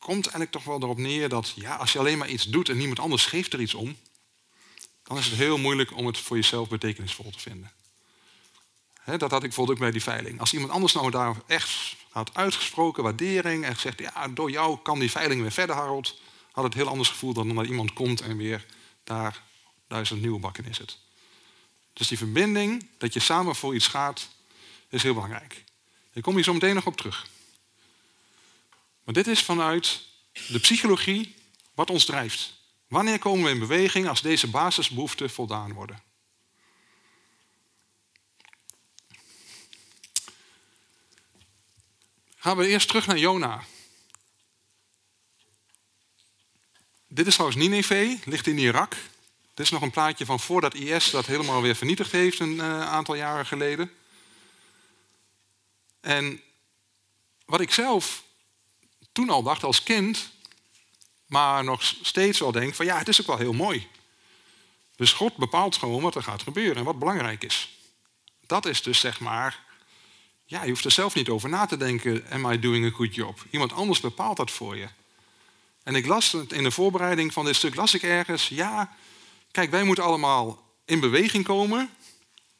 komt 0.04 0.24
eigenlijk 0.24 0.52
toch 0.52 0.64
wel 0.64 0.82
erop 0.82 0.98
neer 0.98 1.30
dat 1.30 1.54
ja, 1.56 1.76
als 1.76 1.94
je 1.94 2.00
alleen 2.00 2.18
maar 2.18 2.30
iets 2.30 2.44
doet 2.44 2.70
en 2.70 2.78
niemand 2.78 3.00
anders 3.00 3.26
geeft 3.26 3.54
er 3.54 3.62
iets 3.62 3.74
om, 3.74 3.98
dan 5.04 5.18
is 5.18 5.26
het 5.26 5.36
heel 5.36 5.58
moeilijk 5.58 5.98
om 5.98 6.06
het 6.06 6.18
voor 6.18 6.36
jezelf 6.36 6.68
betekenisvol 6.70 7.32
te 7.32 7.40
vinden. 7.40 7.72
dat 9.06 9.22
had 9.22 9.34
ik 9.34 9.40
bijvoorbeeld 9.40 9.78
ook 9.78 9.84
bij 9.84 9.92
die 9.92 10.04
veiling. 10.04 10.40
Als 10.40 10.54
iemand 10.54 10.72
anders 10.72 10.94
nou 10.94 11.12
daar 11.12 11.36
echt 11.48 11.96
had 12.10 12.34
uitgesproken 12.34 13.04
waardering 13.04 13.66
en 13.66 13.74
gezegd, 13.74 14.00
ja, 14.00 14.28
door 14.28 14.52
jou 14.52 14.78
kan 14.82 15.00
die 15.00 15.12
veiling 15.12 15.42
weer 15.42 15.52
verder, 15.52 15.76
Harold, 15.76 16.20
had 16.52 16.64
het 16.64 16.74
heel 16.74 16.88
anders 16.88 17.10
gevoel 17.10 17.34
dan 17.34 17.56
dat 17.56 17.66
iemand 17.66 17.94
komt 17.94 18.22
en 18.22 18.38
weer 18.38 18.66
daar 19.04 19.44
duizend 19.88 20.22
nieuwe 20.22 20.40
bakken 20.40 20.66
in 20.66 20.76
zit. 20.76 20.98
Dus 21.94 22.08
die 22.08 22.18
verbinding, 22.18 22.88
dat 22.98 23.14
je 23.14 23.20
samen 23.20 23.56
voor 23.56 23.76
iets 23.76 23.88
gaat, 23.88 24.30
is 24.90 25.04
heel 25.04 25.14
belangrijk. 25.14 25.64
Ik 26.14 26.24
kom 26.24 26.36
hier 26.36 26.44
zo 26.44 26.54
meteen 26.54 26.76
nog 26.76 26.86
op 26.86 26.98
terug. 26.98 27.28
Maar 29.04 29.14
dit 29.14 29.28
is 29.28 29.42
vanuit 29.42 30.02
de 30.48 30.60
psychologie 30.60 31.36
wat 31.74 31.90
ons 31.90 32.06
drijft. 32.06 32.54
Wanneer 32.88 33.20
komen 33.20 33.44
we 33.44 33.50
in 33.50 33.60
beweging 33.60 34.08
als 34.08 34.22
deze 34.22 34.50
basisbehoeften 34.50 35.30
voldaan 35.30 35.74
worden? 35.74 36.04
Gaan 42.38 42.58
we 42.58 42.68
eerst 42.68 42.88
terug 42.88 43.08
naar 43.08 43.18
Jona. 43.18 43.64
Dit 47.08 47.28
is 47.28 47.34
trouwens 47.34 47.62
Nineveh, 47.62 48.20
ligt 48.26 48.48
in 48.48 48.58
Irak. 48.58 48.96
Dit 49.54 49.66
is 49.66 49.72
nog 49.72 49.82
een 49.82 49.92
plaatje 49.92 50.26
van 50.26 50.40
voordat 50.40 50.74
IS 50.74 51.10
dat 51.10 51.26
helemaal 51.26 51.62
weer 51.62 51.76
vernietigd 51.76 52.12
heeft 52.12 52.40
een 52.40 52.56
uh, 52.56 52.82
aantal 52.82 53.16
jaren 53.16 53.46
geleden. 53.46 53.92
En 56.00 56.42
wat 57.46 57.62
ik 57.62 57.72
zelf 57.72 58.23
toen 59.14 59.30
al 59.30 59.44
dacht 59.44 59.64
als 59.64 59.84
kind, 59.84 60.32
maar 61.26 61.64
nog 61.64 61.84
steeds 61.84 62.40
wel 62.40 62.52
denk 62.52 62.76
van 62.76 62.86
ja, 62.86 62.98
het 62.98 63.08
is 63.08 63.22
ook 63.22 63.28
wel 63.28 63.38
heel 63.38 63.54
mooi. 63.54 63.88
Dus 64.96 65.14
God 65.14 65.36
bepaalt 65.36 65.76
gewoon 65.76 66.02
wat 66.02 66.16
er 66.16 66.24
gaat 66.24 66.42
gebeuren 66.42 66.76
en 66.76 66.84
wat 66.84 67.00
belangrijk 67.00 67.44
is. 67.44 67.78
Dat 68.46 68.66
is 68.66 68.82
dus 68.82 69.00
zeg 69.00 69.20
maar, 69.20 69.64
ja, 70.46 70.64
je 70.64 70.70
hoeft 70.70 70.86
er 70.86 70.92
zelf 70.92 71.16
niet 71.16 71.30
over 71.30 71.50
na 71.50 71.66
te 71.66 71.78
denken, 71.78 72.26
am 72.30 72.52
I 72.52 72.60
doing 72.60 72.86
a 72.86 72.96
good 72.96 73.16
job? 73.16 73.46
Iemand 73.50 73.74
anders 73.74 74.00
bepaalt 74.00 74.38
dat 74.38 74.52
voor 74.52 74.78
je. 74.78 74.88
En 75.84 75.96
ik 75.96 76.06
las 76.06 76.32
het 76.32 76.52
in 76.52 76.64
de 76.64 76.72
voorbereiding 76.72 77.34
van 77.34 77.46
dit 77.46 77.56
stuk, 77.56 77.76
las 77.76 77.94
ik 77.94 78.04
ergens, 78.04 78.48
ja, 78.48 78.96
kijk, 79.52 79.72
wij 79.72 79.84
moeten 79.84 80.04
allemaal 80.04 80.72
in 80.86 81.00
beweging 81.00 81.44
komen 81.44 81.90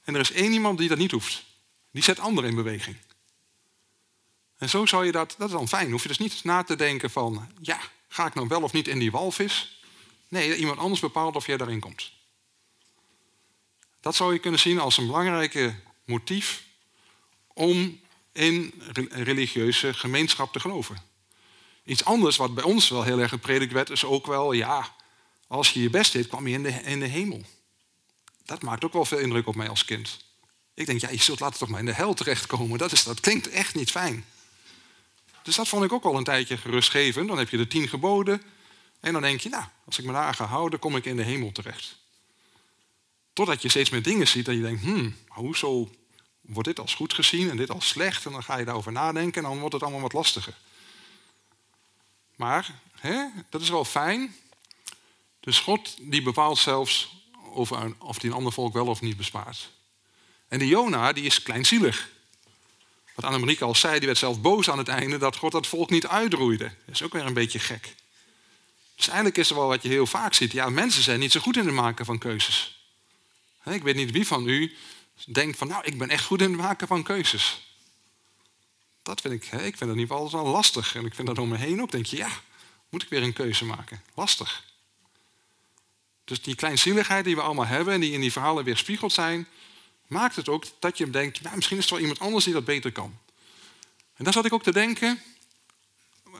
en 0.04 0.14
er 0.14 0.20
is 0.20 0.32
één 0.32 0.52
iemand 0.52 0.78
die 0.78 0.90
dat 0.90 0.98
niet 0.98 1.12
hoeft. 1.12 1.44
Die 1.92 2.04
zet 2.04 2.20
anderen 2.20 2.50
in 2.50 2.56
beweging. 2.56 2.96
En 4.58 4.70
zo 4.70 4.86
zou 4.86 5.06
je 5.06 5.12
dat, 5.12 5.36
dat 5.38 5.48
is 5.48 5.54
dan 5.54 5.68
fijn. 5.68 5.92
Hoef 5.92 6.02
je 6.02 6.08
dus 6.08 6.18
niet 6.18 6.44
na 6.44 6.64
te 6.64 6.76
denken 6.76 7.10
van, 7.10 7.52
ja, 7.62 7.80
ga 8.08 8.26
ik 8.26 8.34
nou 8.34 8.48
wel 8.48 8.62
of 8.62 8.72
niet 8.72 8.88
in 8.88 9.00
die 9.00 9.12
walvis? 9.12 9.82
Nee, 10.28 10.56
iemand 10.56 10.80
anders 10.80 11.00
bepaalt 11.00 11.36
of 11.36 11.46
jij 11.46 11.58
daarin 11.58 11.80
komt. 11.80 12.12
Dat 14.02 14.16
zou 14.16 14.34
je 14.34 14.40
kunnen 14.40 14.60
zien 14.60 14.80
als 14.80 14.98
een 14.98 15.06
belangrijke 15.06 15.76
motief 16.06 16.64
om 17.54 18.00
in 18.32 18.74
religieuze 19.10 19.94
gemeenschap 19.94 20.54
te 20.54 20.60
geloven. 20.60 20.98
Iets 21.84 22.06
anders 22.06 22.38
wat 22.38 22.54
bij 22.54 22.64
ons 22.64 22.90
wel 22.90 23.04
heel 23.04 23.20
erg 23.20 23.30
gepredikt 23.30 23.74
werd, 23.74 23.90
is 23.90 24.06
ook 24.06 24.26
wel, 24.26 24.52
ja, 24.52 24.96
als 25.48 25.74
je 25.74 25.82
je 25.82 25.90
best 25.90 26.12
deed, 26.12 26.28
kwam 26.28 26.48
je 26.48 26.54
in 26.54 26.64
de, 26.64 26.70
in 26.70 27.00
de 27.00 27.06
hemel. 27.06 27.42
Dat 28.46 28.62
maakt 28.62 28.86
ook 28.86 28.94
wel 28.94 29.06
veel 29.06 29.18
indruk 29.18 29.48
op 29.48 29.56
mij 29.56 29.70
als 29.70 29.86
kind. 29.86 30.26
Ik 30.74 30.86
denk, 30.86 31.02
ja, 31.02 31.10
je 31.10 31.22
zult 31.22 31.40
later 31.40 31.60
toch 31.60 31.70
maar 31.70 31.80
in 31.80 31.86
de 31.86 31.94
hel 31.94 32.14
terechtkomen. 32.14 32.78
Dat, 32.78 32.92
is, 32.92 33.04
dat 33.04 33.20
klinkt 33.20 33.50
echt 33.50 33.76
niet 33.76 33.92
fijn. 33.92 34.26
Dus 35.44 35.56
dat 35.56 35.68
vond 35.68 35.84
ik 35.84 35.94
ook 35.94 36.04
al 36.04 36.18
een 36.18 36.24
tijdje 36.24 36.58
gerustgevend. 36.58 37.28
Dan 37.28 37.38
heb 37.38 37.50
je 37.50 37.58
de 37.58 37.68
tien 37.68 37.88
geboden. 37.88 38.42
En 39.00 39.14
dan 39.14 39.22
denk 39.22 39.40
je, 39.40 39.50
nou, 39.50 39.64
als 39.86 40.00
ik 40.00 40.06
me 40.06 40.12
daar 40.12 40.34
ga 40.34 40.46
houden, 40.46 40.80
kom 40.80 40.96
ik 40.96 41.06
in 41.06 41.16
de 41.16 41.24
hemel 41.24 41.52
terecht. 41.52 41.96
Totdat 43.34 43.62
je 43.62 43.70
steeds 43.70 43.90
meer 43.90 44.04
dingen 44.04 44.28
ziet 44.28 44.48
en 44.48 44.56
je 44.56 44.62
denkt, 44.62 44.82
hmm, 44.82 45.16
hoezo 45.28 45.90
wordt 46.42 46.68
dit 46.68 46.80
als 46.80 46.94
goed 46.94 47.14
gezien 47.14 47.50
en 47.50 47.58
dit 47.58 47.70
als 47.70 47.88
slecht? 47.88 48.26
En 48.26 48.32
dan 48.32 48.44
ga 48.44 48.58
je 48.58 48.66
daarover 48.66 48.92
nadenken 48.92 49.44
en 49.44 49.50
dan 49.50 49.60
wordt 49.60 49.74
het 49.74 49.84
allemaal 49.84 50.02
wat 50.02 50.14
lastiger. 50.14 50.54
Maar 52.36 52.82
hè, 53.00 53.26
dat 53.50 53.62
is 53.62 53.70
wel 53.70 53.86
fijn. 53.86 54.36
Dus 55.40 55.60
God 55.60 55.96
die 56.00 56.22
bepaalt 56.22 56.58
zelfs 56.58 57.24
een, 57.56 57.96
of 58.00 58.22
hij 58.22 58.30
een 58.30 58.36
ander 58.36 58.54
volk 58.54 58.74
wel 58.74 58.88
of 58.88 59.02
niet 59.02 59.18
bespaart. 59.18 59.70
En 60.48 60.60
die 60.60 60.68
Jona 60.68 61.14
die 61.14 61.24
is 61.24 61.44
kleinzielig. 61.44 62.10
Wat 63.16 63.26
Annemarie 63.26 63.62
al 63.62 63.76
zei, 63.76 63.98
die 63.98 64.08
werd 64.08 64.18
zelf 64.18 64.42
boos 64.42 64.70
aan 64.70 64.78
het 64.78 64.88
einde 64.88 65.18
dat 65.18 65.36
God 65.36 65.52
dat 65.52 65.68
volk 65.68 65.90
niet 65.90 66.08
uitroeide. 66.08 66.64
Dat 66.86 66.96
is 66.96 67.04
ook 67.04 67.14
weer 67.14 67.26
een 67.26 67.34
beetje 67.34 67.60
gek. 67.60 67.96
Dus 68.96 69.08
eigenlijk 69.08 69.38
is 69.38 69.50
er 69.50 69.56
wel 69.56 69.68
wat 69.68 69.84
je 69.84 69.90
heel 69.90 70.06
vaak 70.06 70.34
ziet. 70.34 70.52
Ja, 70.52 70.70
mensen 70.70 71.04
zijn 71.04 71.20
niet 71.20 71.32
zo 71.32 71.40
goed 71.40 71.58
in 71.58 71.66
het 71.66 71.76
maken 71.76 72.06
van 72.06 72.18
keuzes. 72.18 72.86
Ik 73.66 73.84
weet 73.84 73.96
niet 73.96 74.12
wie 74.12 74.28
van 74.28 74.48
u 74.48 74.76
denkt 75.26 75.58
van, 75.58 75.68
nou, 75.68 75.84
ik 75.84 75.98
ben 75.98 76.10
echt 76.10 76.26
goed 76.26 76.42
in 76.42 76.52
het 76.52 76.62
maken 76.62 76.88
van 76.88 77.04
keuzes. 77.04 77.62
Dat 79.04 79.22
vind 79.22 79.34
ik, 79.34 79.44
ik 79.44 79.50
vind 79.52 79.80
dat 79.80 79.90
in 79.90 80.00
ieder 80.00 80.16
geval 80.16 80.44
wel 80.44 80.52
lastig. 80.52 80.96
En 80.96 81.06
ik 81.06 81.16
vind 81.16 81.28
dat 81.28 81.38
om 81.38 81.50
me 81.50 81.58
heen 81.58 81.82
ook. 81.82 81.92
Denk 81.92 82.06
je, 82.06 82.18
ja, 82.18 82.30
moet 82.90 83.04
ik 83.04 83.10
weer 83.10 83.24
een 83.24 83.34
keuze 83.34 83.66
maken? 83.66 84.04
Lastig. 84.14 84.64
Dus 86.24 86.42
die 86.42 86.56
kleinzieligheid 86.56 87.26
die 87.26 87.36
we 87.36 87.42
allemaal 87.42 87.66
hebben 87.66 87.94
en 87.94 88.00
die 88.00 88.12
in 88.12 88.22
die 88.22 88.32
verhalen 88.32 88.64
weer 88.64 88.78
spiegeld 88.78 89.14
zijn, 89.14 89.48
maakt 90.14 90.36
het 90.36 90.50
ook 90.50 90.66
dat 90.80 90.98
je 90.98 91.10
denkt, 91.10 91.42
nou, 91.42 91.56
misschien 91.56 91.78
is 91.78 91.86
er 91.86 91.92
wel 91.92 92.00
iemand 92.00 92.20
anders 92.20 92.46
die 92.46 92.54
dat 92.54 92.66
beter 92.66 92.92
kan. 92.92 93.20
En 94.14 94.24
dan 94.24 94.34
zat 94.34 94.46
ik 94.46 94.54
ook 94.54 94.64
te 94.64 94.72
denken, 94.72 95.22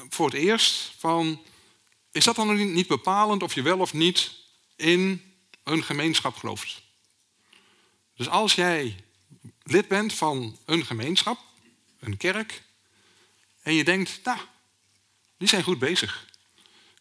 voor 0.10 0.26
het 0.26 0.36
eerst, 0.36 0.94
van, 0.98 1.42
is 2.12 2.24
dat 2.24 2.36
dan 2.36 2.74
niet 2.74 2.88
bepalend 2.88 3.44
of 3.44 3.54
je 3.54 3.62
wel 3.62 3.80
of 3.80 3.94
niet 3.94 4.32
in 4.76 5.34
een 5.64 5.84
gemeenschap 5.84 6.36
gelooft? 6.36 6.82
Dus 8.16 8.30
als 8.30 8.56
jij 8.56 8.96
lid 9.64 9.88
bent 9.88 10.14
van 10.14 10.58
een 10.66 10.86
gemeenschap, 10.86 11.40
een 12.00 12.18
kerk, 12.18 12.64
en 13.62 13.74
je 13.74 13.84
denkt, 13.84 14.20
nou, 14.24 14.40
die 15.38 15.48
zijn 15.48 15.64
goed 15.64 15.80
bezig. 15.80 16.26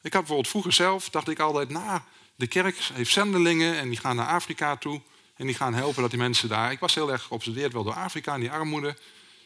Ik 0.03 0.12
had 0.12 0.20
bijvoorbeeld 0.20 0.49
vroeger 0.49 0.73
zelf, 0.73 1.11
dacht 1.11 1.29
ik 1.29 1.39
altijd, 1.39 1.68
nou, 1.68 2.01
de 2.35 2.47
kerk 2.47 2.79
heeft 2.79 3.12
zendelingen 3.12 3.77
en 3.77 3.89
die 3.89 3.99
gaan 3.99 4.16
naar 4.16 4.27
Afrika 4.27 4.77
toe 4.77 5.01
en 5.43 5.49
die 5.49 5.57
gaan 5.57 5.74
helpen 5.74 6.03
dat 6.03 6.11
die 6.11 6.20
mensen 6.20 6.49
daar. 6.49 6.72
Ik 6.72 6.78
was 6.78 6.95
heel 6.95 7.12
erg 7.12 7.22
geobsedeerd 7.22 7.72
wel 7.72 7.84
door 7.84 7.95
Afrika 7.95 8.34
en 8.34 8.40
die 8.40 8.51
armoede. 8.51 8.97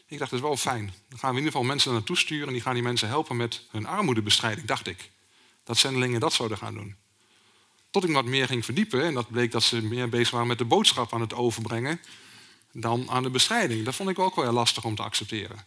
Ik 0.07 0.17
dacht, 0.17 0.31
dat 0.31 0.39
is 0.39 0.45
wel 0.45 0.57
fijn. 0.57 0.93
Dan 1.09 1.19
gaan 1.19 1.29
we 1.29 1.37
in 1.37 1.43
ieder 1.43 1.51
geval 1.51 1.67
mensen 1.67 1.91
naartoe 1.91 2.17
sturen 2.17 2.47
en 2.47 2.53
die 2.53 2.61
gaan 2.61 2.73
die 2.73 2.83
mensen 2.83 3.07
helpen 3.07 3.35
met 3.35 3.65
hun 3.71 3.85
armoedebestrijding, 3.85 4.67
dacht 4.67 4.87
ik. 4.87 5.11
Dat 5.63 5.77
zendelingen 5.77 6.19
dat 6.19 6.33
zouden 6.33 6.57
gaan 6.57 6.73
doen. 6.73 6.95
Tot 7.91 8.03
ik 8.03 8.11
wat 8.11 8.25
meer 8.25 8.47
ging 8.47 8.65
verdiepen 8.65 9.03
en 9.03 9.13
dat 9.13 9.29
bleek 9.29 9.51
dat 9.51 9.63
ze 9.63 9.81
meer 9.81 10.09
bezig 10.09 10.29
waren 10.29 10.47
met 10.47 10.57
de 10.57 10.65
boodschap 10.65 11.13
aan 11.13 11.21
het 11.21 11.33
overbrengen 11.33 12.01
dan 12.71 13.09
aan 13.09 13.23
de 13.23 13.29
bestrijding. 13.29 13.85
Dat 13.85 13.95
vond 13.95 14.09
ik 14.09 14.19
ook 14.19 14.35
wel 14.35 14.43
heel 14.43 14.53
lastig 14.53 14.83
om 14.83 14.95
te 14.95 15.03
accepteren. 15.03 15.65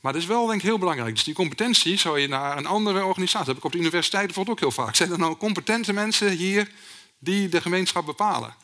Maar 0.00 0.12
dat 0.12 0.22
is 0.22 0.28
wel 0.28 0.46
denk 0.46 0.60
ik 0.60 0.66
heel 0.66 0.78
belangrijk. 0.78 1.14
Dus 1.14 1.24
die 1.24 1.34
competentie 1.34 1.96
zou 1.96 2.18
je 2.18 2.28
naar 2.28 2.56
een 2.56 2.66
andere 2.66 3.04
organisatie. 3.04 3.48
Heb 3.48 3.56
ik 3.56 3.64
op 3.64 3.72
de 3.72 3.78
universiteit 3.78 4.26
bijvoorbeeld 4.26 4.56
ook 4.56 4.62
heel 4.62 4.84
vaak. 4.84 4.94
Zijn 4.94 5.12
er 5.12 5.18
nou 5.18 5.36
competente 5.36 5.92
mensen 5.92 6.30
hier 6.30 6.70
die 7.18 7.48
de 7.48 7.60
gemeenschap 7.60 8.06
bepalen? 8.06 8.54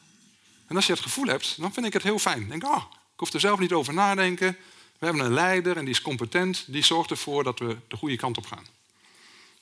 En 0.73 0.79
als 0.79 0.87
je 0.87 0.95
dat 0.95 1.03
gevoel 1.03 1.27
hebt, 1.27 1.61
dan 1.61 1.73
vind 1.73 1.87
ik 1.87 1.93
het 1.93 2.03
heel 2.03 2.19
fijn. 2.19 2.49
denk, 2.49 2.65
oh, 2.65 2.83
ik 3.13 3.19
hoef 3.19 3.33
er 3.33 3.41
zelf 3.41 3.59
niet 3.59 3.73
over 3.73 3.95
nadenken. 3.95 4.57
We 4.99 5.07
hebben 5.07 5.25
een 5.25 5.33
leider 5.33 5.77
en 5.77 5.85
die 5.85 5.95
is 5.95 6.03
competent. 6.03 6.65
Die 6.67 6.83
zorgt 6.83 7.11
ervoor 7.11 7.45
dat 7.45 7.59
we 7.59 7.77
de 7.89 7.97
goede 7.97 8.17
kant 8.17 8.37
op 8.37 8.47
gaan. 8.47 8.67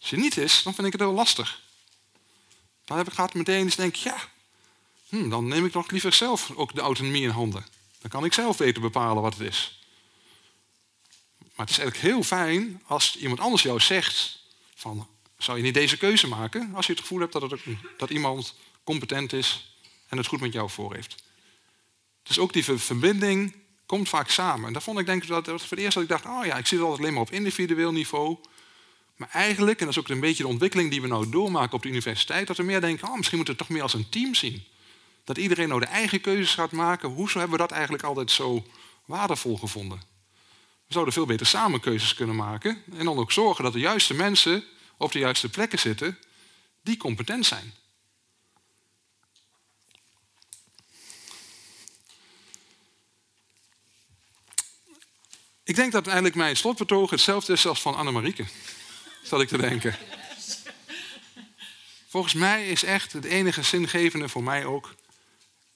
Als 0.01 0.11
je 0.11 0.17
niet 0.17 0.37
is, 0.37 0.63
dan 0.63 0.75
vind 0.75 0.87
ik 0.87 0.93
het 0.93 1.01
heel 1.01 1.13
lastig. 1.13 1.63
Dan 2.85 2.97
heb 2.97 3.07
ik 3.07 3.13
gaat 3.13 3.35
meteen 3.35 3.63
eens 3.63 3.75
denk, 3.75 3.95
ja, 3.95 4.17
hm, 5.09 5.29
dan 5.29 5.49
neem 5.49 5.65
ik 5.65 5.73
nog 5.73 5.91
liever 5.91 6.13
zelf 6.13 6.51
ook 6.55 6.75
de 6.75 6.81
autonomie 6.81 7.23
in 7.23 7.29
handen. 7.29 7.67
Dan 8.01 8.11
kan 8.11 8.25
ik 8.25 8.33
zelf 8.33 8.57
beter 8.57 8.83
bepalen 8.83 9.23
wat 9.23 9.35
het 9.35 9.49
is. 9.49 9.85
Maar 11.39 11.67
het 11.67 11.71
is 11.71 11.79
eigenlijk 11.79 12.13
heel 12.13 12.23
fijn 12.23 12.83
als 12.87 13.17
iemand 13.17 13.41
anders 13.41 13.63
jou 13.63 13.81
zegt 13.81 14.43
van, 14.75 15.09
zou 15.39 15.57
je 15.57 15.63
niet 15.63 15.75
deze 15.75 15.97
keuze 15.97 16.27
maken? 16.27 16.75
Als 16.75 16.87
je 16.87 16.93
het 16.93 17.01
gevoel 17.01 17.21
hebt 17.21 17.33
dat, 17.33 17.51
het, 17.51 17.61
dat 17.99 18.11
iemand 18.11 18.55
competent 18.85 19.33
is 19.33 19.71
en 20.11 20.17
het 20.17 20.27
goed 20.27 20.41
met 20.41 20.53
jou 20.53 20.71
voor 20.71 20.95
heeft. 20.95 21.15
Dus 22.23 22.39
ook 22.39 22.53
die 22.53 22.65
verbinding 22.65 23.55
komt 23.87 24.09
vaak 24.09 24.29
samen. 24.29 24.67
En 24.67 24.73
dat 24.73 24.83
vond 24.83 24.99
ik 24.99 25.07
denk 25.07 25.23
ik 25.23 25.29
dat 25.29 25.45
voor 25.45 25.61
het 25.69 25.79
eerst 25.79 25.95
dat 25.95 26.03
ik 26.03 26.09
dacht, 26.09 26.25
oh 26.25 26.45
ja, 26.45 26.57
ik 26.57 26.67
zie 26.67 26.79
het 26.79 26.87
altijd 26.87 27.03
alleen 27.03 27.13
maar 27.15 27.23
op 27.23 27.31
individueel 27.31 27.93
niveau. 27.93 28.39
Maar 29.17 29.29
eigenlijk, 29.33 29.79
en 29.79 29.87
dat 29.87 29.95
is 29.95 30.01
ook 30.01 30.09
een 30.09 30.21
beetje 30.21 30.43
de 30.43 30.49
ontwikkeling 30.49 30.91
die 30.91 31.01
we 31.01 31.07
nou 31.07 31.31
doormaken 31.31 31.73
op 31.73 31.83
de 31.83 31.89
universiteit, 31.89 32.47
dat 32.47 32.57
we 32.57 32.63
meer 32.63 32.81
denken, 32.81 33.09
oh, 33.09 33.17
misschien 33.17 33.37
moeten 33.37 33.55
we 33.55 33.61
het 33.61 33.69
toch 33.69 33.77
meer 33.77 33.83
als 33.83 33.95
een 33.95 34.09
team 34.09 34.35
zien. 34.35 34.65
Dat 35.25 35.39
iedereen 35.39 35.69
nou 35.69 35.81
de 35.81 35.87
eigen 35.87 36.21
keuzes 36.21 36.55
gaat 36.55 36.73
maken. 36.73 37.09
Hoezo 37.09 37.39
hebben 37.39 37.57
we 37.57 37.63
dat 37.63 37.73
eigenlijk 37.73 38.03
altijd 38.03 38.31
zo 38.31 38.67
waardevol 39.05 39.57
gevonden? 39.57 39.99
We 40.87 40.93
zouden 40.93 41.15
veel 41.15 41.27
beter 41.27 41.47
samen 41.47 41.81
keuzes 41.81 42.15
kunnen 42.15 42.37
maken. 42.37 42.83
En 42.97 43.05
dan 43.05 43.19
ook 43.19 43.33
zorgen 43.33 43.65
dat 43.65 43.73
de 43.73 43.79
juiste 43.79 44.15
mensen 44.15 44.65
op 44.97 45.13
de 45.13 45.19
juiste 45.19 45.49
plekken 45.49 45.79
zitten 45.79 46.19
die 46.83 46.97
competent 46.97 47.47
zijn. 47.47 47.75
Ik 55.71 55.77
denk 55.77 55.93
dat 55.93 56.07
eigenlijk 56.07 56.37
mijn 56.37 56.57
slotbetoog 56.57 57.11
hetzelfde 57.11 57.53
is 57.53 57.67
als 57.67 57.83
van 57.83 57.95
Annemarieke. 57.95 58.45
Zat 59.23 59.41
ik 59.41 59.49
te 59.49 59.59
denken. 59.59 59.97
Volgens 62.09 62.35
mij 62.35 62.69
is 62.69 62.83
echt 62.83 63.13
het 63.13 63.25
enige 63.25 63.63
zingevende 63.63 64.29
voor 64.29 64.43
mij 64.43 64.65
ook 64.65 64.95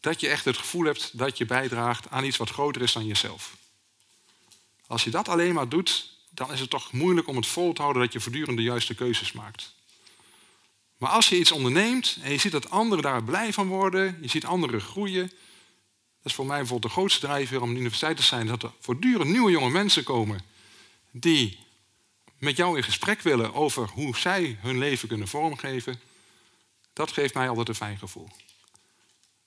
dat 0.00 0.20
je 0.20 0.28
echt 0.28 0.44
het 0.44 0.56
gevoel 0.56 0.84
hebt 0.84 1.18
dat 1.18 1.38
je 1.38 1.46
bijdraagt 1.46 2.10
aan 2.10 2.24
iets 2.24 2.36
wat 2.36 2.50
groter 2.50 2.82
is 2.82 2.92
dan 2.92 3.06
jezelf. 3.06 3.56
Als 4.86 5.04
je 5.04 5.10
dat 5.10 5.28
alleen 5.28 5.54
maar 5.54 5.68
doet, 5.68 6.10
dan 6.30 6.52
is 6.52 6.60
het 6.60 6.70
toch 6.70 6.92
moeilijk 6.92 7.28
om 7.28 7.36
het 7.36 7.46
vol 7.46 7.72
te 7.72 7.82
houden 7.82 8.02
dat 8.02 8.12
je 8.12 8.20
voortdurend 8.20 8.56
de 8.56 8.62
juiste 8.62 8.94
keuzes 8.94 9.32
maakt. 9.32 9.74
Maar 10.96 11.10
als 11.10 11.28
je 11.28 11.38
iets 11.38 11.52
onderneemt 11.52 12.18
en 12.22 12.30
je 12.30 12.38
ziet 12.38 12.52
dat 12.52 12.70
anderen 12.70 13.04
daar 13.04 13.24
blij 13.24 13.52
van 13.52 13.66
worden, 13.66 14.18
je 14.20 14.28
ziet 14.28 14.44
anderen 14.44 14.80
groeien. 14.80 15.30
Dat 16.24 16.32
is 16.32 16.38
voor 16.38 16.48
mij 16.48 16.58
bijvoorbeeld 16.58 16.92
de 16.92 16.98
grootste 16.98 17.26
drijfveer 17.26 17.62
om 17.62 17.70
een 17.70 17.76
universiteit 17.76 18.16
te 18.16 18.22
zijn, 18.22 18.46
dat 18.46 18.62
er 18.62 18.72
voortdurend 18.80 19.30
nieuwe 19.30 19.50
jonge 19.50 19.70
mensen 19.70 20.04
komen 20.04 20.40
die 21.10 21.58
met 22.38 22.56
jou 22.56 22.76
in 22.76 22.82
gesprek 22.82 23.20
willen 23.20 23.54
over 23.54 23.88
hoe 23.88 24.16
zij 24.16 24.58
hun 24.60 24.78
leven 24.78 25.08
kunnen 25.08 25.28
vormgeven. 25.28 26.00
Dat 26.92 27.12
geeft 27.12 27.34
mij 27.34 27.48
altijd 27.48 27.68
een 27.68 27.74
fijn 27.74 27.98
gevoel. 27.98 28.28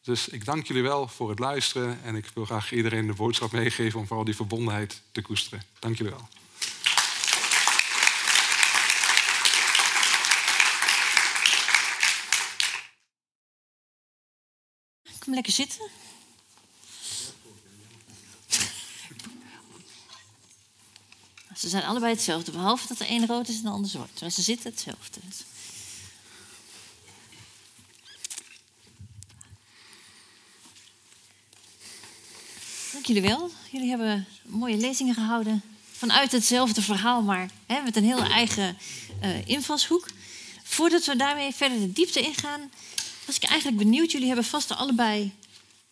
Dus 0.01 0.27
ik 0.27 0.45
dank 0.45 0.67
jullie 0.67 0.83
wel 0.83 1.07
voor 1.07 1.29
het 1.29 1.39
luisteren 1.39 2.03
en 2.03 2.15
ik 2.15 2.25
wil 2.33 2.45
graag 2.45 2.71
iedereen 2.71 3.07
de 3.07 3.13
boodschap 3.13 3.51
meegeven 3.51 3.99
om 3.99 4.07
vooral 4.07 4.25
die 4.25 4.35
verbondenheid 4.35 5.01
te 5.11 5.21
koesteren. 5.21 5.63
Dank 5.79 5.97
jullie 5.97 6.13
wel. 6.13 6.27
Kom 15.19 15.33
lekker 15.33 15.53
zitten. 15.53 16.06
Ze 21.57 21.69
zijn 21.69 21.83
allebei 21.83 22.13
hetzelfde, 22.13 22.51
behalve 22.51 22.87
dat 22.87 22.97
de 22.97 23.07
ene 23.07 23.25
rood 23.25 23.47
is 23.47 23.57
en 23.57 23.63
de 23.63 23.69
ander 23.69 23.89
zwart. 23.89 24.21
Maar 24.21 24.29
ze 24.29 24.41
zitten 24.41 24.69
hetzelfde. 24.69 25.19
jullie 33.07 33.21
wel. 33.21 33.51
Jullie 33.71 33.89
hebben 33.89 34.27
mooie 34.41 34.77
lezingen 34.77 35.13
gehouden 35.13 35.61
vanuit 35.91 36.31
hetzelfde 36.31 36.81
verhaal, 36.81 37.21
maar 37.21 37.49
hè, 37.65 37.81
met 37.81 37.95
een 37.95 38.03
heel 38.03 38.21
eigen 38.21 38.77
uh, 39.23 39.47
invalshoek. 39.47 40.07
Voordat 40.63 41.05
we 41.05 41.15
daarmee 41.15 41.53
verder 41.53 41.79
de 41.79 41.91
diepte 41.91 42.21
ingaan, 42.21 42.71
was 43.25 43.35
ik 43.35 43.43
eigenlijk 43.43 43.77
benieuwd. 43.77 44.11
Jullie 44.11 44.27
hebben 44.27 44.45
vast 44.45 44.75
allebei 44.75 45.31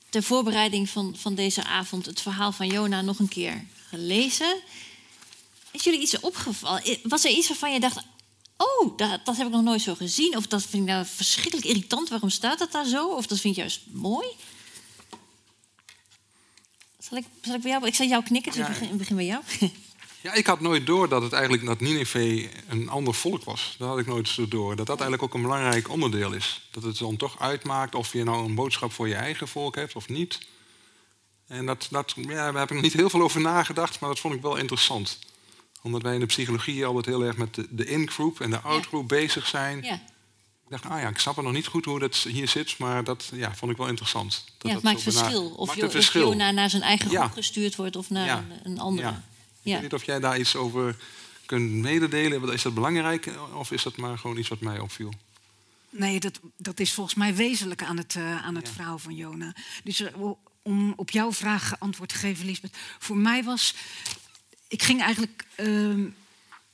ter 0.09 0.23
voorbereiding 0.23 0.89
van, 0.89 1.15
van 1.17 1.35
deze 1.35 1.63
avond 1.63 2.05
het 2.05 2.21
verhaal 2.21 2.51
van 2.51 2.67
Jona 2.67 3.01
nog 3.01 3.19
een 3.19 3.27
keer 3.27 3.65
gelezen. 3.89 4.55
Is 5.75 5.83
jullie 5.83 6.01
iets 6.01 6.19
opgevallen? 6.19 6.83
Was 7.03 7.25
er 7.25 7.31
iets 7.31 7.47
waarvan 7.47 7.73
je 7.73 7.79
dacht: 7.79 8.05
Oh, 8.57 8.97
dat, 8.97 9.25
dat 9.25 9.37
heb 9.37 9.47
ik 9.47 9.53
nog 9.53 9.63
nooit 9.63 9.81
zo 9.81 9.95
gezien? 9.95 10.37
Of 10.37 10.47
dat 10.47 10.61
vind 10.61 10.83
ik 10.83 10.89
nou 10.89 11.05
verschrikkelijk 11.05 11.67
irritant, 11.67 12.09
waarom 12.09 12.29
staat 12.29 12.59
dat 12.59 12.71
daar 12.71 12.85
zo? 12.85 13.07
Of 13.07 13.27
dat 13.27 13.39
vind 13.39 13.55
je 13.55 13.61
juist 13.61 13.81
mooi? 13.91 14.27
Zal 16.99 17.17
ik, 17.17 17.25
zal 17.41 17.55
ik 17.55 17.61
bij 17.61 17.71
jou? 17.71 17.85
Ik 17.85 17.95
zal 17.95 18.07
jou 18.07 18.23
knikken, 18.23 18.51
dus 18.51 18.61
ik 18.61 18.67
begin, 18.67 18.97
begin 18.97 19.15
bij 19.15 19.25
jou. 19.25 19.43
Ja, 20.25 20.33
ik 20.33 20.45
had 20.45 20.59
nooit 20.59 20.85
door 20.85 21.09
dat 21.09 21.21
het 21.21 21.33
eigenlijk 21.33 21.65
dat 21.65 21.79
Nineveh 21.79 22.49
een 22.69 22.89
ander 22.89 23.13
volk 23.13 23.43
was. 23.43 23.75
Dat 23.77 23.87
had 23.87 23.99
ik 23.99 24.05
nooit 24.05 24.27
zo 24.27 24.47
door. 24.47 24.75
Dat 24.75 24.85
dat 24.85 24.99
eigenlijk 24.99 25.23
ook 25.23 25.33
een 25.33 25.41
belangrijk 25.41 25.89
onderdeel 25.89 26.31
is. 26.31 26.67
Dat 26.71 26.83
het 26.83 26.97
dan 26.97 27.17
toch 27.17 27.39
uitmaakt 27.39 27.95
of 27.95 28.13
je 28.13 28.23
nou 28.23 28.45
een 28.45 28.55
boodschap 28.55 28.91
voor 28.91 29.07
je 29.07 29.15
eigen 29.15 29.47
volk 29.47 29.75
hebt 29.75 29.95
of 29.95 30.09
niet. 30.09 30.39
En 31.47 31.65
dat, 31.65 31.87
dat 31.91 32.13
ja, 32.15 32.51
daar 32.51 32.53
heb 32.53 32.69
ik 32.69 32.73
nog 32.73 32.81
niet 32.81 32.93
heel 32.93 33.09
veel 33.09 33.21
over 33.21 33.41
nagedacht, 33.41 33.99
maar 33.99 34.09
dat 34.09 34.19
vond 34.19 34.33
ik 34.33 34.41
wel 34.41 34.55
interessant. 34.55 35.19
Omdat 35.85 36.01
wij 36.01 36.13
in 36.13 36.19
de 36.19 36.25
psychologie 36.25 36.85
altijd 36.85 37.05
heel 37.05 37.23
erg 37.23 37.37
met 37.37 37.53
de, 37.53 37.67
de 37.69 37.85
in-groep 37.85 38.39
en 38.39 38.49
de 38.49 38.59
out-groep 38.59 39.07
bezig 39.07 39.47
zijn. 39.47 39.83
Ja. 39.83 39.93
Ik 39.93 40.71
dacht, 40.71 40.85
ah 40.85 41.01
ja, 41.01 41.07
ik 41.07 41.17
snap 41.17 41.37
er 41.37 41.43
nog 41.43 41.51
niet 41.51 41.67
goed 41.67 41.85
hoe 41.85 41.99
dat 41.99 42.15
hier 42.15 42.47
zit, 42.47 42.77
maar 42.77 43.03
dat 43.03 43.29
ja, 43.33 43.55
vond 43.55 43.71
ik 43.71 43.77
wel 43.77 43.87
interessant. 43.87 44.45
Dat 44.57 44.71
ja, 44.71 44.75
het 44.75 44.83
maakt 44.83 45.01
verschil. 45.01 45.49
Of, 45.49 45.75
je, 45.75 45.89
verschil. 45.89 46.27
of 46.27 46.35
naar, 46.35 46.69
zijn 46.69 46.81
eigen 46.81 47.09
groep 47.09 47.31
gestuurd 47.31 47.75
wordt 47.75 47.95
of 47.95 48.09
naar 48.09 48.37
een, 48.37 48.51
een, 48.63 48.79
andere. 48.79 49.07
Ja. 49.07 49.21
Ik 49.61 49.73
weet 49.73 49.81
niet 49.81 49.93
of 49.93 50.03
jij 50.03 50.19
daar 50.19 50.39
iets 50.39 50.55
over 50.55 50.95
kunt 51.45 51.71
mededelen. 51.71 52.53
Is 52.53 52.61
dat 52.61 52.73
belangrijk 52.73 53.29
of 53.53 53.71
is 53.71 53.83
dat 53.83 53.97
maar 53.97 54.17
gewoon 54.17 54.37
iets 54.37 54.49
wat 54.49 54.59
mij 54.59 54.79
opviel? 54.79 55.13
Nee, 55.89 56.19
dat, 56.19 56.39
dat 56.57 56.79
is 56.79 56.93
volgens 56.93 57.15
mij 57.15 57.35
wezenlijk 57.35 57.83
aan 57.83 57.97
het, 57.97 58.15
uh, 58.15 58.45
aan 58.45 58.55
het 58.55 58.69
verhaal 58.69 58.97
van 58.97 59.15
Jona. 59.15 59.53
Dus 59.83 60.01
uh, 60.01 60.07
om 60.61 60.93
op 60.95 61.09
jouw 61.09 61.31
vraag 61.31 61.79
antwoord 61.79 62.09
te 62.09 62.15
geven, 62.15 62.45
Lisbeth. 62.45 62.77
Voor 62.99 63.17
mij 63.17 63.43
was. 63.43 63.75
Ik 64.67 64.83
ging 64.83 65.01
eigenlijk 65.01 65.45
uh, 65.57 66.05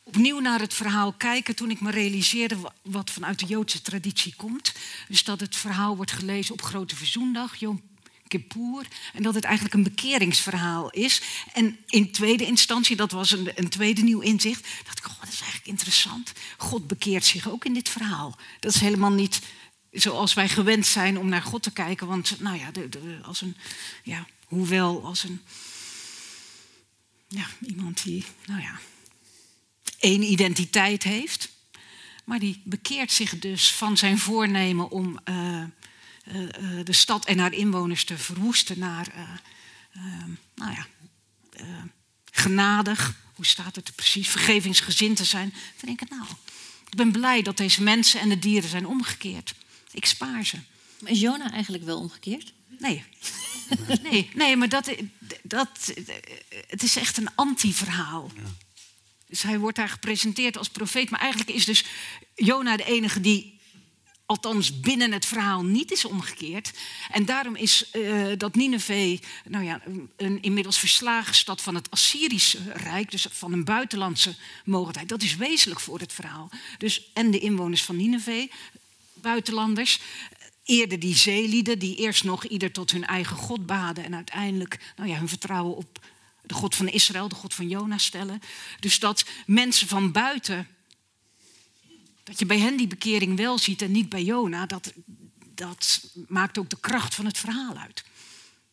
opnieuw 0.04 0.40
naar 0.40 0.60
het 0.60 0.74
verhaal 0.74 1.14
kijken 1.14 1.56
toen 1.56 1.70
ik 1.70 1.82
me 1.82 1.92
realiseerde 1.92 2.58
wat 2.82 3.10
vanuit 3.10 3.40
de 3.40 3.46
Joodse 3.46 3.82
traditie 3.82 4.34
komt. 4.36 4.74
Dus 5.08 5.24
dat 5.24 5.40
het 5.40 5.56
verhaal 5.56 5.96
wordt 5.96 6.12
gelezen 6.12 6.54
op 6.54 6.62
Grote 6.62 6.96
Verzoendag, 6.96 7.56
Yom 7.56 7.82
Kippur. 8.28 8.88
En 9.14 9.24
dat 9.24 9.36
het 9.36 9.44
eigenlijk 9.44 9.76
een 9.76 9.84
bekeringsverhaal 9.84 10.90
is. 10.90 11.22
En 11.54 11.78
in 11.86 12.12
tweede 12.12 12.46
instantie, 12.46 12.96
dat 12.96 13.12
was 13.12 13.32
een, 13.32 13.52
een 13.56 13.70
tweede 13.70 14.02
nieuw 14.02 14.20
inzicht, 14.20 14.68
dacht 14.84 14.98
ik, 14.98 15.06
oh, 15.06 15.20
dat 15.20 15.34
is 15.34 15.42
eigenlijk 15.42 15.70
interessant. 15.70 16.32
God 16.58 16.88
bekeert 16.88 17.26
zich 17.26 17.50
ook 17.50 17.66
in 17.66 17.74
dit 17.74 17.90
verhaal. 17.90 18.38
Dat 18.60 18.76
is 18.76 18.82
helemaal 18.82 19.12
niet 19.12 19.40
zoals 19.92 20.34
wij 20.34 20.50
gewend 20.50 20.86
zijn 20.86 21.18
om 21.18 21.30
naar 21.30 21.42
God 21.42 21.64
te 21.64 21.72
kijken. 21.72 22.08
Want, 22.08 22.40
nou 22.40 22.60
ja, 22.60 22.72
de, 22.72 23.20
als 23.24 23.42
een, 23.42 23.56
ja 24.04 24.28
hoewel 24.46 25.06
als 25.06 25.24
een, 25.24 25.42
ja, 27.32 27.46
iemand 27.68 28.04
die, 28.04 28.26
nou 28.46 28.62
ja, 28.62 28.80
één 30.00 30.24
identiteit 30.24 31.04
heeft. 31.04 31.50
Maar 32.24 32.40
die 32.40 32.62
bekeert 32.64 33.12
zich 33.12 33.40
dus 33.40 33.74
van 33.74 33.98
zijn 33.98 34.18
voornemen 34.18 34.92
om 34.92 35.20
uh, 35.30 35.64
uh, 36.28 36.50
de 36.84 36.94
stad 36.94 37.26
en 37.26 37.40
haar 37.40 37.54
inwoners 37.54 38.04
te 38.04 38.18
verwoesten 38.18 38.80
naar, 38.80 39.38
nou 40.56 40.72
ja, 40.72 40.88
genadig, 42.32 43.16
hoe 43.34 43.46
staat 43.46 43.76
het 43.76 43.88
er 43.88 43.94
precies, 43.94 44.30
vergevingsgezind 44.30 45.18
te 45.18 45.26
zijn. 45.26 45.50
Dan 45.50 45.86
denk 45.86 46.02
ik, 46.02 46.10
nou, 46.10 46.26
ik 46.90 46.96
ben 46.96 47.12
blij 47.12 47.42
dat 47.42 47.58
deze 47.58 47.84
mensen 47.84 48.20
en 48.20 48.30
de 48.30 48.40
dieren 48.40 48.70
zijn 48.70 48.88
omgekeerd. 48.88 49.54
Ik 49.92 50.06
spaar 50.06 50.46
ze. 50.46 50.58
Is 51.06 51.20
Jona 51.20 51.52
eigenlijk 51.52 51.84
wel 51.84 52.00
omgekeerd? 52.00 52.54
Nee. 52.80 53.04
nee, 54.02 54.30
nee, 54.34 54.56
maar 54.56 54.70
dat, 54.70 54.92
dat, 55.44 55.94
het 56.68 56.84
is 56.84 56.96
echt 56.96 57.18
een 57.18 57.36
anti-verhaal. 57.36 58.32
Ja. 58.36 58.42
Dus 59.28 59.42
hij 59.42 59.60
wordt 59.60 59.78
daar 59.78 59.90
gepresenteerd 59.90 60.58
als 60.58 60.70
profeet. 60.70 61.10
Maar 61.10 61.20
eigenlijk 61.20 61.52
is 61.52 61.66
dus 61.66 61.86
Jona 62.36 62.78
de 62.78 62.84
enige 62.84 63.22
die, 63.22 63.60
althans 64.26 64.80
binnen 64.80 65.12
het 65.12 65.26
verhaal, 65.26 65.64
niet 65.64 65.92
is 65.92 66.06
omgekeerd. 66.06 66.72
En 67.12 67.26
daarom 67.26 67.56
is 67.56 67.90
uh, 67.94 68.32
dat 68.38 68.56
Nineveh, 68.56 69.20
nou 69.46 69.64
ja, 69.66 69.82
een 70.18 70.42
inmiddels 70.42 70.80
verslagen 70.80 71.36
stad 71.36 71.62
van 71.62 71.76
het 71.76 71.92
Assyrische 71.92 72.60
Rijk, 72.74 73.12
dus 73.12 73.26
van 73.30 73.54
een 73.54 73.64
buitenlandse 73.64 74.36
mogelijkheid, 74.66 75.10
dat 75.10 75.22
is 75.22 75.36
wezenlijk 75.36 75.80
voor 75.80 76.00
het 76.00 76.14
verhaal. 76.14 76.50
Dus, 76.78 77.12
en 77.14 77.32
de 77.32 77.40
inwoners 77.40 77.84
van 77.84 77.96
Nineveh, 77.96 78.52
buitenlanders. 79.14 80.00
Eerder 80.72 81.00
die 81.00 81.16
zeelieden, 81.16 81.80
die 81.80 81.96
eerst 81.96 82.24
nog 82.24 82.46
ieder 82.46 82.72
tot 82.72 82.92
hun 82.92 83.06
eigen 83.06 83.36
God 83.36 83.66
baden 83.66 84.04
en 84.04 84.16
uiteindelijk 84.16 84.94
nou 84.96 85.10
ja, 85.10 85.18
hun 85.18 85.30
vertrouwen 85.30 85.76
op 85.76 86.00
de 86.42 86.54
God 86.54 86.76
van 86.76 86.88
Israël, 86.88 87.28
de 87.28 87.36
God 87.36 87.54
van 87.54 87.68
Jona 87.68 87.98
stellen. 87.98 88.42
Dus 88.80 89.00
dat 89.00 89.26
mensen 89.46 89.88
van 89.88 90.12
buiten, 90.12 90.68
dat 92.24 92.40
je 92.40 92.46
bij 92.46 92.60
hen 92.60 92.78
die 92.78 92.88
bekering 92.88 93.38
wel 93.38 93.58
ziet 93.58 93.82
en 93.82 93.92
niet 93.92 94.10
bij 94.10 94.24
Jona, 94.24 94.66
dat, 94.66 94.94
dat 95.56 96.04
maakt 96.28 96.58
ook 96.58 96.70
de 96.70 96.80
kracht 96.80 97.16
van 97.16 97.26
het 97.26 97.38
verhaal 97.38 97.78
uit. 97.78 98.04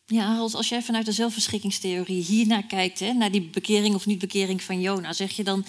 Ja, 0.05 0.25
Harold, 0.25 0.55
als 0.55 0.69
jij 0.69 0.81
vanuit 0.81 1.05
de 1.05 1.11
zelfverschikkingstheorie 1.11 2.23
hiernaar 2.23 2.65
kijkt, 2.65 2.99
hè, 2.99 3.13
naar 3.13 3.31
die 3.31 3.41
bekering 3.41 3.95
of 3.95 4.05
niet-bekering 4.05 4.61
van 4.61 4.81
Jona, 4.81 5.13
zeg 5.13 5.31
je 5.31 5.43
dan, 5.43 5.65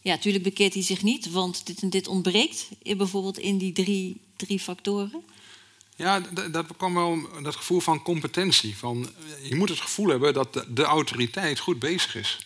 ja, 0.00 0.10
natuurlijk 0.10 0.44
bekeert 0.44 0.74
hij 0.74 0.82
zich 0.82 1.02
niet, 1.02 1.30
want 1.30 1.66
dit 1.66 1.82
en 1.82 1.90
dit 1.90 2.08
ontbreekt 2.08 2.68
bijvoorbeeld 2.82 3.38
in 3.38 3.58
die 3.58 3.72
drie, 3.72 4.20
drie 4.36 4.60
factoren? 4.60 5.32
Ja, 5.96 6.20
dat 6.50 6.66
kwam 6.76 6.94
wel 6.94 7.42
dat 7.42 7.56
gevoel 7.56 7.80
van 7.80 8.02
competentie. 8.02 8.76
Van, 8.76 9.12
je 9.42 9.54
moet 9.54 9.68
het 9.68 9.80
gevoel 9.80 10.08
hebben 10.08 10.34
dat 10.34 10.52
de, 10.52 10.72
de 10.72 10.82
autoriteit 10.82 11.58
goed 11.58 11.78
bezig 11.78 12.14
is. 12.16 12.38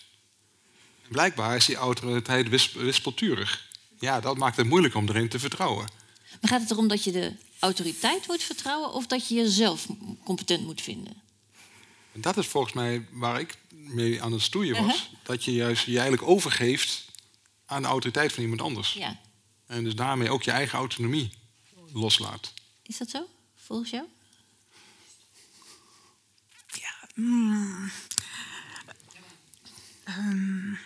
Blijkbaar 1.08 1.56
is 1.56 1.64
die 1.66 1.76
autoriteit 1.76 2.48
wispelturig. 2.74 3.68
Ja, 3.98 4.20
dat 4.20 4.36
maakt 4.36 4.56
het 4.56 4.66
moeilijk 4.66 4.94
om 4.94 5.08
erin 5.08 5.28
te 5.28 5.38
vertrouwen. 5.38 5.88
Maar 6.40 6.50
gaat 6.50 6.60
het 6.60 6.70
erom 6.70 6.88
dat 6.88 7.04
je 7.04 7.12
de 7.12 7.32
autoriteit 7.58 8.26
moet 8.26 8.42
vertrouwen 8.42 8.92
of 8.92 9.06
dat 9.06 9.28
je 9.28 9.34
jezelf 9.34 9.86
competent 10.24 10.64
moet 10.64 10.82
vinden? 10.82 11.22
Dat 12.12 12.36
is 12.36 12.46
volgens 12.46 12.72
mij 12.72 13.06
waar 13.10 13.40
ik 13.40 13.58
mee 13.70 14.22
aan 14.22 14.32
het 14.32 14.42
stoeien 14.42 14.84
was. 14.84 14.94
Uh-huh. 14.94 15.18
Dat 15.22 15.44
je 15.44 15.52
juist 15.52 15.84
je 15.84 15.92
eigenlijk 15.92 16.22
overgeeft 16.22 17.04
aan 17.66 17.82
de 17.82 17.88
autoriteit 17.88 18.32
van 18.32 18.42
iemand 18.42 18.62
anders. 18.62 18.92
Ja. 18.92 19.20
En 19.66 19.84
dus 19.84 19.94
daarmee 19.94 20.30
ook 20.30 20.42
je 20.42 20.50
eigen 20.50 20.78
autonomie 20.78 21.30
loslaat. 21.92 22.52
Is 22.82 22.98
dat 22.98 23.10
zo, 23.10 23.28
volgens 23.68 23.90
jou? 23.90 24.06
Ja. 26.66 27.08
Mm, 27.14 27.90
um, 30.08 30.78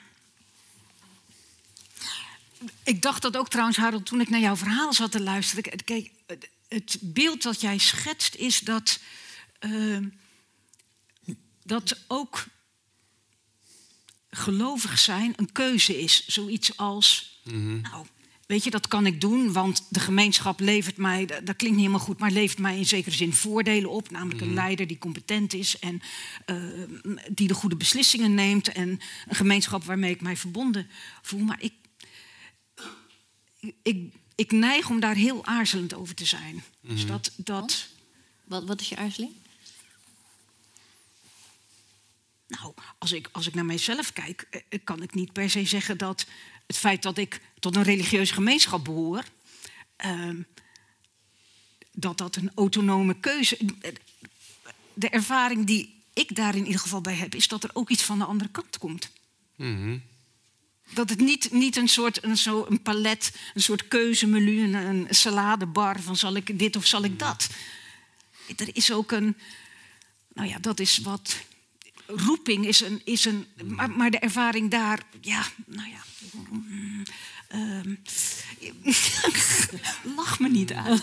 ik 2.83 3.03
dacht 3.03 3.23
dat 3.23 3.37
ook 3.37 3.49
trouwens, 3.49 3.77
Harold, 3.77 4.07
toen 4.07 4.21
ik 4.21 4.29
naar 4.29 4.41
jouw 4.41 4.57
verhaal 4.57 4.93
zat 4.93 5.13
te 5.13 5.21
luisteren. 5.21 5.85
Kijk, 5.85 6.11
het 6.69 6.99
beeld 7.01 7.43
dat 7.43 7.61
jij 7.61 7.79
schetst 7.79 8.35
is 8.35 8.59
dat, 8.59 9.01
uh, 9.61 10.07
dat 11.63 12.05
ook 12.09 12.45
gelovig 14.31 14.99
zijn 14.99 15.33
een 15.37 15.53
keuze 15.53 16.01
is. 16.01 16.27
Zoiets 16.27 16.77
als, 16.77 17.41
mm-hmm. 17.45 17.81
nou, 17.81 18.07
weet 18.47 18.65
je, 18.65 18.71
dat 18.71 18.89
kan 18.89 19.07
ik 19.07 19.21
doen, 19.21 19.53
want 19.53 19.87
de 19.89 20.01
gemeenschap 20.01 20.61
levert 20.61 20.97
mij, 20.97 21.27
dat, 21.27 21.43
klinkt 21.45 21.61
niet 21.61 21.77
helemaal 21.77 21.99
goed, 21.99 22.19
maar 22.19 22.31
levert 22.31 22.59
mij 22.59 22.77
in 22.77 22.87
zekere 22.87 23.15
zin 23.15 23.33
voordelen 23.33 23.91
op. 23.91 24.11
Namelijk 24.11 24.41
een 24.41 24.47
mm-hmm. 24.47 24.63
leider 24.63 24.87
die 24.87 24.99
competent 24.99 25.55
is 25.55 25.79
en 25.79 26.01
uh, 26.47 26.83
die 27.31 27.49
de 27.49 27.55
goede 27.55 27.77
beslissingen 27.77 28.35
neemt. 28.35 28.69
En 28.69 28.89
een 29.29 29.35
gemeenschap 29.35 29.85
waarmee 29.85 30.11
ik 30.11 30.21
mij 30.21 30.37
verbonden 30.37 30.89
voel. 31.23 31.41
Maar 31.41 31.63
ik, 31.63 31.73
ik, 33.83 34.15
ik 34.35 34.53
neig 34.53 34.91
om 34.91 35.01
daar 35.01 35.15
heel 35.15 35.47
aarzelend 35.47 35.95
over 35.95 36.15
te 36.15 36.25
zijn. 36.25 36.63
Dus 36.81 37.07
dat, 37.07 37.33
dat, 37.37 37.89
wat, 38.45 38.65
wat 38.65 38.81
is 38.81 38.89
je 38.89 38.97
aarzeling? 38.97 39.33
Nou, 42.61 42.75
als 42.99 43.13
ik, 43.13 43.29
als 43.33 43.47
ik 43.47 43.55
naar 43.55 43.65
mijzelf 43.65 44.13
kijk, 44.13 44.47
eh, 44.69 44.79
kan 44.85 45.03
ik 45.03 45.15
niet 45.15 45.33
per 45.33 45.51
se 45.51 45.65
zeggen 45.65 45.99
dat 45.99 46.27
het 46.73 46.81
feit 46.81 47.03
dat 47.03 47.19
ik 47.19 47.41
tot 47.59 47.77
een 47.77 47.83
religieuze 47.83 48.35
gemeenschap 48.35 48.85
behoor, 48.85 49.25
ehm, 49.97 50.43
dat 51.93 52.19
dat 52.19 52.37
een 52.37 52.51
autonome 52.55 53.15
keuze. 53.21 53.59
De 54.95 55.09
ervaring 55.09 55.67
die 55.67 56.03
ik 56.13 56.37
daar 56.37 56.55
in 56.55 56.65
ieder 56.65 56.81
geval 56.81 57.01
bij 57.01 57.15
heb, 57.15 57.35
is 57.35 57.49
dat 57.49 57.65
er 57.65 57.71
ook 57.73 57.91
iets 57.91 58.03
van 58.03 58.19
de 58.19 58.25
andere 58.25 58.51
kant 58.51 58.79
komt. 58.79 59.11
Mhm. 59.57 59.99
Dat 60.93 61.09
het 61.09 61.21
niet, 61.21 61.51
niet 61.51 61.77
een 61.77 61.89
soort 61.89 62.25
een, 62.25 62.37
zo 62.37 62.67
een 62.69 62.83
palet, 62.83 63.35
een 63.55 63.63
soort 63.63 63.89
keuzemenu, 63.89 64.63
een, 64.63 64.75
een 64.75 65.07
saladebar 65.11 66.01
van 66.01 66.17
zal 66.17 66.35
ik 66.35 66.59
dit 66.59 66.77
of 66.77 66.87
zal 66.87 67.05
ik 67.05 67.11
mhm. 67.11 67.19
dat. 67.19 67.49
Er 68.57 68.77
is 68.77 68.93
ook 68.93 69.13
een, 69.13 69.37
nou 70.35 70.49
ja, 70.49 70.59
dat 70.59 70.81
is 70.81 70.99
wat 70.99 71.45
roeping 72.07 72.67
is 72.67 72.81
een. 72.81 73.01
Is 73.05 73.25
een 73.25 73.47
maar, 73.65 73.91
maar 73.91 74.11
de 74.11 74.19
ervaring 74.19 74.71
daar, 74.71 75.03
ja, 75.21 75.45
nou 75.67 75.89
ja. 75.89 76.01
Um, 77.55 78.03
lach 80.17 80.39
me 80.39 80.49
niet 80.49 80.73
aan. 80.73 81.01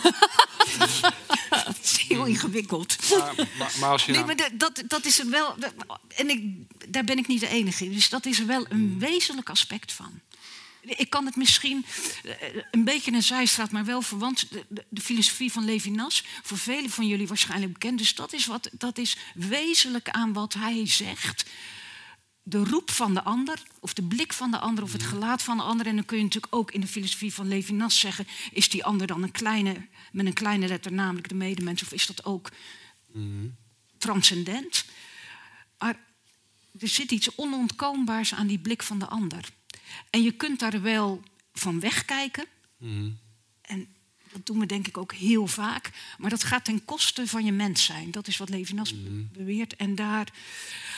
Het 1.50 1.78
is 1.82 2.04
heel 2.08 2.24
ingewikkeld. 2.24 2.96
Maar, 3.10 3.34
maar, 3.80 3.90
als 3.90 4.04
je 4.04 4.12
nee, 4.12 4.24
maar 4.24 4.36
dat, 4.52 4.82
dat 4.86 5.04
is 5.04 5.18
er 5.18 5.30
wel. 5.30 5.56
En 6.16 6.30
ik, 6.30 6.42
daar 6.88 7.04
ben 7.04 7.18
ik 7.18 7.26
niet 7.26 7.40
de 7.40 7.48
enige 7.48 7.84
in. 7.84 7.92
Dus 7.92 8.08
dat 8.08 8.26
is 8.26 8.38
er 8.38 8.46
wel 8.46 8.66
een 8.68 8.98
wezenlijk 8.98 9.50
aspect 9.50 9.92
van. 9.92 10.20
Ik 10.96 11.10
kan 11.10 11.26
het 11.26 11.36
misschien 11.36 11.84
eh, 12.24 12.62
een 12.70 12.84
beetje 12.84 13.12
een 13.12 13.22
zijstraat, 13.22 13.70
maar 13.70 13.84
wel 13.84 14.02
verwant. 14.02 14.50
De, 14.50 14.84
de, 14.88 15.00
filosofie 15.00 15.52
van 15.52 15.64
Levinas, 15.64 16.24
voor 16.42 16.58
velen 16.58 16.90
van 16.90 17.06
jullie 17.06 17.26
waarschijnlijk 17.26 17.72
bekend. 17.72 17.98
Dus 17.98 18.14
dat 18.14 18.32
is, 18.32 18.46
wat, 18.46 18.70
dat 18.72 18.98
is 18.98 19.16
wezenlijk 19.34 20.08
aan 20.08 20.32
wat 20.32 20.54
hij 20.54 20.86
zegt. 20.86 21.50
De 22.42 22.64
roep 22.64 22.90
van 22.90 23.14
de 23.14 23.22
ander, 23.22 23.62
of 23.80 23.94
de 23.94 24.02
blik 24.02 24.32
van 24.32 24.50
de 24.50 24.58
ander, 24.58 24.84
of 24.84 24.92
het 24.92 25.02
gelaat 25.02 25.42
van 25.42 25.56
de 25.56 25.62
ander. 25.62 25.86
En 25.86 25.94
dan 25.94 26.04
kun 26.04 26.16
je 26.16 26.22
natuurlijk 26.22 26.54
ook 26.54 26.70
in 26.70 26.80
de 26.80 26.86
filosofie 26.86 27.34
van 27.34 27.48
Levinas 27.48 28.00
zeggen: 28.00 28.26
is 28.52 28.68
die 28.68 28.84
ander 28.84 29.06
dan 29.06 29.22
een 29.22 29.30
kleine, 29.30 29.86
met 30.12 30.26
een 30.26 30.32
kleine 30.32 30.68
letter, 30.68 30.92
namelijk 30.92 31.28
de 31.28 31.34
medemens, 31.34 31.82
of 31.82 31.92
is 31.92 32.06
dat 32.06 32.24
ook 32.24 32.50
mm. 33.12 33.56
transcendent? 33.98 34.84
Maar 35.78 35.98
er 36.78 36.88
zit 36.88 37.10
iets 37.10 37.34
onontkoombaars 37.34 38.34
aan 38.34 38.46
die 38.46 38.58
blik 38.58 38.82
van 38.82 38.98
de 38.98 39.06
ander. 39.06 39.48
En 40.10 40.22
je 40.22 40.32
kunt 40.32 40.58
daar 40.58 40.82
wel 40.82 41.22
van 41.52 41.80
wegkijken. 41.80 42.44
Mm. 42.78 43.18
En 43.62 43.88
dat 44.32 44.46
doen 44.46 44.58
we 44.58 44.66
denk 44.66 44.86
ik 44.86 44.98
ook 44.98 45.12
heel 45.12 45.46
vaak. 45.46 45.90
Maar 46.18 46.30
dat 46.30 46.44
gaat 46.44 46.64
ten 46.64 46.84
koste 46.84 47.26
van 47.26 47.44
je 47.44 47.52
mens 47.52 47.84
zijn. 47.84 48.10
Dat 48.10 48.26
is 48.26 48.36
wat 48.36 48.48
Levinas 48.48 48.94
mm. 48.94 49.28
beweert. 49.32 49.76
En 49.76 49.94
daar, 49.94 50.32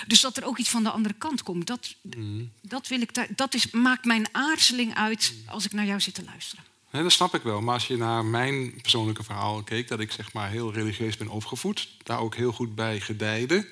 dus 0.06 0.20
dat 0.20 0.36
er 0.36 0.44
ook 0.44 0.58
iets 0.58 0.70
van 0.70 0.82
de 0.82 0.90
andere 0.90 1.14
kant 1.14 1.42
komt. 1.42 1.66
Dat, 1.66 1.94
mm. 2.02 2.52
dat, 2.62 2.88
wil 2.88 3.00
ik 3.00 3.36
dat 3.36 3.54
is, 3.54 3.70
maakt 3.70 4.04
mijn 4.04 4.28
aarzeling 4.32 4.94
uit 4.94 5.34
als 5.46 5.64
ik 5.64 5.72
naar 5.72 5.86
jou 5.86 6.00
zit 6.00 6.14
te 6.14 6.24
luisteren. 6.24 6.64
Nee, 6.90 7.02
dat 7.02 7.12
snap 7.12 7.34
ik 7.34 7.42
wel. 7.42 7.60
Maar 7.60 7.74
als 7.74 7.86
je 7.86 7.96
naar 7.96 8.24
mijn 8.24 8.80
persoonlijke 8.80 9.22
verhaal 9.22 9.62
keek, 9.62 9.88
dat 9.88 10.00
ik 10.00 10.12
zeg 10.12 10.32
maar 10.32 10.50
heel 10.50 10.72
religieus 10.72 11.16
ben 11.16 11.28
opgevoed, 11.28 11.88
daar 12.02 12.18
ook 12.18 12.34
heel 12.34 12.52
goed 12.52 12.74
bij 12.74 13.00
gedijde, 13.00 13.66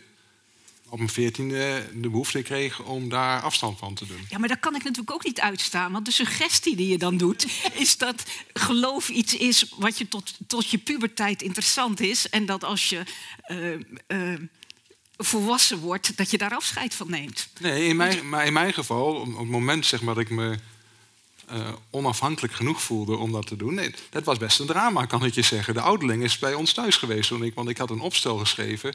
op 0.91 0.99
mijn 0.99 1.11
veertiende 1.11 1.89
de 1.95 2.09
behoefte 2.09 2.43
kreeg 2.43 2.83
om 2.83 3.09
daar 3.09 3.41
afstand 3.41 3.79
van 3.79 3.95
te 3.95 4.07
doen. 4.07 4.27
Ja, 4.29 4.39
maar 4.39 4.49
dat 4.49 4.61
kan 4.61 4.75
ik 4.75 4.83
natuurlijk 4.83 5.11
ook 5.11 5.25
niet 5.25 5.41
uitstaan. 5.41 5.93
Want 5.93 6.05
de 6.05 6.13
suggestie 6.13 6.77
die 6.77 6.89
je 6.89 6.99
dan 6.99 7.17
doet, 7.17 7.47
is 7.73 7.97
dat 7.97 8.25
geloof 8.53 9.09
iets 9.09 9.37
is 9.37 9.73
wat 9.77 9.99
je 9.99 10.09
tot, 10.09 10.35
tot 10.47 10.71
je 10.71 10.79
puberteit 10.79 11.43
interessant 11.43 12.01
is. 12.01 12.29
En 12.29 12.47
dat 12.47 12.65
als 12.65 12.89
je 12.89 13.03
uh, 13.49 14.29
uh, 14.33 14.39
volwassen 15.17 15.79
wordt, 15.79 16.17
dat 16.17 16.31
je 16.31 16.39
daar 16.39 16.55
afscheid 16.55 16.95
van 16.95 17.11
neemt. 17.11 17.49
Nee, 17.61 17.87
in 17.87 17.97
mijn, 17.97 18.29
maar 18.29 18.47
in 18.47 18.53
mijn 18.53 18.73
geval, 18.73 19.15
op 19.15 19.39
het 19.39 19.49
moment 19.49 19.87
zeg 19.87 20.03
maar, 20.03 20.15
dat 20.15 20.25
ik 20.25 20.31
me 20.31 20.59
uh, 21.53 21.69
onafhankelijk 21.91 22.55
genoeg 22.55 22.83
voelde 22.83 23.17
om 23.17 23.33
dat 23.33 23.47
te 23.47 23.57
doen. 23.57 23.75
Nee, 23.75 23.95
dat 24.11 24.25
was 24.25 24.39
best 24.39 24.59
een 24.59 24.67
drama, 24.67 25.07
kan 25.07 25.25
ik 25.25 25.35
je 25.35 25.43
zeggen. 25.43 25.75
De 25.75 25.81
ouderling 25.81 26.23
is 26.23 26.39
bij 26.39 26.55
ons 26.55 26.73
thuis 26.73 26.97
geweest 26.97 27.29
toen 27.29 27.45
ik, 27.45 27.55
want 27.55 27.69
ik 27.69 27.79
had 27.79 27.91
een 27.91 28.01
opstel 28.01 28.37
geschreven 28.37 28.95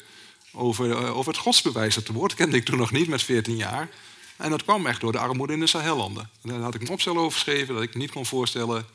over, 0.56 0.89
uh, 0.89 1.18
over 1.18 1.32
het 1.32 1.41
godsbewijs. 1.41 1.95
Dat 1.95 2.08
woord 2.08 2.34
kende 2.34 2.58
ik 2.58 2.66
toen 2.66 2.78
nog 2.78 2.91
niet 2.91 3.08
met 3.08 3.24
14 3.24 3.56
jaar. 3.56 3.89
En 4.36 4.49
dat 4.49 4.64
kwam 4.64 4.86
echt 4.86 5.01
door 5.01 5.12
de 5.12 5.20
armoede 5.20 5.53
in 5.53 5.60
de 5.60 5.68
Sahellanden. 5.68 6.30
En 6.43 6.49
daar 6.49 6.60
had 6.60 6.76
ik 6.76 6.82
een 6.82 6.89
opstel 6.89 7.18
over 7.18 7.32
geschreven 7.32 7.74
dat 7.74 7.84
ik 7.84 7.95
niet 7.95 8.12
kon 8.12 8.26
voorstellen 8.26 8.86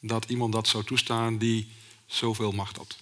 dat 0.00 0.24
iemand 0.28 0.52
dat 0.52 0.68
zou 0.68 0.84
toestaan 0.84 1.38
die 1.38 1.68
zoveel 2.06 2.52
macht 2.52 2.76
had. 2.76 2.96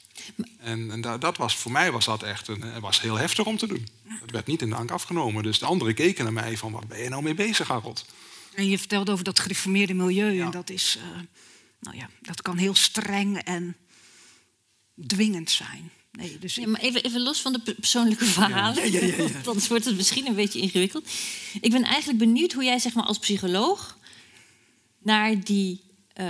En, 0.58 0.90
en 0.90 1.00
dat, 1.00 1.20
dat 1.20 1.36
was, 1.36 1.56
voor 1.56 1.72
mij 1.72 1.92
was 1.92 2.04
dat 2.04 2.22
echt 2.22 2.48
een, 2.48 2.80
was 2.80 3.00
heel 3.00 3.18
heftig 3.18 3.46
om 3.46 3.56
te 3.56 3.66
doen. 3.66 3.88
Het 4.06 4.30
werd 4.30 4.46
niet 4.46 4.62
in 4.62 4.70
dank 4.70 4.90
afgenomen. 4.90 5.42
Dus 5.42 5.58
de 5.58 5.66
anderen 5.66 5.94
keken 5.94 6.24
naar 6.24 6.32
mij 6.32 6.56
van, 6.56 6.72
wat 6.72 6.88
ben 6.88 7.02
je 7.02 7.08
nou 7.08 7.22
mee 7.22 7.34
bezig, 7.34 7.68
Harold? 7.68 8.06
En 8.54 8.68
je 8.68 8.78
vertelde 8.78 9.12
over 9.12 9.24
dat 9.24 9.38
gereformeerde 9.38 9.94
milieu. 9.94 10.30
Ja. 10.30 10.44
En 10.44 10.50
dat, 10.50 10.70
is, 10.70 10.98
uh, 10.98 11.20
nou 11.80 11.96
ja, 11.96 12.08
dat 12.20 12.42
kan 12.42 12.56
heel 12.56 12.74
streng 12.74 13.38
en 13.38 13.76
dwingend 15.06 15.50
zijn. 15.50 15.90
Nee, 16.12 16.38
dus 16.38 16.54
ja, 16.54 16.66
maar 16.66 16.80
even, 16.80 17.02
even 17.02 17.20
los 17.20 17.40
van 17.40 17.52
de 17.52 17.74
persoonlijke 17.74 18.24
verhalen. 18.24 18.92
Ja, 18.92 19.04
ja, 19.04 19.28
Anders 19.44 19.68
wordt 19.68 19.84
het 19.84 19.96
misschien 19.96 20.26
een 20.26 20.34
beetje 20.34 20.60
ingewikkeld. 20.60 21.08
Ik 21.60 21.70
ben 21.70 21.82
eigenlijk 21.82 22.18
benieuwd 22.18 22.52
hoe 22.52 22.64
jij 22.64 22.78
zeg 22.78 22.94
maar, 22.94 23.04
als 23.04 23.18
psycholoog 23.18 23.98
naar 24.98 25.44
die 25.44 25.80
uh, 26.20 26.26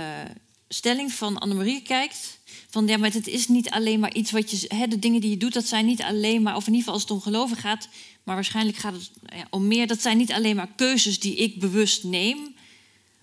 stelling 0.67 1.11
van 1.13 1.37
Annemarie 1.37 1.81
kijkt. 1.81 2.39
Van 2.69 2.87
ja, 2.87 2.97
maar 2.97 3.11
het 3.11 3.27
is 3.27 3.47
niet 3.47 3.69
alleen 3.69 3.99
maar 3.99 4.13
iets 4.13 4.31
wat 4.31 4.51
je. 4.51 4.65
Hè, 4.67 4.87
de 4.87 4.99
dingen 4.99 5.21
die 5.21 5.29
je 5.29 5.37
doet, 5.37 5.53
dat 5.53 5.65
zijn 5.65 5.85
niet 5.85 6.01
alleen 6.01 6.41
maar. 6.41 6.55
Of 6.55 6.67
in 6.67 6.73
ieder 6.73 6.79
geval 6.79 6.93
als 6.93 7.01
het 7.01 7.11
om 7.11 7.21
geloven 7.21 7.57
gaat. 7.57 7.87
Maar 8.23 8.35
waarschijnlijk 8.35 8.77
gaat 8.77 8.93
het 8.93 9.11
ja, 9.35 9.47
om 9.49 9.67
meer. 9.67 9.87
Dat 9.87 10.01
zijn 10.01 10.17
niet 10.17 10.31
alleen 10.31 10.55
maar 10.55 10.73
keuzes 10.75 11.19
die 11.19 11.35
ik 11.35 11.59
bewust 11.59 12.03
neem. 12.03 12.55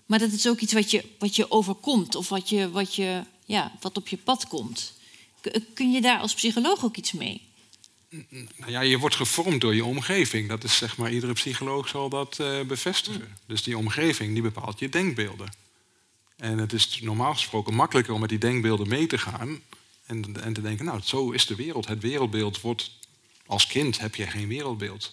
Maar 0.05 0.19
dat 0.19 0.31
is 0.31 0.47
ook 0.47 0.59
iets 0.59 0.73
wat 0.73 0.91
je, 0.91 1.05
wat 1.19 1.35
je 1.35 1.51
overkomt. 1.51 2.15
Of 2.15 2.29
wat, 2.29 2.49
je, 2.49 2.69
wat, 2.69 2.95
je, 2.95 3.23
ja, 3.45 3.71
wat 3.81 3.97
op 3.97 4.07
je 4.07 4.17
pad 4.17 4.47
komt. 4.47 4.93
Kun 5.73 5.91
je 5.91 6.01
daar 6.01 6.19
als 6.19 6.33
psycholoog 6.33 6.83
ook 6.83 6.97
iets 6.97 7.11
mee? 7.11 7.41
Nou 8.55 8.71
ja, 8.71 8.81
je 8.81 8.97
wordt 8.97 9.15
gevormd 9.15 9.61
door 9.61 9.75
je 9.75 9.85
omgeving. 9.85 10.49
Dat 10.49 10.63
is 10.63 10.77
zeg 10.77 10.97
maar, 10.97 11.11
iedere 11.11 11.33
psycholoog 11.33 11.87
zal 11.87 12.09
dat 12.09 12.37
uh, 12.41 12.61
bevestigen. 12.61 13.37
Dus 13.45 13.63
die 13.63 13.77
omgeving 13.77 14.33
die 14.33 14.41
bepaalt 14.41 14.79
je 14.79 14.89
denkbeelden. 14.89 15.53
En 16.37 16.57
het 16.57 16.73
is 16.73 16.99
normaal 17.01 17.33
gesproken 17.33 17.73
makkelijker 17.73 18.13
om 18.13 18.19
met 18.19 18.29
die 18.29 18.37
denkbeelden 18.37 18.87
mee 18.87 19.07
te 19.07 19.17
gaan. 19.17 19.59
En, 20.05 20.43
en 20.43 20.53
te 20.53 20.61
denken, 20.61 20.85
nou, 20.85 20.99
zo 21.03 21.31
is 21.31 21.45
de 21.45 21.55
wereld. 21.55 21.87
Het 21.87 22.01
wereldbeeld 22.01 22.61
wordt... 22.61 22.91
Als 23.45 23.67
kind 23.67 23.99
heb 23.99 24.15
je 24.15 24.27
geen 24.27 24.47
wereldbeeld. 24.47 25.11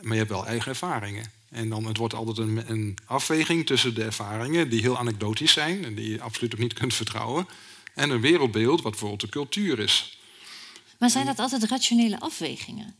Maar 0.00 0.12
je 0.12 0.18
hebt 0.18 0.30
wel 0.30 0.46
eigen 0.46 0.70
ervaringen. 0.70 1.32
En 1.48 1.68
dan, 1.68 1.84
het 1.84 1.96
wordt 1.96 2.14
altijd 2.14 2.38
een, 2.38 2.70
een 2.70 2.98
afweging 3.04 3.66
tussen 3.66 3.94
de 3.94 4.04
ervaringen... 4.04 4.70
die 4.70 4.80
heel 4.80 4.98
anekdotisch 4.98 5.52
zijn 5.52 5.84
en 5.84 5.94
die 5.94 6.10
je 6.10 6.20
absoluut 6.20 6.52
ook 6.52 6.60
niet 6.60 6.72
kunt 6.72 6.94
vertrouwen... 6.94 7.46
en 8.00 8.10
een 8.10 8.20
wereldbeeld 8.20 8.82
wat 8.82 8.90
bijvoorbeeld 8.90 9.20
de 9.20 9.28
cultuur 9.28 9.78
is. 9.78 10.18
Maar 10.98 11.10
zijn 11.10 11.26
dat 11.26 11.38
altijd 11.38 11.64
rationele 11.64 12.20
afwegingen? 12.20 12.96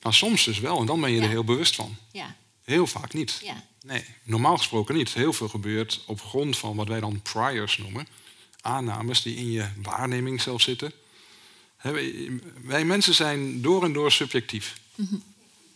Nou, 0.00 0.14
soms 0.14 0.44
dus 0.44 0.58
wel. 0.58 0.80
En 0.80 0.86
dan 0.86 1.00
ben 1.00 1.10
je 1.10 1.16
ja. 1.16 1.22
er 1.22 1.28
heel 1.28 1.44
bewust 1.44 1.74
van. 1.74 1.96
Ja. 2.12 2.36
Heel 2.62 2.86
vaak 2.86 3.12
niet. 3.12 3.40
Ja. 3.42 3.64
Nee, 3.82 4.04
normaal 4.22 4.56
gesproken 4.56 4.94
niet. 4.94 5.14
Heel 5.14 5.32
veel 5.32 5.48
gebeurt 5.48 6.02
op 6.06 6.20
grond 6.20 6.56
van 6.56 6.76
wat 6.76 6.88
wij 6.88 7.00
dan 7.00 7.22
priors 7.22 7.78
noemen. 7.78 8.06
Aannames 8.60 9.22
die 9.22 9.36
in 9.36 9.50
je 9.50 9.68
waarneming 9.82 10.40
zelf 10.40 10.62
zitten. 10.62 10.92
Wij 12.62 12.84
mensen 12.84 13.14
zijn 13.14 13.62
door 13.62 13.84
en 13.84 13.92
door 13.92 14.12
subjectief. 14.12 14.80
Mm 14.94 15.06
-hmm. 15.10 15.22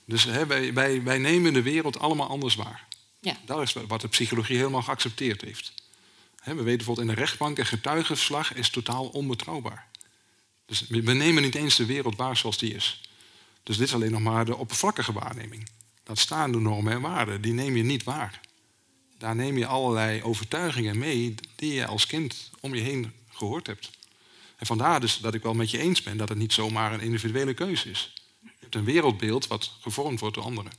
Dus 0.04 0.24
wij, 0.24 0.72
wij, 0.74 1.02
wij 1.02 1.18
nemen 1.18 1.52
de 1.52 1.62
wereld 1.62 1.98
allemaal 1.98 2.28
anders 2.28 2.54
waar. 2.54 2.86
Ja. 3.20 3.36
Dat 3.44 3.62
is 3.62 3.72
wat 3.72 4.00
de 4.00 4.08
psychologie 4.08 4.56
helemaal 4.56 4.82
geaccepteerd 4.82 5.40
heeft. 5.40 5.72
We 6.44 6.54
weten 6.54 6.76
bijvoorbeeld 6.76 7.08
in 7.08 7.14
de 7.14 7.20
rechtbank, 7.20 7.58
een 7.58 7.66
getuigenverslag 7.66 8.54
is 8.54 8.70
totaal 8.70 9.06
onbetrouwbaar. 9.06 9.86
Dus 10.66 10.86
we 10.88 11.12
nemen 11.12 11.42
niet 11.42 11.54
eens 11.54 11.76
de 11.76 11.86
wereld 11.86 12.16
waar 12.16 12.36
zoals 12.36 12.58
die 12.58 12.74
is. 12.74 13.00
Dus 13.62 13.76
dit 13.76 13.86
is 13.86 13.94
alleen 13.94 14.10
nog 14.10 14.20
maar 14.20 14.44
de 14.44 14.56
oppervlakkige 14.56 15.12
waarneming. 15.12 15.68
Dat 16.02 16.18
staan 16.18 16.52
de 16.52 16.60
normen 16.60 16.92
en 16.92 17.00
waarden, 17.00 17.40
die 17.40 17.52
neem 17.52 17.76
je 17.76 17.82
niet 17.82 18.04
waar. 18.04 18.40
Daar 19.18 19.34
neem 19.34 19.58
je 19.58 19.66
allerlei 19.66 20.22
overtuigingen 20.22 20.98
mee 20.98 21.34
die 21.54 21.72
je 21.72 21.86
als 21.86 22.06
kind 22.06 22.50
om 22.60 22.74
je 22.74 22.80
heen 22.80 23.12
gehoord 23.30 23.66
hebt. 23.66 23.90
En 24.56 24.66
vandaar 24.66 25.00
dus 25.00 25.18
dat 25.18 25.34
ik 25.34 25.42
wel 25.42 25.54
met 25.54 25.70
je 25.70 25.78
eens 25.78 26.02
ben 26.02 26.16
dat 26.16 26.28
het 26.28 26.38
niet 26.38 26.52
zomaar 26.52 26.92
een 26.92 27.00
individuele 27.00 27.54
keuze 27.54 27.90
is. 27.90 28.12
Je 28.42 28.50
hebt 28.60 28.74
een 28.74 28.84
wereldbeeld 28.84 29.46
wat 29.46 29.72
gevormd 29.80 30.20
wordt 30.20 30.34
door 30.34 30.44
anderen. 30.44 30.72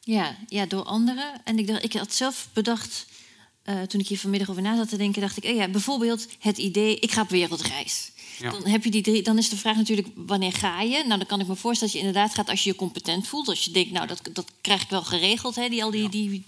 Ja, 0.00 0.36
ja 0.46 0.66
door 0.66 0.82
anderen. 0.82 1.40
En 1.44 1.58
ik, 1.58 1.66
dacht, 1.66 1.84
ik 1.84 1.92
had 1.92 2.14
zelf 2.14 2.48
bedacht, 2.52 3.06
uh, 3.68 3.82
toen 3.82 4.00
ik 4.00 4.08
hier 4.08 4.18
vanmiddag 4.18 4.50
over 4.50 4.62
na 4.62 4.76
zat 4.76 4.88
te 4.88 4.96
denken, 4.96 5.20
dacht 5.20 5.36
ik, 5.36 5.44
oh 5.44 5.56
ja, 5.56 5.68
bijvoorbeeld 5.68 6.26
het 6.38 6.58
idee, 6.58 6.98
ik 6.98 7.10
ga 7.10 7.20
op 7.20 7.28
wereldreis. 7.28 8.10
Ja. 8.38 8.50
Dan, 8.50 8.66
heb 8.66 8.84
je 8.84 8.90
die 8.90 9.02
drie, 9.02 9.22
dan 9.22 9.38
is 9.38 9.48
de 9.48 9.56
vraag 9.56 9.76
natuurlijk, 9.76 10.08
wanneer 10.14 10.52
ga 10.52 10.80
je? 10.80 11.04
Nou, 11.04 11.18
dan 11.18 11.26
kan 11.26 11.40
ik 11.40 11.46
me 11.46 11.56
voorstellen 11.56 11.94
dat 11.94 12.02
je 12.02 12.08
inderdaad 12.08 12.34
gaat 12.34 12.48
als 12.48 12.64
je 12.64 12.70
je 12.70 12.76
competent 12.76 13.28
voelt. 13.28 13.48
Als 13.48 13.64
je 13.64 13.70
denkt, 13.70 13.90
nou, 13.90 14.06
dat, 14.06 14.20
dat 14.32 14.46
krijg 14.60 14.82
ik 14.82 14.88
wel 14.88 15.02
geregeld, 15.02 15.54
hè, 15.54 15.68
die, 15.68 15.84
al 15.84 15.90
die, 15.90 16.02
ja. 16.02 16.08
die 16.08 16.44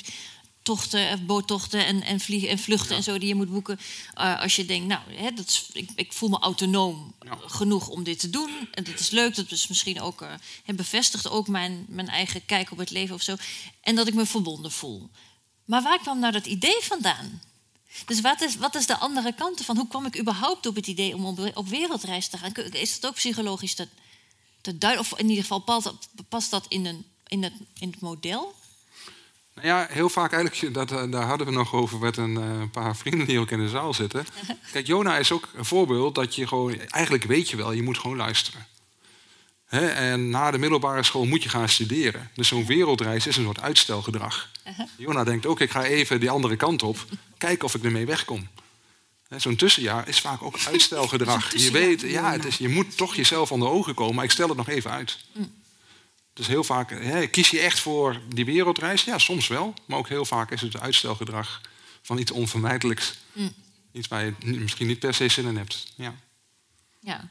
tochten, 0.63 1.27
boottochten 1.27 1.87
en, 1.87 2.03
en, 2.03 2.21
vliegen, 2.21 2.49
en 2.49 2.59
vluchten 2.59 2.91
ja. 2.91 2.97
en 2.97 3.03
zo 3.03 3.19
die 3.19 3.29
je 3.29 3.35
moet 3.35 3.51
boeken. 3.51 3.81
Uh, 4.19 4.41
als 4.41 4.57
je 4.57 4.65
denkt, 4.65 4.87
nou, 4.87 5.01
hè, 5.13 5.33
dat 5.33 5.47
is, 5.47 5.69
ik, 5.73 5.91
ik, 5.95 6.13
voel 6.13 6.29
me 6.29 6.39
autonoom 6.39 7.15
ja. 7.21 7.39
genoeg 7.47 7.89
om 7.89 8.03
dit 8.03 8.19
te 8.19 8.31
doen. 8.31 8.51
En 8.71 8.85
dat 8.85 9.01
is 9.01 9.11
leuk, 9.11 9.35
dat 9.35 9.51
is 9.51 9.69
misschien 9.69 10.01
ook, 10.01 10.23
uh, 10.23 10.29
bevestigt 10.75 11.31
ook 11.31 11.49
mijn, 11.49 11.85
mijn 11.89 12.09
eigen 12.09 12.45
kijk 12.45 12.71
op 12.71 12.79
het 12.79 12.91
leven 12.91 13.15
of 13.15 13.23
zo. 13.23 13.37
En 13.81 13.95
dat 13.95 14.07
ik 14.07 14.15
me 14.15 14.27
verbonden 14.27 14.73
voel. 14.73 15.11
Maar 15.71 15.83
waar 15.83 15.99
kwam 15.99 16.19
nou 16.19 16.33
dat 16.33 16.47
idee 16.47 16.79
vandaan? 16.81 17.43
Dus 18.07 18.21
wat 18.21 18.41
is, 18.41 18.57
wat 18.57 18.75
is 18.75 18.87
de 18.87 18.97
andere 18.97 19.33
kant 19.33 19.59
ervan? 19.59 19.77
Hoe 19.77 19.89
kwam 19.89 20.07
ik 20.07 20.19
überhaupt 20.19 20.67
op 20.67 20.75
het 20.75 20.87
idee 20.87 21.15
om 21.15 21.25
op, 21.25 21.51
op 21.55 21.69
wereldreis 21.69 22.29
te 22.29 22.39
gaan? 22.39 22.55
Is 22.55 23.01
dat 23.01 23.11
ook 23.11 23.17
psychologisch 23.17 23.75
te, 23.75 23.89
te 24.61 24.79
duiden? 24.79 25.03
Of 25.03 25.19
in 25.19 25.29
ieder 25.29 25.43
geval 25.43 25.59
past, 25.59 25.93
past 26.29 26.51
dat 26.51 26.67
in, 26.69 26.87
een, 26.87 27.05
in, 27.27 27.43
het, 27.43 27.53
in 27.79 27.91
het 27.91 28.01
model? 28.01 28.55
Nou 29.55 29.67
ja, 29.67 29.87
heel 29.91 30.09
vaak 30.09 30.33
eigenlijk, 30.33 30.75
dat, 30.75 30.93
eh, 30.93 31.11
daar 31.11 31.27
hadden 31.27 31.47
we 31.47 31.53
nog 31.53 31.73
over 31.73 31.99
met 31.99 32.17
een 32.17 32.35
uh, 32.35 32.63
paar 32.73 32.97
vrienden 32.97 33.27
die 33.27 33.39
ook 33.39 33.51
in 33.51 33.61
de 33.61 33.69
zaal 33.69 33.95
zitten. 33.95 34.27
Kijk, 34.73 34.87
Jona 34.87 35.19
is 35.19 35.33
ook 35.33 35.49
een 35.55 35.65
voorbeeld 35.65 36.15
dat 36.15 36.35
je 36.35 36.47
gewoon, 36.47 36.79
eigenlijk 36.79 37.25
weet 37.25 37.51
je 37.51 37.57
wel, 37.57 37.73
je 37.73 37.83
moet 37.83 37.99
gewoon 37.99 38.17
luisteren. 38.17 38.67
He, 39.71 39.87
en 39.89 40.31
na 40.31 40.51
de 40.51 40.59
middelbare 40.59 41.03
school 41.03 41.27
moet 41.27 41.43
je 41.43 41.49
gaan 41.49 41.69
studeren. 41.69 42.31
Dus 42.35 42.49
zo'n 42.49 42.67
wereldreis 42.67 43.27
is 43.27 43.37
een 43.37 43.45
soort 43.45 43.61
uitstelgedrag. 43.61 44.51
Uh 44.67 44.77
-huh. 44.77 44.87
Jona 44.97 45.25
denkt 45.25 45.47
ook, 45.47 45.61
ik 45.61 45.71
ga 45.71 45.85
even 45.85 46.21
die 46.21 46.31
andere 46.31 46.57
kant 46.57 46.83
op, 46.83 47.05
kijken 47.39 47.65
of 47.65 47.75
ik 47.75 47.85
ermee 47.85 48.07
wegkom. 48.07 48.49
Zo'n 49.37 49.57
tussenjaar 49.57 50.09
is 50.09 50.21
vaak 50.21 50.43
ook 50.43 50.59
uitstelgedrag. 50.67 51.53
je 51.53 51.71
weet, 51.71 52.01
ja, 52.01 52.33
het 52.33 52.45
is, 52.45 52.57
je 52.57 52.69
moet 52.69 52.97
toch 52.97 53.15
jezelf 53.15 53.53
onder 53.53 53.69
ogen 53.69 53.95
komen, 53.95 54.15
maar 54.15 54.25
ik 54.25 54.31
stel 54.31 54.49
het 54.49 54.57
nog 54.57 54.69
even 54.69 54.91
uit. 54.91 55.19
Mm. 55.33 55.53
Dus 56.33 56.47
heel 56.47 56.65
vaak, 56.65 56.97
kies 57.31 57.51
je 57.51 57.61
echt 57.61 57.81
voor 57.81 58.21
die 58.29 58.45
wereldreis? 58.45 59.05
Ja, 59.05 59.19
soms 59.19 59.49
wel. 59.49 59.75
Maar 59.87 59.99
ook 59.99 60.09
heel 60.09 60.25
vaak 60.25 60.51
is 60.51 60.61
het 60.61 60.81
uitstelgedrag 60.81 61.61
van 62.03 62.19
iets 62.19 62.31
onvermijdelijks. 62.31 63.19
Mm. 63.33 63.53
Iets 63.93 64.09
waar 64.09 64.25
je 64.25 64.35
misschien 64.41 64.87
niet 64.87 64.99
per 64.99 65.15
se 65.15 65.29
zin 65.29 65.47
in 65.47 65.57
hebt. 65.57 65.93
Ja. 65.95 66.15
ja. 67.01 67.31